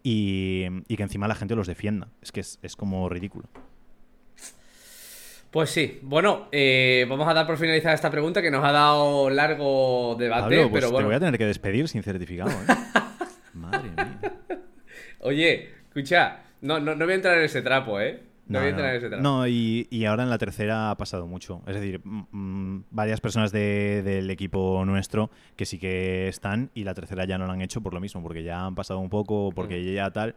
y, 0.03 0.67
que 0.89 1.03
encima 1.03 1.29
la 1.29 1.35
gente 1.35 1.55
los 1.55 1.67
defienda. 1.67 2.09
Es 2.23 2.33
que 2.33 2.41
es, 2.41 2.77
como 2.77 3.09
ridículo. 3.09 3.49
Pues 5.51 5.69
sí, 5.69 5.99
bueno, 6.01 6.49
eh, 6.51 7.05
vamos 7.07 7.29
a 7.29 7.35
dar 7.35 7.47
por 7.47 7.59
finalizada 7.59 7.95
esta 7.95 8.11
pregunta 8.11 8.41
que 8.41 8.51
nos 8.51 8.65
ha 8.65 8.73
dado 8.73 9.29
largo 9.29 10.17
debate, 10.19 10.67
pues 10.69 10.73
pero 10.73 10.91
bueno. 10.91 11.01
Te 11.01 11.05
voy 11.05 11.15
a 11.17 11.21
tener 11.21 11.37
que 11.37 11.45
despedir 11.45 11.89
sin 11.89 12.03
certificado, 12.03 12.51
¿eh? 12.51 12.75
Madre 13.53 13.91
mía. 13.91 14.21
Oye, 15.21 15.71
escucha, 15.89 16.39
no, 16.63 16.81
no, 16.81 16.95
no 16.95 17.05
voy 17.05 17.13
a 17.13 17.17
entrar 17.17 17.37
en 17.37 17.45
ese 17.45 17.61
trapo, 17.61 18.01
¿eh? 18.01 18.32
No, 19.21 19.47
y, 19.47 20.05
ahora 20.07 20.25
en 20.25 20.31
la 20.31 20.39
tercera 20.39 20.91
ha 20.91 20.97
pasado 20.97 21.27
mucho. 21.27 21.63
Es 21.67 21.75
decir, 21.75 22.01
varias 22.05 23.21
personas 23.21 23.53
del 23.53 24.31
equipo 24.31 24.85
nuestro 24.85 25.31
que 25.57 25.65
sí 25.65 25.79
que 25.79 26.29
están 26.29 26.71
y 26.75 26.85
la 26.85 26.95
tercera 26.95 27.25
ya 27.25 27.39
no 27.39 27.47
lo 27.47 27.53
han 27.53 27.63
hecho 27.63 27.81
por 27.81 27.95
lo 27.95 28.01
mismo, 28.01 28.23
porque 28.23 28.43
ya 28.43 28.67
han 28.67 28.75
pasado 28.75 29.01
un 29.01 29.09
poco, 29.09 29.53
porque 29.55 29.81
mm. 29.81 29.95
ya 29.95 30.11
tal. 30.11 30.35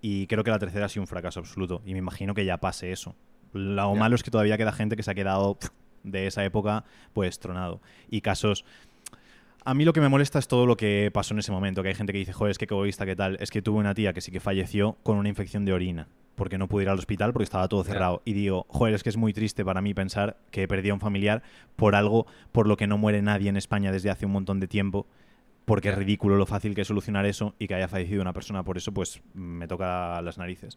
Y 0.00 0.26
creo 0.26 0.44
que 0.44 0.50
la 0.50 0.58
tercera 0.58 0.86
ha 0.86 0.88
sido 0.88 1.02
un 1.02 1.06
fracaso 1.06 1.40
absoluto. 1.40 1.82
Y 1.86 1.92
me 1.92 1.98
imagino 1.98 2.34
que 2.34 2.44
ya 2.44 2.58
pase 2.58 2.92
eso. 2.92 3.14
Lo 3.52 3.94
malo 3.94 4.16
es 4.16 4.22
que 4.22 4.30
todavía 4.30 4.58
queda 4.58 4.72
gente 4.72 4.96
que 4.96 5.02
se 5.02 5.10
ha 5.10 5.14
quedado 5.14 5.58
de 6.02 6.26
esa 6.26 6.44
época 6.44 6.84
pues 7.12 7.38
tronado. 7.38 7.80
Y 8.10 8.20
casos... 8.20 8.64
A 9.66 9.72
mí 9.72 9.86
lo 9.86 9.94
que 9.94 10.02
me 10.02 10.10
molesta 10.10 10.38
es 10.38 10.46
todo 10.46 10.66
lo 10.66 10.76
que 10.76 11.10
pasó 11.10 11.32
en 11.32 11.38
ese 11.38 11.50
momento, 11.50 11.82
que 11.82 11.88
hay 11.88 11.94
gente 11.94 12.12
que 12.12 12.18
dice, 12.18 12.34
joder, 12.34 12.50
es 12.50 12.58
que 12.58 12.66
egoísta, 12.66 13.06
¿qué 13.06 13.16
tal? 13.16 13.38
Es 13.40 13.50
que 13.50 13.62
tuve 13.62 13.78
una 13.78 13.94
tía 13.94 14.12
que 14.12 14.20
sí 14.20 14.30
que 14.30 14.38
falleció 14.38 14.98
con 15.02 15.16
una 15.16 15.30
infección 15.30 15.64
de 15.64 15.72
orina 15.72 16.06
porque 16.34 16.58
no 16.58 16.68
pude 16.68 16.82
ir 16.82 16.90
al 16.90 16.98
hospital 16.98 17.32
porque 17.32 17.44
estaba 17.44 17.66
todo 17.68 17.82
cerrado. 17.82 18.20
Y 18.26 18.34
digo, 18.34 18.66
joder, 18.68 18.94
es 18.94 19.02
que 19.02 19.08
es 19.08 19.16
muy 19.16 19.32
triste 19.32 19.64
para 19.64 19.80
mí 19.80 19.94
pensar 19.94 20.36
que 20.50 20.64
he 20.64 20.68
perdido 20.68 20.92
a 20.92 20.96
un 20.96 21.00
familiar 21.00 21.42
por 21.76 21.94
algo 21.94 22.26
por 22.52 22.66
lo 22.66 22.76
que 22.76 22.86
no 22.86 22.98
muere 22.98 23.22
nadie 23.22 23.48
en 23.48 23.56
España 23.56 23.90
desde 23.90 24.10
hace 24.10 24.26
un 24.26 24.32
montón 24.32 24.60
de 24.60 24.68
tiempo. 24.68 25.06
Porque 25.64 25.88
es 25.88 25.94
ridículo 25.94 26.36
lo 26.36 26.44
fácil 26.44 26.74
que 26.74 26.82
es 26.82 26.88
solucionar 26.88 27.24
eso 27.24 27.54
y 27.58 27.66
que 27.66 27.74
haya 27.74 27.88
fallecido 27.88 28.20
una 28.20 28.34
persona 28.34 28.64
por 28.64 28.76
eso, 28.76 28.92
pues 28.92 29.22
me 29.32 29.66
toca 29.66 30.20
las 30.20 30.36
narices. 30.36 30.76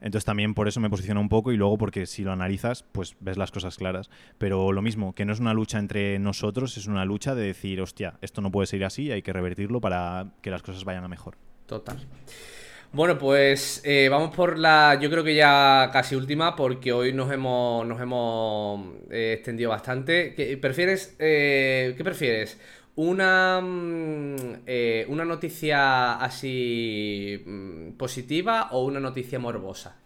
Entonces 0.00 0.24
también 0.24 0.54
por 0.54 0.68
eso 0.68 0.80
me 0.80 0.90
posiciono 0.90 1.20
un 1.20 1.28
poco 1.28 1.52
y 1.52 1.56
luego 1.56 1.78
porque 1.78 2.06
si 2.06 2.22
lo 2.22 2.32
analizas, 2.32 2.84
pues 2.92 3.16
ves 3.20 3.36
las 3.36 3.50
cosas 3.50 3.76
claras. 3.76 4.10
Pero 4.38 4.72
lo 4.72 4.82
mismo, 4.82 5.14
que 5.14 5.24
no 5.24 5.32
es 5.32 5.40
una 5.40 5.54
lucha 5.54 5.78
entre 5.78 6.18
nosotros, 6.18 6.76
es 6.76 6.86
una 6.86 7.04
lucha 7.04 7.34
de 7.34 7.46
decir, 7.46 7.80
hostia, 7.80 8.14
esto 8.20 8.40
no 8.40 8.50
puede 8.50 8.66
ser 8.66 8.84
así, 8.84 9.10
hay 9.10 9.22
que 9.22 9.32
revertirlo 9.32 9.80
para 9.80 10.32
que 10.42 10.50
las 10.50 10.62
cosas 10.62 10.84
vayan 10.84 11.04
a 11.04 11.08
mejor. 11.08 11.36
Total. 11.66 11.96
Bueno, 12.92 13.18
pues 13.18 13.82
eh, 13.84 14.08
vamos 14.08 14.34
por 14.34 14.58
la, 14.58 14.98
yo 15.00 15.10
creo 15.10 15.24
que 15.24 15.34
ya 15.34 15.90
casi 15.92 16.14
última, 16.14 16.54
porque 16.56 16.92
hoy 16.92 17.12
nos 17.12 17.30
hemos, 17.32 17.86
nos 17.86 18.00
hemos 18.00 18.86
eh, 19.10 19.34
extendido 19.34 19.70
bastante. 19.70 20.34
¿Qué 20.34 20.56
prefieres? 20.56 21.14
eh, 21.18 21.94
¿Qué 21.96 22.04
prefieres? 22.04 22.58
Una, 22.96 23.60
mm, 23.60 24.36
eh, 24.66 25.06
una 25.08 25.24
noticia 25.24 26.14
así 26.14 27.42
mm, 27.46 27.90
positiva 27.92 28.68
o 28.72 28.84
una 28.84 29.00
noticia 29.00 29.38
morbosa. 29.38 29.96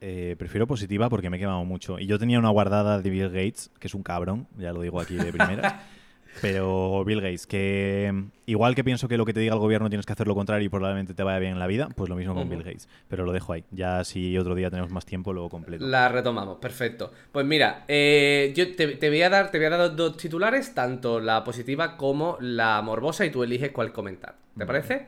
Eh, 0.00 0.34
prefiero 0.38 0.66
positiva 0.66 1.10
porque 1.10 1.28
me 1.28 1.36
he 1.36 1.40
quemado 1.40 1.64
mucho. 1.64 1.98
Y 1.98 2.06
yo 2.06 2.18
tenía 2.18 2.38
una 2.38 2.48
guardada 2.48 3.00
de 3.00 3.10
Bill 3.10 3.28
Gates, 3.28 3.70
que 3.78 3.88
es 3.88 3.94
un 3.94 4.02
cabrón, 4.02 4.48
ya 4.56 4.72
lo 4.72 4.80
digo 4.80 5.00
aquí 5.00 5.16
de 5.16 5.32
primeras. 5.32 5.74
Pero 6.40 7.04
Bill 7.04 7.20
Gates, 7.20 7.46
que 7.46 8.24
igual 8.46 8.74
que 8.74 8.84
pienso 8.84 9.08
que 9.08 9.16
lo 9.16 9.26
que 9.26 9.32
te 9.32 9.40
diga 9.40 9.54
el 9.54 9.60
gobierno 9.60 9.88
tienes 9.88 10.06
que 10.06 10.12
hacer 10.12 10.26
lo 10.26 10.34
contrario 10.34 10.64
y 10.64 10.68
probablemente 10.68 11.14
te 11.14 11.22
vaya 11.22 11.38
bien 11.38 11.52
en 11.52 11.58
la 11.58 11.66
vida, 11.66 11.88
pues 11.94 12.08
lo 12.08 12.16
mismo 12.16 12.34
con. 12.34 12.48
Bill 12.48 12.62
Gates. 12.62 12.88
Pero 13.08 13.24
lo 13.24 13.32
dejo 13.32 13.52
ahí. 13.52 13.64
Ya 13.70 14.04
si 14.04 14.36
otro 14.38 14.54
día 14.54 14.70
tenemos 14.70 14.90
más 14.90 15.04
tiempo, 15.04 15.32
lo 15.32 15.48
completo. 15.48 15.86
La 15.86 16.08
retomamos, 16.08 16.58
perfecto. 16.58 17.12
Pues 17.32 17.44
mira, 17.46 17.84
eh, 17.88 18.52
yo 18.56 18.74
te, 18.74 18.88
te 18.96 19.08
voy 19.08 19.22
a 19.22 19.30
dar, 19.30 19.50
te 19.50 19.58
voy 19.58 19.66
a 19.66 19.70
dar 19.70 19.94
dos 19.94 20.16
titulares, 20.16 20.74
tanto 20.74 21.20
la 21.20 21.44
positiva 21.44 21.96
como 21.96 22.38
la 22.40 22.80
morbosa, 22.82 23.24
y 23.26 23.30
tú 23.30 23.42
eliges 23.42 23.70
cuál 23.72 23.92
comentar. 23.92 24.36
¿Te 24.56 24.66
parece? 24.66 25.06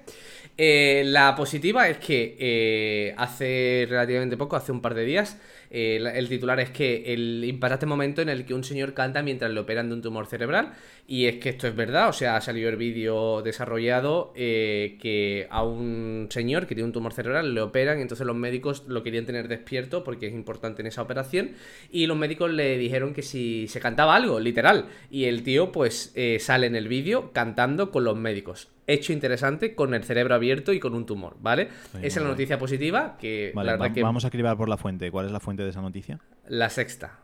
Eh, 0.57 1.03
la 1.07 1.35
positiva 1.35 1.89
es 1.89 1.99
que 1.99 2.37
eh, 2.39 3.15
hace 3.17 3.87
relativamente 3.89 4.37
poco, 4.37 4.57
hace 4.57 4.71
un 4.71 4.81
par 4.81 4.95
de 4.95 5.05
días, 5.05 5.39
eh, 5.73 5.97
el 6.15 6.29
titular 6.29 6.61
es 6.61 6.71
que 6.71 7.13
el 7.15 7.43
impactante 7.45 7.87
momento 7.87 8.21
en 8.23 8.29
el 8.29 8.45
que 8.45 8.53
un 8.55 8.63
señor 8.63 8.93
canta 8.95 9.23
mientras 9.23 9.51
le 9.51 9.59
operan 9.59 9.89
de 9.89 9.95
un 9.95 10.03
tumor 10.03 10.27
cerebral. 10.27 10.73
Y 11.09 11.27
es 11.27 11.37
que 11.39 11.49
esto 11.49 11.67
es 11.67 11.75
verdad, 11.75 12.09
o 12.09 12.13
sea, 12.13 12.37
ha 12.37 12.41
salido 12.41 12.69
el 12.69 12.77
vídeo 12.77 13.43
desarrollado 13.43 14.33
eh, 14.37 14.97
que 15.01 15.49
a 15.51 15.65
un 15.65 16.29
señor 16.31 16.67
que 16.67 16.75
tiene 16.77 16.87
un 16.87 16.93
tumor 16.93 17.13
cerebral 17.13 17.55
le 17.55 17.61
operan 17.61 17.99
entonces 18.01 18.25
los 18.27 18.37
médicos 18.37 18.85
lo 18.87 19.03
querían 19.03 19.27
tener 19.27 19.49
despierto 19.49 20.05
porque 20.05 20.29
es 20.29 20.33
importante 20.33 20.81
en 20.83 20.87
esa 20.87 21.03
operación 21.03 21.53
y 21.91 22.07
los 22.07 22.17
médicos 22.17 22.53
le 22.53 22.79
dijeron 22.79 23.15
que 23.15 23.23
si 23.23 23.67
se 23.69 23.81
cantaba 23.81 24.15
algo, 24.15 24.39
literal. 24.39 24.87
Y 25.11 25.25
el 25.25 25.43
tío 25.43 25.73
pues 25.73 26.13
eh, 26.15 26.39
sale 26.39 26.67
en 26.69 26.77
el 26.77 26.87
vídeo 26.89 27.33
cantando 27.33 27.91
con 27.91 28.05
los 28.05 28.17
médicos. 28.17 28.69
Hecho 28.87 29.13
interesante 29.13 29.75
con 29.77 29.95
el 29.95 30.03
cerebro 30.03 30.35
abierto 30.35 30.73
y 30.73 30.81
con 30.81 30.95
un 30.95 31.07
tumor, 31.07 31.37
¿vale? 31.41 31.69
Esa 32.03 32.19
es 32.19 32.23
la 32.25 32.29
noticia 32.29 32.59
positiva 32.59 33.17
que 33.19 33.53
Vale, 33.55 33.67
la 33.67 33.73
verdad 33.75 33.91
va- 33.91 33.95
que 33.95 34.03
vamos 34.03 34.25
a 34.25 34.31
cribar 34.31 34.57
por 34.57 34.69
la 34.69 34.77
fuente. 34.77 35.11
¿Cuál 35.11 35.27
es 35.27 35.33
la 35.33 35.39
fuente 35.41 35.62
de 35.65 35.71
esa 35.71 35.81
noticia? 35.83 36.19
la 36.49 36.69
sexta. 36.71 37.19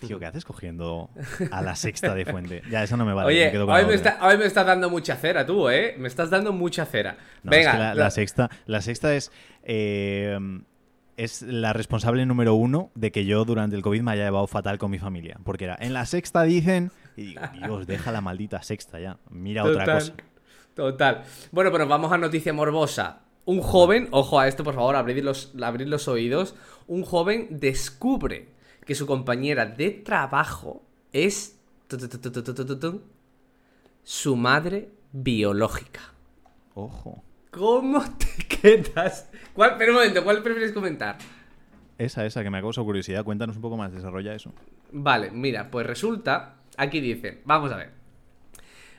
Tío, 0.00 0.18
¿qué 0.18 0.26
haces 0.26 0.44
cogiendo 0.44 1.10
a 1.52 1.62
la 1.62 1.76
sexta 1.76 2.12
de 2.14 2.24
fuente? 2.24 2.62
Ya, 2.68 2.82
eso 2.82 2.96
no 2.96 3.04
me 3.06 3.12
vale. 3.14 3.28
Oye, 3.28 3.44
me 3.46 3.52
quedo 3.52 3.66
con 3.66 3.74
hoy 3.76 3.86
me, 3.86 3.94
está- 3.94 4.18
hoy 4.20 4.36
me 4.36 4.44
estás 4.46 4.66
dando 4.66 4.90
mucha 4.90 5.14
cera 5.14 5.46
tú, 5.46 5.68
¿eh? 5.70 5.94
Me 5.96 6.08
estás 6.08 6.28
dando 6.30 6.52
mucha 6.52 6.84
cera. 6.86 7.16
No, 7.44 7.50
Venga, 7.52 7.70
es 7.70 7.76
que 7.76 7.82
la, 7.82 7.94
la- 7.94 8.04
la 8.04 8.10
sexta, 8.10 8.50
la 8.66 8.80
sexta 8.82 9.14
es, 9.14 9.30
eh, 9.62 10.36
es 11.16 11.42
la 11.42 11.72
responsable 11.72 12.26
número 12.26 12.54
uno 12.54 12.90
de 12.96 13.12
que 13.12 13.24
yo 13.26 13.44
durante 13.44 13.76
el 13.76 13.82
COVID 13.82 14.02
me 14.02 14.10
haya 14.12 14.24
llevado 14.24 14.46
fatal 14.48 14.76
con 14.78 14.90
mi 14.90 14.98
familia. 14.98 15.38
Porque 15.44 15.64
era, 15.64 15.76
en 15.80 15.92
la 15.94 16.04
sexta 16.04 16.42
dicen, 16.42 16.90
y 17.16 17.26
digo, 17.26 17.40
Dios, 17.52 17.86
deja 17.86 18.10
la 18.10 18.20
maldita 18.20 18.62
sexta 18.62 18.98
ya. 18.98 19.18
Mira 19.30 19.62
otra 19.64 19.84
cosa. 19.84 20.14
Total. 20.74 21.22
Bueno, 21.52 21.70
pero 21.72 21.86
vamos 21.86 22.10
a 22.12 22.18
noticia 22.18 22.52
morbosa 22.52 23.20
un 23.46 23.62
joven, 23.62 24.08
ojo 24.10 24.38
a 24.38 24.48
esto 24.48 24.62
por 24.62 24.74
favor, 24.74 24.96
abrid 24.96 25.22
los, 25.22 25.54
los 25.54 26.08
oídos, 26.08 26.54
un 26.86 27.04
joven 27.04 27.48
descubre 27.50 28.48
que 28.84 28.94
su 28.94 29.06
compañera 29.06 29.64
de 29.64 29.90
trabajo 29.90 30.82
es 31.12 31.58
su 34.02 34.36
madre 34.36 34.90
biológica. 35.12 36.00
Ojo. 36.74 37.22
¿Cómo 37.50 38.02
te 38.18 38.44
quedas? 38.60 39.30
¿Cuál, 39.54 39.76
pero 39.78 39.92
un 39.92 39.98
momento, 39.98 40.22
¿cuál 40.24 40.42
prefieres 40.42 40.72
comentar? 40.72 41.16
Esa, 41.98 42.26
esa, 42.26 42.42
que 42.42 42.50
me 42.50 42.60
causa 42.60 42.82
curiosidad. 42.82 43.24
Cuéntanos 43.24 43.56
un 43.56 43.62
poco 43.62 43.76
más, 43.76 43.92
desarrolla 43.92 44.34
eso. 44.34 44.52
Vale, 44.92 45.30
mira, 45.30 45.70
pues 45.70 45.86
resulta, 45.86 46.56
aquí 46.76 47.00
dice, 47.00 47.40
vamos 47.44 47.72
a 47.72 47.76
ver. 47.76 47.90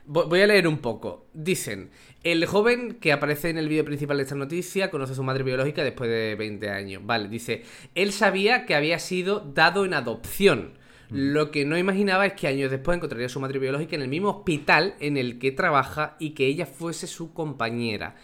Voy 0.05 0.41
a 0.41 0.47
leer 0.47 0.67
un 0.67 0.77
poco. 0.79 1.27
Dicen, 1.33 1.91
el 2.31 2.45
joven 2.45 2.97
que 2.99 3.13
aparece 3.13 3.49
en 3.49 3.57
el 3.57 3.69
vídeo 3.69 3.85
principal 3.85 4.17
de 4.17 4.23
esta 4.23 4.35
noticia 4.35 4.89
conoce 4.89 5.13
a 5.13 5.15
su 5.15 5.23
madre 5.23 5.43
biológica 5.43 5.83
después 5.83 6.09
de 6.09 6.35
20 6.35 6.69
años. 6.69 7.01
Vale, 7.05 7.29
dice, 7.29 7.63
él 7.95 8.11
sabía 8.11 8.65
que 8.65 8.75
había 8.75 8.99
sido 8.99 9.39
dado 9.39 9.85
en 9.85 9.93
adopción. 9.93 10.77
Lo 11.09 11.51
que 11.51 11.63
no 11.63 11.77
imaginaba 11.77 12.25
es 12.25 12.33
que 12.33 12.47
años 12.47 12.69
después 12.69 12.97
encontraría 12.97 13.27
a 13.27 13.29
su 13.29 13.39
madre 13.39 13.59
biológica 13.59 13.95
en 13.95 14.01
el 14.01 14.09
mismo 14.09 14.29
hospital 14.29 14.95
en 14.99 15.15
el 15.15 15.39
que 15.39 15.53
trabaja 15.53 16.17
y 16.19 16.31
que 16.31 16.47
ella 16.47 16.65
fuese 16.65 17.07
su 17.07 17.33
compañera. 17.33 18.15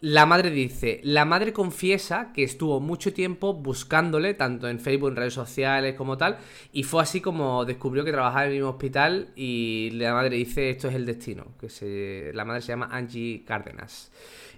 La 0.00 0.26
madre 0.26 0.50
dice, 0.50 1.00
la 1.04 1.24
madre 1.24 1.54
confiesa 1.54 2.30
que 2.34 2.42
estuvo 2.42 2.80
mucho 2.80 3.14
tiempo 3.14 3.54
buscándole, 3.54 4.34
tanto 4.34 4.68
en 4.68 4.78
Facebook, 4.78 5.08
en 5.10 5.16
redes 5.16 5.32
sociales 5.32 5.94
como 5.94 6.18
tal, 6.18 6.36
y 6.70 6.82
fue 6.82 7.02
así 7.02 7.22
como 7.22 7.64
descubrió 7.64 8.04
que 8.04 8.12
trabajaba 8.12 8.44
en 8.44 8.50
el 8.50 8.56
mismo 8.56 8.70
hospital 8.70 9.30
y 9.36 9.90
la 9.94 10.12
madre 10.12 10.36
dice, 10.36 10.68
esto 10.68 10.88
es 10.88 10.94
el 10.94 11.06
destino, 11.06 11.46
que 11.58 11.70
se... 11.70 12.30
la 12.34 12.44
madre 12.44 12.60
se 12.60 12.68
llama 12.68 12.90
Angie 12.92 13.42
Cárdenas. 13.46 14.12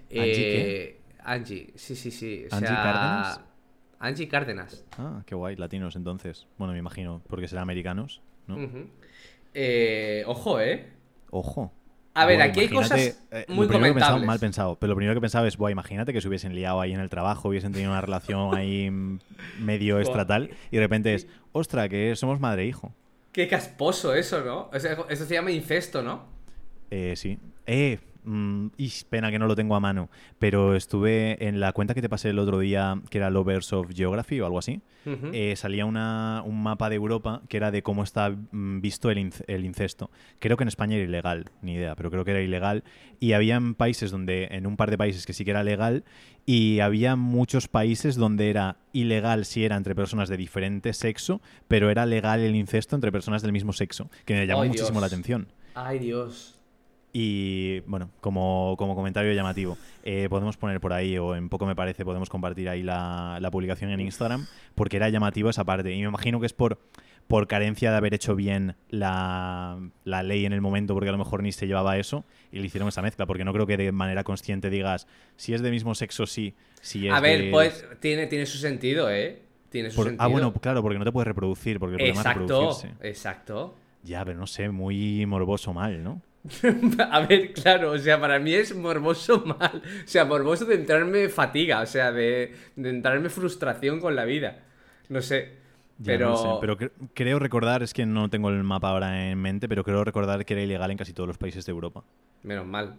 ¿Angie 0.09 0.89
Eh, 0.89 1.01
Angie, 1.23 1.71
sí, 1.75 1.95
sí, 1.95 2.11
sí. 2.11 2.45
o 2.51 2.55
¿Angie 2.55 2.67
sea, 2.67 2.83
Cárdenas? 2.83 3.41
Angie 3.99 4.27
Cárdenas. 4.27 4.85
Ah, 4.97 5.23
qué 5.25 5.35
guay, 5.35 5.55
latinos 5.55 5.95
entonces. 5.95 6.47
Bueno, 6.57 6.73
me 6.73 6.79
imagino, 6.79 7.21
porque 7.29 7.47
serán 7.47 7.63
americanos, 7.63 8.21
¿no? 8.47 8.57
Eh, 9.53 10.23
ojo, 10.27 10.59
¿eh? 10.59 10.89
Ojo. 11.31 11.71
A 12.21 12.25
ver, 12.25 12.41
aquí 12.41 12.61
hay 12.61 12.69
cosas 12.69 13.17
eh, 13.31 13.45
muy 13.47 13.67
lo 13.67 13.79
que 13.79 13.93
pensaba, 13.93 14.17
mal 14.19 14.39
pensado, 14.39 14.77
pero 14.77 14.91
lo 14.91 14.95
primero 14.95 15.15
que 15.15 15.21
pensaba 15.21 15.47
es, 15.47 15.57
Buah, 15.57 15.71
imagínate 15.71 16.13
que 16.13 16.21
se 16.21 16.27
hubiesen 16.27 16.53
liado 16.53 16.81
ahí 16.81 16.93
en 16.93 16.99
el 16.99 17.09
trabajo, 17.09 17.49
hubiesen 17.49 17.71
tenido 17.71 17.91
una 17.91 18.01
relación 18.01 18.55
ahí 18.55 18.91
medio 19.59 19.95
Buah. 19.95 20.03
estratal, 20.03 20.49
y 20.71 20.75
de 20.75 20.81
repente 20.81 21.13
es, 21.13 21.27
ostra, 21.51 21.87
que 21.87 22.15
somos 22.15 22.39
madre 22.39 22.63
e 22.63 22.67
hijo. 22.67 22.93
Qué 23.31 23.47
casposo 23.47 24.13
eso, 24.15 24.43
¿no? 24.43 24.69
Eso 24.73 25.25
se 25.25 25.33
llama 25.33 25.51
incesto, 25.51 26.01
¿no? 26.01 26.25
Eh, 26.89 27.13
sí. 27.15 27.37
Eh, 27.67 27.99
mm, 28.29 28.67
ish, 28.77 29.05
pena 29.05 29.31
que 29.31 29.39
no 29.39 29.47
lo 29.47 29.55
tengo 29.55 29.75
a 29.75 29.79
mano, 29.79 30.09
pero 30.37 30.75
estuve 30.75 31.43
en 31.47 31.59
la 31.59 31.73
cuenta 31.73 31.93
que 31.93 32.01
te 32.01 32.09
pasé 32.09 32.29
el 32.29 32.39
otro 32.39 32.59
día, 32.59 33.01
que 33.09 33.17
era 33.17 33.29
Lovers 33.29 33.73
of 33.73 33.87
Geography 33.93 34.39
o 34.41 34.45
algo 34.45 34.59
así, 34.59 34.81
eh, 35.33 35.55
salía 35.55 35.85
una, 35.85 36.43
un 36.45 36.61
mapa 36.61 36.87
de 36.89 36.95
Europa 36.95 37.41
que 37.49 37.57
era 37.57 37.71
de 37.71 37.81
cómo 37.81 38.03
está 38.03 38.29
mm, 38.29 38.79
visto 38.81 39.09
el, 39.09 39.17
inc- 39.17 39.43
el 39.47 39.65
incesto. 39.65 40.11
Creo 40.39 40.55
que 40.55 40.63
en 40.63 40.67
España 40.67 40.95
era 40.97 41.05
ilegal, 41.05 41.45
ni 41.63 41.73
idea, 41.73 41.95
pero 41.95 42.11
creo 42.11 42.23
que 42.25 42.31
era 42.31 42.41
ilegal. 42.41 42.83
Y 43.19 43.31
había 43.33 43.59
países 43.75 44.11
donde, 44.11 44.47
en 44.51 44.67
un 44.67 44.77
par 44.77 44.91
de 44.91 44.97
países 44.99 45.25
que 45.25 45.33
sí 45.33 45.43
que 45.45 45.51
era 45.51 45.63
legal, 45.63 46.03
y 46.45 46.79
había 46.81 47.15
muchos 47.15 47.67
países 47.67 48.15
donde 48.17 48.49
era 48.51 48.77
ilegal 48.93 49.45
si 49.45 49.65
era 49.65 49.77
entre 49.77 49.95
personas 49.95 50.29
de 50.29 50.37
diferente 50.37 50.93
sexo, 50.93 51.41
pero 51.67 51.89
era 51.89 52.05
legal 52.05 52.39
el 52.41 52.55
incesto 52.55 52.95
entre 52.95 53.11
personas 53.11 53.41
del 53.41 53.51
mismo 53.51 53.73
sexo, 53.73 54.09
que 54.25 54.35
me 54.35 54.45
llamó 54.45 54.63
muchísimo 54.65 54.99
Dios. 54.99 55.01
la 55.01 55.07
atención. 55.07 55.47
Ay, 55.73 55.97
Dios. 55.99 56.58
Y 57.21 57.81
bueno, 57.81 58.11
como, 58.21 58.75
como 58.77 58.95
comentario 58.95 59.33
llamativo, 59.33 59.77
eh, 60.03 60.27
podemos 60.29 60.55
poner 60.55 60.79
por 60.79 60.93
ahí, 60.93 61.17
o 61.17 61.35
en 61.35 61.49
poco 61.49 61.65
me 61.65 61.75
parece, 61.75 62.05
podemos 62.05 62.29
compartir 62.29 62.69
ahí 62.69 62.81
la, 62.81 63.39
la 63.41 63.51
publicación 63.51 63.91
en 63.91 63.99
Instagram, 63.99 64.45
porque 64.73 64.95
era 64.95 65.09
llamativo 65.09 65.49
esa 65.49 65.65
parte. 65.65 65.91
Y 65.93 66.01
me 66.01 66.07
imagino 66.07 66.39
que 66.39 66.45
es 66.45 66.53
por, 66.53 66.79
por 67.27 67.45
carencia 67.47 67.91
de 67.91 67.97
haber 67.97 68.13
hecho 68.13 68.37
bien 68.37 68.77
la, 68.89 69.77
la 70.05 70.23
ley 70.23 70.45
en 70.45 70.53
el 70.53 70.61
momento, 70.61 70.93
porque 70.93 71.09
a 71.09 71.11
lo 71.11 71.17
mejor 71.17 71.43
ni 71.43 71.51
se 71.51 71.67
llevaba 71.67 71.97
eso, 71.97 72.23
y 72.53 72.59
le 72.59 72.67
hicieron 72.67 72.87
esa 72.87 73.01
mezcla, 73.01 73.25
porque 73.25 73.43
no 73.43 73.51
creo 73.51 73.67
que 73.67 73.75
de 73.75 73.91
manera 73.91 74.23
consciente 74.23 74.69
digas, 74.69 75.05
si 75.35 75.53
es 75.53 75.61
de 75.61 75.71
mismo 75.71 75.95
sexo, 75.95 76.25
sí, 76.25 76.53
si 76.79 77.05
es 77.09 77.13
A 77.13 77.19
ver, 77.19 77.41
de- 77.41 77.51
pues 77.51 77.85
tiene, 77.99 78.27
tiene 78.27 78.45
su 78.45 78.59
sentido, 78.59 79.11
¿eh? 79.11 79.41
Tiene 79.69 79.89
su 79.91 79.97
por- 79.97 80.05
sentido. 80.05 80.23
ah, 80.23 80.27
bueno, 80.27 80.53
claro, 80.53 80.81
porque 80.81 80.97
no 80.97 81.03
te 81.03 81.11
puedes 81.11 81.27
reproducir, 81.27 81.79
porque 81.79 81.95
el 81.95 81.97
problema 81.97 82.21
es 82.21 82.25
exacto, 82.27 82.41
reproducirse. 82.61 82.95
exacto. 83.05 83.75
Ya, 84.03 84.23
pero 84.23 84.39
no 84.39 84.47
sé, 84.47 84.69
muy 84.69 85.25
morboso 85.25 85.73
mal, 85.73 86.01
¿no? 86.01 86.21
A 87.11 87.19
ver, 87.27 87.53
claro, 87.53 87.91
o 87.91 87.97
sea, 87.97 88.19
para 88.19 88.39
mí 88.39 88.53
es 88.53 88.73
morboso 88.75 89.43
mal. 89.59 89.81
O 90.05 90.07
sea, 90.07 90.25
morboso 90.25 90.65
de 90.65 90.75
entrarme 90.75 91.29
fatiga, 91.29 91.81
o 91.81 91.85
sea, 91.85 92.11
de, 92.11 92.55
de 92.75 92.89
entrarme 92.89 93.29
frustración 93.29 93.99
con 93.99 94.15
la 94.15 94.25
vida. 94.25 94.63
No 95.09 95.21
sé. 95.21 95.57
Ya, 95.97 96.13
pero. 96.13 96.25
no 96.25 96.29
lo 96.29 96.37
sé, 96.37 96.49
pero 96.61 96.77
cre- 96.77 96.91
creo 97.13 97.39
recordar, 97.39 97.83
es 97.83 97.93
que 97.93 98.05
no 98.05 98.29
tengo 98.29 98.49
el 98.49 98.63
mapa 98.63 98.89
ahora 98.89 99.29
en 99.31 99.37
mente, 99.41 99.67
pero 99.67 99.83
creo 99.83 100.03
recordar 100.05 100.45
que 100.45 100.53
era 100.53 100.63
ilegal 100.63 100.91
en 100.91 100.97
casi 100.97 101.13
todos 101.13 101.27
los 101.27 101.37
países 101.37 101.65
de 101.65 101.71
Europa. 101.71 102.03
Menos 102.43 102.65
mal. 102.65 102.95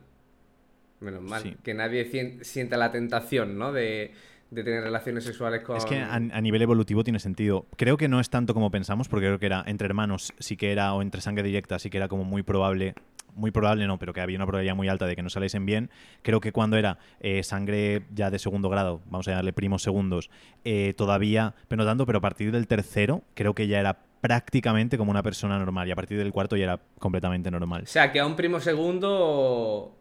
Menos 1.00 1.22
mal. 1.22 1.42
Sí. 1.42 1.56
Que 1.62 1.72
nadie 1.74 2.04
sienta 2.44 2.76
la 2.76 2.92
tentación, 2.92 3.58
¿no? 3.58 3.72
De, 3.72 4.12
de 4.50 4.64
tener 4.64 4.82
relaciones 4.82 5.24
sexuales 5.24 5.62
con. 5.62 5.76
Es 5.76 5.84
que 5.84 5.98
a, 5.98 6.14
a 6.14 6.40
nivel 6.40 6.62
evolutivo 6.62 7.04
tiene 7.04 7.18
sentido. 7.18 7.66
Creo 7.76 7.96
que 7.96 8.08
no 8.08 8.20
es 8.20 8.30
tanto 8.30 8.54
como 8.54 8.70
pensamos, 8.70 9.08
porque 9.08 9.26
creo 9.26 9.38
que 9.38 9.46
era 9.46 9.62
entre 9.66 9.86
hermanos, 9.86 10.32
sí 10.38 10.56
que 10.56 10.72
era, 10.72 10.92
o 10.94 11.02
entre 11.02 11.20
sangre 11.20 11.44
directa, 11.44 11.78
sí 11.78 11.90
que 11.90 11.98
era 11.98 12.08
como 12.08 12.24
muy 12.24 12.42
probable. 12.42 12.94
Muy 13.36 13.52
probable 13.52 13.86
no, 13.86 13.96
pero 13.96 14.12
que 14.12 14.20
había 14.20 14.36
una 14.36 14.44
probabilidad 14.44 14.74
muy 14.74 14.88
alta 14.88 15.06
de 15.06 15.14
que 15.14 15.22
no 15.22 15.30
saliesen 15.30 15.64
bien. 15.64 15.88
Creo 16.22 16.40
que 16.40 16.50
cuando 16.50 16.76
era 16.76 16.98
eh, 17.20 17.44
sangre 17.44 18.02
ya 18.12 18.28
de 18.28 18.40
segundo 18.40 18.68
grado, 18.68 19.00
vamos 19.06 19.28
a 19.28 19.30
llamarle 19.30 19.52
primos 19.52 19.82
segundos, 19.82 20.30
eh, 20.64 20.94
todavía, 20.96 21.54
pero 21.68 21.84
no 21.84 21.88
tanto, 21.88 22.06
pero 22.06 22.18
a 22.18 22.20
partir 22.20 22.50
del 22.50 22.66
tercero, 22.66 23.22
creo 23.34 23.54
que 23.54 23.68
ya 23.68 23.78
era 23.78 24.00
prácticamente 24.20 24.98
como 24.98 25.12
una 25.12 25.22
persona 25.22 25.60
normal. 25.60 25.86
Y 25.86 25.92
a 25.92 25.96
partir 25.96 26.18
del 26.18 26.32
cuarto 26.32 26.56
ya 26.56 26.64
era 26.64 26.80
completamente 26.98 27.52
normal. 27.52 27.84
O 27.84 27.86
sea, 27.86 28.10
que 28.10 28.18
a 28.18 28.26
un 28.26 28.34
primo 28.34 28.58
segundo. 28.58 29.96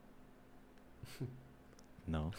No. 2.07 2.31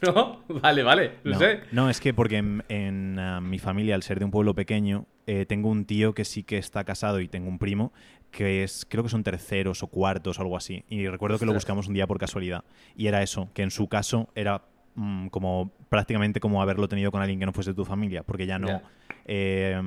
¿No? 0.02 0.42
Vale, 0.48 0.82
vale, 0.82 1.12
no, 1.24 1.38
sé. 1.38 1.60
No, 1.72 1.88
es 1.88 2.00
que 2.00 2.12
porque 2.12 2.38
en, 2.38 3.18
ah, 3.18 3.40
mi 3.40 3.58
familia, 3.58 3.94
al 3.94 4.02
ser 4.02 4.18
de 4.18 4.24
un 4.24 4.30
pueblo 4.30 4.54
pequeño, 4.54 5.06
eh, 5.26 5.46
tengo 5.46 5.68
un 5.70 5.84
tío 5.84 6.14
que 6.14 6.24
sí 6.24 6.42
que 6.42 6.58
está 6.58 6.84
casado 6.84 7.20
y 7.20 7.28
tengo 7.28 7.48
un 7.48 7.58
primo 7.58 7.92
que 8.30 8.64
es, 8.64 8.84
creo 8.88 9.04
que 9.04 9.08
son 9.08 9.22
terceros 9.22 9.82
o 9.82 9.86
cuartos 9.86 10.38
o 10.38 10.42
algo 10.42 10.56
así. 10.56 10.84
Y 10.88 11.06
recuerdo 11.06 11.38
que 11.38 11.46
lo 11.46 11.54
buscamos 11.54 11.86
un 11.86 11.94
día 11.94 12.06
por 12.06 12.18
casualidad. 12.18 12.64
Y 12.96 13.06
era 13.06 13.22
eso, 13.22 13.48
que 13.54 13.62
en 13.62 13.70
su 13.70 13.88
caso 13.88 14.28
era 14.34 14.64
mm, 14.96 15.28
como 15.28 15.72
prácticamente 15.88 16.40
como 16.40 16.60
haberlo 16.60 16.88
tenido 16.88 17.12
con 17.12 17.22
alguien 17.22 17.38
que 17.38 17.46
no 17.46 17.52
fuese 17.52 17.70
de 17.70 17.76
tu 17.76 17.84
familia, 17.84 18.24
porque 18.24 18.46
ya 18.46 18.58
no 18.58 18.82
eh, 19.24 19.80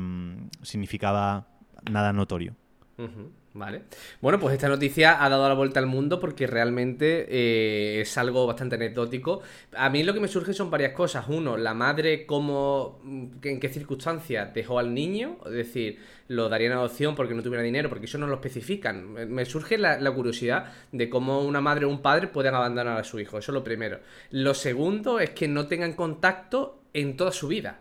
significaba 0.61 1.47
nada 1.91 2.13
notorio. 2.13 2.55
Vale. 3.57 3.81
Bueno, 4.21 4.39
pues 4.39 4.53
esta 4.53 4.69
noticia 4.69 5.23
ha 5.23 5.29
dado 5.29 5.49
la 5.49 5.55
vuelta 5.55 5.79
al 5.79 5.87
mundo 5.87 6.19
porque 6.19 6.45
realmente 6.45 7.25
eh, 7.27 8.01
es 8.01 8.17
algo 8.19 8.45
bastante 8.45 8.75
anecdótico. 8.75 9.41
A 9.75 9.89
mí 9.89 10.03
lo 10.03 10.13
que 10.13 10.19
me 10.19 10.27
surge 10.27 10.53
son 10.53 10.69
varias 10.69 10.93
cosas. 10.93 11.25
Uno, 11.27 11.57
la 11.57 11.73
madre 11.73 12.27
cómo, 12.27 13.01
en 13.03 13.59
qué 13.59 13.69
circunstancias 13.69 14.53
dejó 14.53 14.77
al 14.77 14.93
niño, 14.93 15.39
es 15.47 15.53
decir, 15.53 15.97
lo 16.27 16.49
daría 16.49 16.67
en 16.67 16.73
adopción 16.73 17.15
porque 17.15 17.33
no 17.33 17.41
tuviera 17.41 17.63
dinero, 17.63 17.89
porque 17.89 18.05
eso 18.05 18.19
no 18.19 18.27
lo 18.27 18.35
especifican. 18.35 19.13
Me 19.13 19.43
surge 19.43 19.79
la, 19.79 19.99
la 19.99 20.11
curiosidad 20.11 20.71
de 20.91 21.09
cómo 21.09 21.41
una 21.41 21.59
madre 21.59 21.85
o 21.85 21.89
un 21.89 22.03
padre 22.03 22.27
pueden 22.27 22.53
abandonar 22.53 22.99
a 22.99 23.03
su 23.03 23.19
hijo. 23.19 23.39
Eso 23.39 23.51
es 23.51 23.55
lo 23.55 23.63
primero. 23.63 24.01
Lo 24.29 24.53
segundo 24.53 25.19
es 25.19 25.31
que 25.31 25.47
no 25.47 25.65
tengan 25.65 25.93
contacto 25.93 26.83
en 26.93 27.17
toda 27.17 27.31
su 27.31 27.47
vida. 27.47 27.79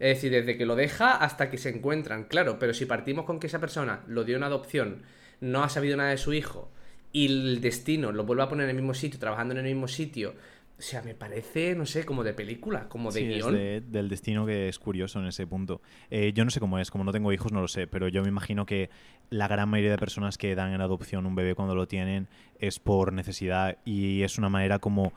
Es 0.00 0.16
decir, 0.16 0.32
desde 0.32 0.56
que 0.56 0.66
lo 0.66 0.74
deja 0.74 1.14
hasta 1.14 1.50
que 1.50 1.58
se 1.58 1.68
encuentran, 1.68 2.24
claro, 2.24 2.58
pero 2.58 2.72
si 2.74 2.86
partimos 2.86 3.26
con 3.26 3.38
que 3.38 3.46
esa 3.46 3.60
persona 3.60 4.00
lo 4.08 4.24
dio 4.24 4.36
en 4.36 4.42
adopción, 4.42 5.02
no 5.40 5.62
ha 5.62 5.68
sabido 5.68 5.96
nada 5.96 6.10
de 6.10 6.16
su 6.16 6.32
hijo 6.32 6.72
y 7.12 7.26
el 7.26 7.60
destino 7.60 8.10
lo 8.10 8.24
vuelve 8.24 8.42
a 8.42 8.48
poner 8.48 8.64
en 8.64 8.70
el 8.70 8.76
mismo 8.76 8.94
sitio, 8.94 9.20
trabajando 9.20 9.52
en 9.52 9.58
el 9.58 9.72
mismo 9.72 9.88
sitio, 9.88 10.34
o 10.78 10.82
sea, 10.82 11.02
me 11.02 11.14
parece, 11.14 11.74
no 11.74 11.84
sé, 11.84 12.06
como 12.06 12.24
de 12.24 12.32
película, 12.32 12.88
como 12.88 13.12
de 13.12 13.24
guion. 13.24 13.54
Es 13.54 13.92
del 13.92 14.08
destino 14.08 14.46
que 14.46 14.68
es 14.68 14.78
curioso 14.78 15.18
en 15.18 15.26
ese 15.26 15.46
punto. 15.46 15.82
Eh, 16.10 16.32
yo 16.34 16.42
no 16.42 16.50
sé 16.50 16.58
cómo 16.58 16.78
es, 16.78 16.90
como 16.90 17.04
no 17.04 17.12
tengo 17.12 17.30
hijos, 17.34 17.52
no 17.52 17.60
lo 17.60 17.68
sé, 17.68 17.86
pero 17.86 18.08
yo 18.08 18.22
me 18.22 18.28
imagino 18.28 18.64
que 18.64 18.88
la 19.28 19.46
gran 19.46 19.68
mayoría 19.68 19.90
de 19.90 19.98
personas 19.98 20.38
que 20.38 20.54
dan 20.54 20.72
en 20.72 20.80
adopción 20.80 21.26
un 21.26 21.34
bebé 21.34 21.54
cuando 21.54 21.74
lo 21.74 21.86
tienen 21.86 22.28
es 22.58 22.78
por 22.78 23.12
necesidad 23.12 23.76
y 23.84 24.22
es 24.22 24.38
una 24.38 24.48
manera 24.48 24.78
como 24.78 25.12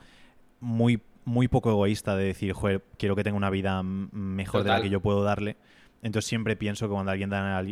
muy 0.60 1.00
muy 1.24 1.48
poco 1.48 1.70
egoísta 1.70 2.16
de 2.16 2.24
decir, 2.24 2.52
joder, 2.52 2.84
quiero 2.98 3.16
que 3.16 3.24
tenga 3.24 3.36
una 3.36 3.50
vida 3.50 3.82
mejor 3.82 4.62
de 4.62 4.70
la 4.70 4.82
que 4.82 4.90
yo 4.90 5.00
puedo 5.00 5.22
darle. 5.22 5.56
Entonces 6.02 6.28
siempre 6.28 6.54
pienso 6.54 6.86
que 6.86 6.92
cuando 6.92 7.12
alguien 7.12 7.30
da 7.30 7.62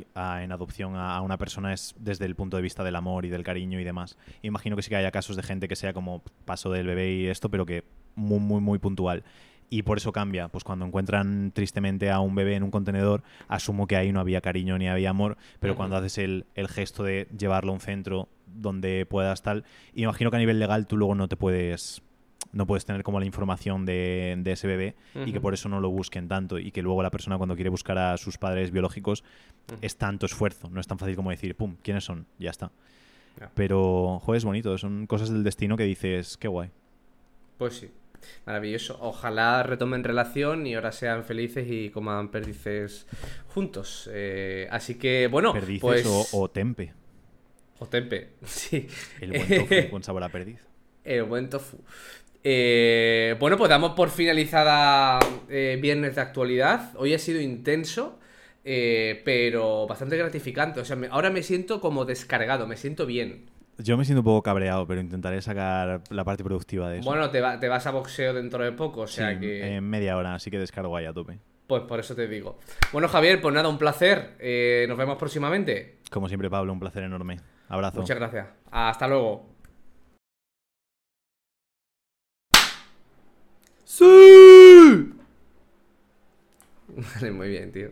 en 0.42 0.52
adopción 0.52 0.96
a 0.96 1.20
una 1.20 1.36
persona 1.36 1.74
es 1.74 1.94
desde 1.98 2.24
el 2.24 2.34
punto 2.34 2.56
de 2.56 2.62
vista 2.62 2.82
del 2.82 2.96
amor 2.96 3.26
y 3.26 3.28
del 3.28 3.42
cariño 3.44 3.78
y 3.78 3.84
demás. 3.84 4.16
Imagino 4.40 4.74
que 4.74 4.82
sí 4.82 4.88
que 4.88 4.96
haya 4.96 5.10
casos 5.10 5.36
de 5.36 5.42
gente 5.42 5.68
que 5.68 5.76
sea 5.76 5.92
como 5.92 6.22
paso 6.46 6.70
del 6.70 6.86
bebé 6.86 7.12
y 7.12 7.26
esto, 7.26 7.50
pero 7.50 7.66
que 7.66 7.84
muy, 8.14 8.40
muy, 8.40 8.62
muy 8.62 8.78
puntual. 8.78 9.22
Y 9.68 9.82
por 9.82 9.98
eso 9.98 10.12
cambia. 10.12 10.48
Pues 10.48 10.64
cuando 10.64 10.86
encuentran 10.86 11.52
tristemente 11.52 12.10
a 12.10 12.20
un 12.20 12.34
bebé 12.34 12.56
en 12.56 12.62
un 12.62 12.70
contenedor, 12.70 13.22
asumo 13.48 13.86
que 13.86 13.96
ahí 13.96 14.12
no 14.12 14.20
había 14.20 14.40
cariño 14.40 14.78
ni 14.78 14.88
había 14.88 15.10
amor, 15.10 15.36
pero 15.60 15.76
cuando 15.76 15.96
haces 15.96 16.16
el, 16.16 16.46
el, 16.54 16.68
gesto 16.68 17.02
de 17.02 17.28
llevarlo 17.38 17.72
a 17.72 17.74
un 17.74 17.80
centro 17.80 18.30
donde 18.46 19.04
puedas 19.04 19.42
tal, 19.42 19.64
imagino 19.92 20.30
que 20.30 20.36
a 20.36 20.40
nivel 20.40 20.58
legal 20.58 20.86
tú 20.86 20.96
luego 20.96 21.14
no 21.14 21.28
te 21.28 21.36
puedes 21.36 22.02
no 22.52 22.66
puedes 22.66 22.84
tener 22.84 23.02
como 23.02 23.18
la 23.18 23.26
información 23.26 23.84
de, 23.86 24.40
ese 24.44 24.66
bebé 24.66 24.94
y 25.26 25.32
que 25.32 25.40
por 25.40 25.54
eso 25.54 25.68
no 25.68 25.80
lo 25.80 25.90
busquen 25.90 26.28
tanto 26.28 26.58
y 26.58 26.70
que 26.70 26.82
luego 26.82 27.02
la 27.02 27.10
persona 27.10 27.38
cuando 27.38 27.54
quiere 27.54 27.70
buscar 27.70 27.98
a 27.98 28.16
sus 28.18 28.38
padres 28.38 28.70
biológicos 28.70 29.24
es 29.80 29.96
tanto 29.96 30.26
esfuerzo, 30.26 30.68
no 30.70 30.80
es 30.80 30.86
tan 30.86 30.98
fácil 30.98 31.16
como 31.16 31.30
decir, 31.30 31.56
pum, 31.56 31.76
¿quiénes 31.82 32.04
son? 32.04 32.26
Ya 32.38 32.50
está. 32.50 32.70
Pero, 33.54 34.20
joder, 34.20 34.38
es 34.38 34.44
bonito, 34.44 34.76
son 34.78 35.06
cosas 35.06 35.30
del 35.30 35.42
destino 35.42 35.76
que 35.76 35.84
dices, 35.84 36.36
qué 36.36 36.48
guay. 36.48 36.70
Pues 37.58 37.74
sí, 37.76 37.90
maravilloso. 38.46 38.98
Ojalá 39.00 39.62
retomen 39.62 40.04
relación 40.04 40.66
y 40.66 40.74
ahora 40.74 40.92
sean 40.92 41.24
felices 41.24 41.66
y 41.68 41.90
coman 41.90 42.30
perdices 42.30 43.06
juntos. 43.48 44.08
Eh, 44.12 44.68
así 44.70 44.96
que, 44.96 45.28
bueno, 45.28 45.52
perdices 45.52 45.80
pues... 45.80 46.30
o, 46.32 46.50
tempe. 46.50 46.92
O 47.78 47.86
tempe, 47.86 48.32
sí. 48.44 48.86
El 49.20 49.32
buen 49.32 49.48
tofu 49.48 49.74
con 49.90 50.02
sabor 50.02 50.24
a 50.24 50.28
perdiz. 50.28 50.60
El 51.04 51.24
buen 51.24 51.50
tofu. 51.50 51.78
Eh, 52.44 53.36
bueno, 53.38 53.56
pues 53.56 53.70
damos 53.70 53.92
por 53.92 54.10
finalizada 54.10 55.18
eh, 55.48 55.78
viernes 55.80 56.16
de 56.16 56.20
actualidad. 56.20 56.90
Hoy 56.96 57.14
ha 57.14 57.18
sido 57.18 57.40
intenso, 57.40 58.18
eh, 58.64 59.22
pero 59.24 59.86
bastante 59.86 60.16
gratificante. 60.16 60.80
O 60.80 60.84
sea, 60.84 60.98
ahora 61.10 61.30
me 61.30 61.42
siento 61.42 61.80
como 61.80 62.04
descargado, 62.04 62.66
me 62.66 62.76
siento 62.76 63.06
bien. 63.06 63.46
Yo 63.78 63.96
me 63.96 64.04
siento 64.04 64.20
un 64.20 64.24
poco 64.24 64.42
cabreado, 64.42 64.86
pero 64.86 65.00
intentaré 65.00 65.40
sacar 65.40 66.02
la 66.10 66.24
parte 66.24 66.44
productiva 66.44 66.90
de 66.90 66.98
eso. 66.98 67.08
Bueno, 67.08 67.30
te, 67.30 67.40
vas 67.40 67.86
a 67.86 67.90
boxeo 67.90 68.34
dentro 68.34 68.62
de 68.62 68.72
poco, 68.72 69.02
o 69.02 69.06
sea 69.06 69.38
que... 69.38 69.76
En 69.76 69.88
media 69.88 70.16
hora, 70.16 70.34
así 70.34 70.50
que 70.50 70.58
descargo 70.58 70.96
ahí 70.96 71.06
a 71.06 71.12
tope. 71.12 71.38
Pues 71.66 71.82
por 71.84 71.98
eso 71.98 72.14
te 72.14 72.28
digo. 72.28 72.58
Bueno, 72.92 73.08
Javier, 73.08 73.40
pues 73.40 73.54
nada, 73.54 73.68
un 73.68 73.78
placer. 73.78 74.36
nos 74.88 74.98
vemos 74.98 75.16
próximamente. 75.16 76.00
Como 76.10 76.28
siempre, 76.28 76.50
Pablo, 76.50 76.72
un 76.72 76.80
placer 76.80 77.04
enorme. 77.04 77.38
Abrazo. 77.68 78.00
Muchas 78.00 78.18
gracias. 78.18 78.46
Hasta 78.70 79.08
luego. 79.08 79.52
¡Sí! 83.92 85.12
Vale, 87.14 87.30
muy 87.30 87.48
bien, 87.48 87.70
tío. 87.72 87.90